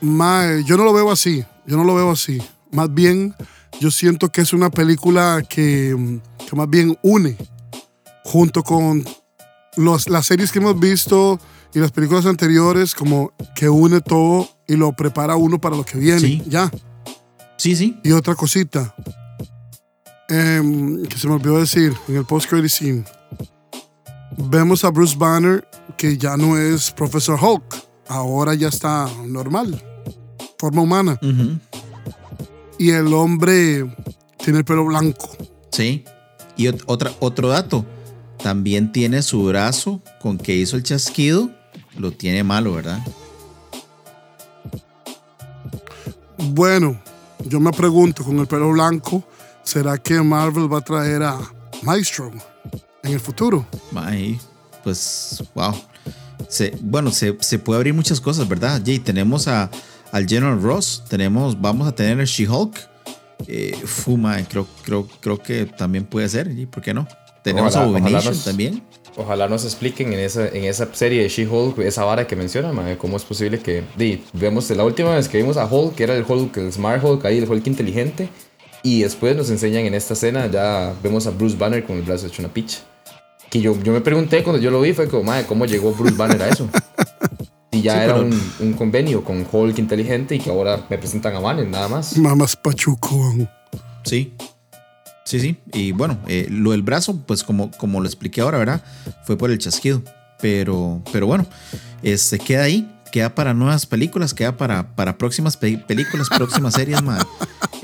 [0.00, 0.64] entiende?
[0.64, 2.40] yo no lo veo así, yo no lo veo así.
[2.72, 3.34] Más bien,
[3.80, 7.36] yo siento que es una película que, que más bien une,
[8.24, 9.04] junto con
[9.76, 11.40] los, las series que hemos visto
[11.72, 15.98] y las películas anteriores, como que une todo y lo prepara uno para lo que
[15.98, 16.20] viene.
[16.20, 16.42] Sí.
[16.46, 16.70] Ya.
[17.56, 17.98] Sí, sí.
[18.02, 18.94] Y otra cosita,
[20.28, 23.04] Em, que se me olvidó decir en el post-credit scene.
[24.36, 25.66] Vemos a Bruce Banner
[25.98, 27.62] que ya no es Professor Hulk,
[28.08, 29.82] ahora ya está normal,
[30.58, 31.18] forma humana.
[32.78, 33.84] Y el hombre
[34.38, 35.30] tiene el pelo blanco.
[35.70, 36.04] Sí.
[36.56, 37.84] Y otra, otro dato,
[38.42, 41.50] también tiene su brazo con que hizo el chasquido,
[41.96, 43.00] lo tiene malo, ¿verdad?
[46.38, 47.00] Bueno,
[47.46, 49.24] yo me pregunto, con el pelo blanco,
[49.64, 51.38] ¿Será que Marvel va a traer a
[51.82, 52.30] Maestro
[53.02, 53.66] en el futuro?
[53.96, 54.38] Ay,
[54.84, 55.74] pues, wow.
[56.80, 58.80] Bueno, se, puede abrir muchas cosas, ¿verdad?
[58.84, 59.70] Jay, tenemos a,
[60.12, 62.76] al General Ross, tenemos, vamos a tener a She-Hulk.
[63.46, 67.06] Eh, Fuma, creo, creo, creo que también puede ser, ¿y por qué no?
[67.42, 68.82] Tenemos a Abomination también.
[69.16, 73.16] Ojalá nos expliquen en esa, en esa serie de She-Hulk esa vara que menciona, cómo
[73.16, 76.24] es posible que di, vemos la última vez que vimos a Hulk, que era el
[76.26, 78.28] Hulk, el Smart Hulk, ahí el Hulk inteligente,
[78.82, 82.26] y después nos enseñan en esta escena, ya vemos a Bruce Banner con el brazo
[82.26, 82.78] hecho una picha.
[83.54, 86.16] Que yo, yo me pregunté cuando yo lo vi, fue como, madre, ¿cómo llegó Bruce
[86.16, 86.68] Banner a eso?
[87.70, 91.40] Y ya era un, un, convenio con Hulk inteligente y que ahora me presentan a
[91.40, 92.16] Banner, nada más.
[92.16, 93.34] Mamás Pachuco.
[94.04, 94.32] Sí.
[95.24, 95.56] Sí, sí.
[95.72, 98.82] Y bueno, eh, lo del brazo, pues como, como lo expliqué ahora, ¿verdad?
[99.24, 100.02] Fue por el chasquido.
[100.40, 101.46] Pero, pero bueno,
[102.02, 107.24] este queda ahí queda para nuevas películas, queda para, para próximas películas, próximas series, más.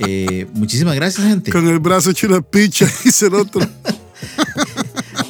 [0.01, 1.53] Eh, muchísimas gracias, gente.
[1.53, 3.61] Con el brazo hecho una picha, dice el otro.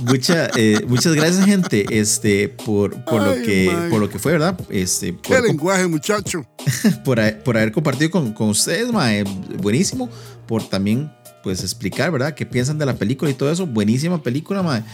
[0.02, 4.58] Mucha, eh, muchas gracias, gente, este, por, por lo que, por lo que fue, ¿verdad?
[4.68, 6.46] Este, Qué lenguaje, muchacho.
[7.04, 9.24] por, por haber compartido con, con ustedes, mae,
[9.58, 10.08] buenísimo.
[10.46, 11.10] Por también
[11.42, 12.34] pues explicar, ¿verdad?
[12.34, 13.66] ¿Qué piensan de la película y todo eso?
[13.66, 14.84] Buenísima película, mae.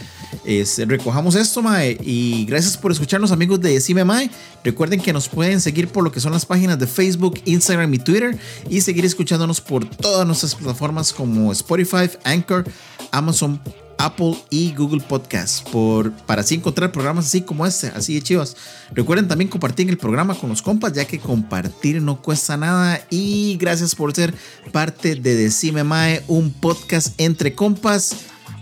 [0.85, 1.97] recojamos esto, mae.
[2.01, 4.29] Y gracias por escucharnos, amigos de Decime Mae.
[4.63, 7.99] Recuerden que nos pueden seguir por lo que son las páginas de Facebook, Instagram y
[7.99, 8.37] Twitter.
[8.69, 12.65] Y seguir escuchándonos por todas nuestras plataformas como Spotify, Anchor,
[13.11, 13.59] Amazon
[13.97, 18.55] Apple y Google Podcasts por, para así encontrar programas así como este, así de chivas.
[18.93, 23.01] Recuerden también compartir el programa con los compas, ya que compartir no cuesta nada.
[23.09, 24.33] Y gracias por ser
[24.71, 28.15] parte de Decime Mae, un podcast entre compas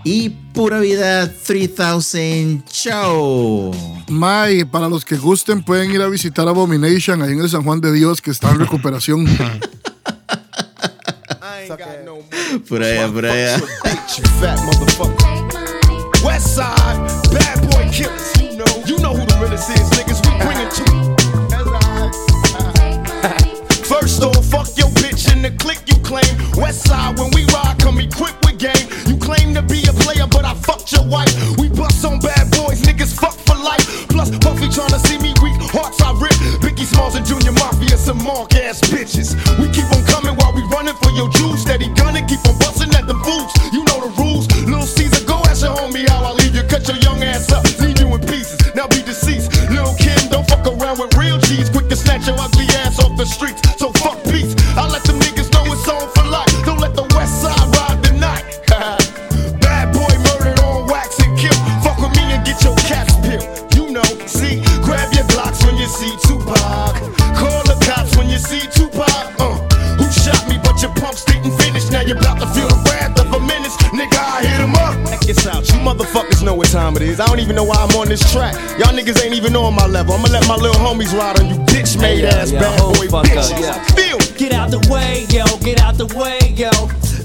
[0.04, 2.64] y pura vida 3000.
[2.66, 3.72] Chao.
[4.08, 7.82] Mae, para los que gusten, pueden ir a visitar Abomination ahí en el San Juan
[7.82, 9.26] de Dios, que está en recuperación.
[12.68, 13.58] por allá, por allá.
[13.84, 13.96] Ah.
[16.24, 16.98] West side,
[17.32, 18.34] bad boy killers.
[18.40, 20.22] You know, you know who the realest is, niggas.
[20.26, 21.16] We bring it to you.
[23.86, 26.26] First off, fuck your bitch in the click you claim.
[26.58, 28.88] West side, when we ride, come equipped with game.
[29.06, 31.34] You claim to be a player, but I fucked your wife.
[31.58, 33.86] We bust on bad boys, niggas fuck for life.
[34.10, 36.34] Plus, Puffy tryna see me weak, hearts I rip.
[36.62, 39.15] Biggie Smalls and Junior Mafia, some mark ass bitches.
[77.06, 77.20] Is.
[77.20, 78.56] I don't even know why I'm on this track.
[78.80, 80.14] Y'all niggas ain't even on my level.
[80.14, 82.80] I'ma let my little homies ride on you bitch made Hey, yo, ass yo, bad
[82.80, 83.60] hold boy fuck bitches.
[83.62, 83.84] yeah.
[83.96, 84.18] Feel.
[84.38, 86.70] Get out the way, yo, get out the way, yo.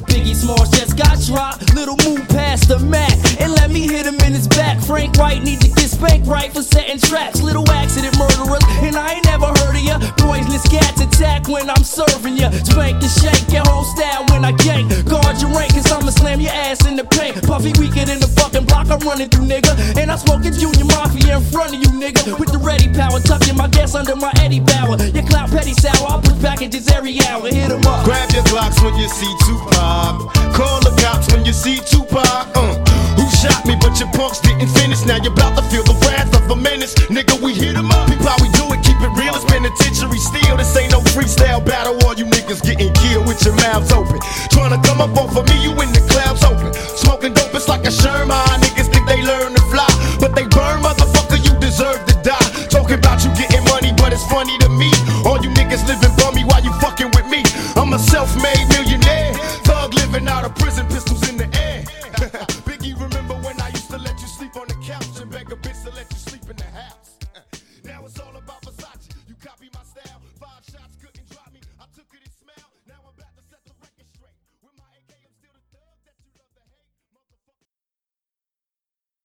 [0.06, 1.74] Biggie Smalls just got dropped.
[1.74, 4.80] Little move past the Mac and let me hit him in his back.
[4.82, 7.42] Frank White need to get spanked right for setting traps.
[7.42, 9.98] Little accident murderers, and I ain't never heard of ya.
[10.18, 12.50] Poisonous cats attack when I'm serving ya.
[12.50, 14.90] Spank and shake your whole style when I gank.
[15.08, 17.42] Guard your rank, cause I'ma slam your ass in the paint.
[17.46, 18.49] Puffy weaker than the fucking block
[18.90, 19.70] I'm running through, nigga.
[19.96, 22.38] And I'm smoking Junior Mafia in front of you, nigga.
[22.38, 24.98] With the ready power, tucking my gas under my Eddie Bauer.
[25.14, 27.46] Your clout petty sour, I'll push packages every hour.
[27.46, 28.04] Hit 'em up.
[28.04, 30.26] Grab your Glocks when you see Tupac.
[30.58, 32.50] Call the cops when you see Tupac.
[32.56, 32.74] Uh,
[33.14, 33.76] who shot me?
[33.80, 35.04] But your punks didn't finish.
[35.06, 36.94] Now you're about to feel the wrath of a menace.
[37.14, 38.08] Nigga, we hit 'em up.
[38.08, 39.34] Peep how we do it, keep it real.
[39.36, 40.56] It's penitentiary steel.
[40.56, 41.94] This ain't no freestyle battle.
[42.04, 44.18] All you niggas getting killed with your mouths open.
[44.50, 45.60] Trying to come up off of me,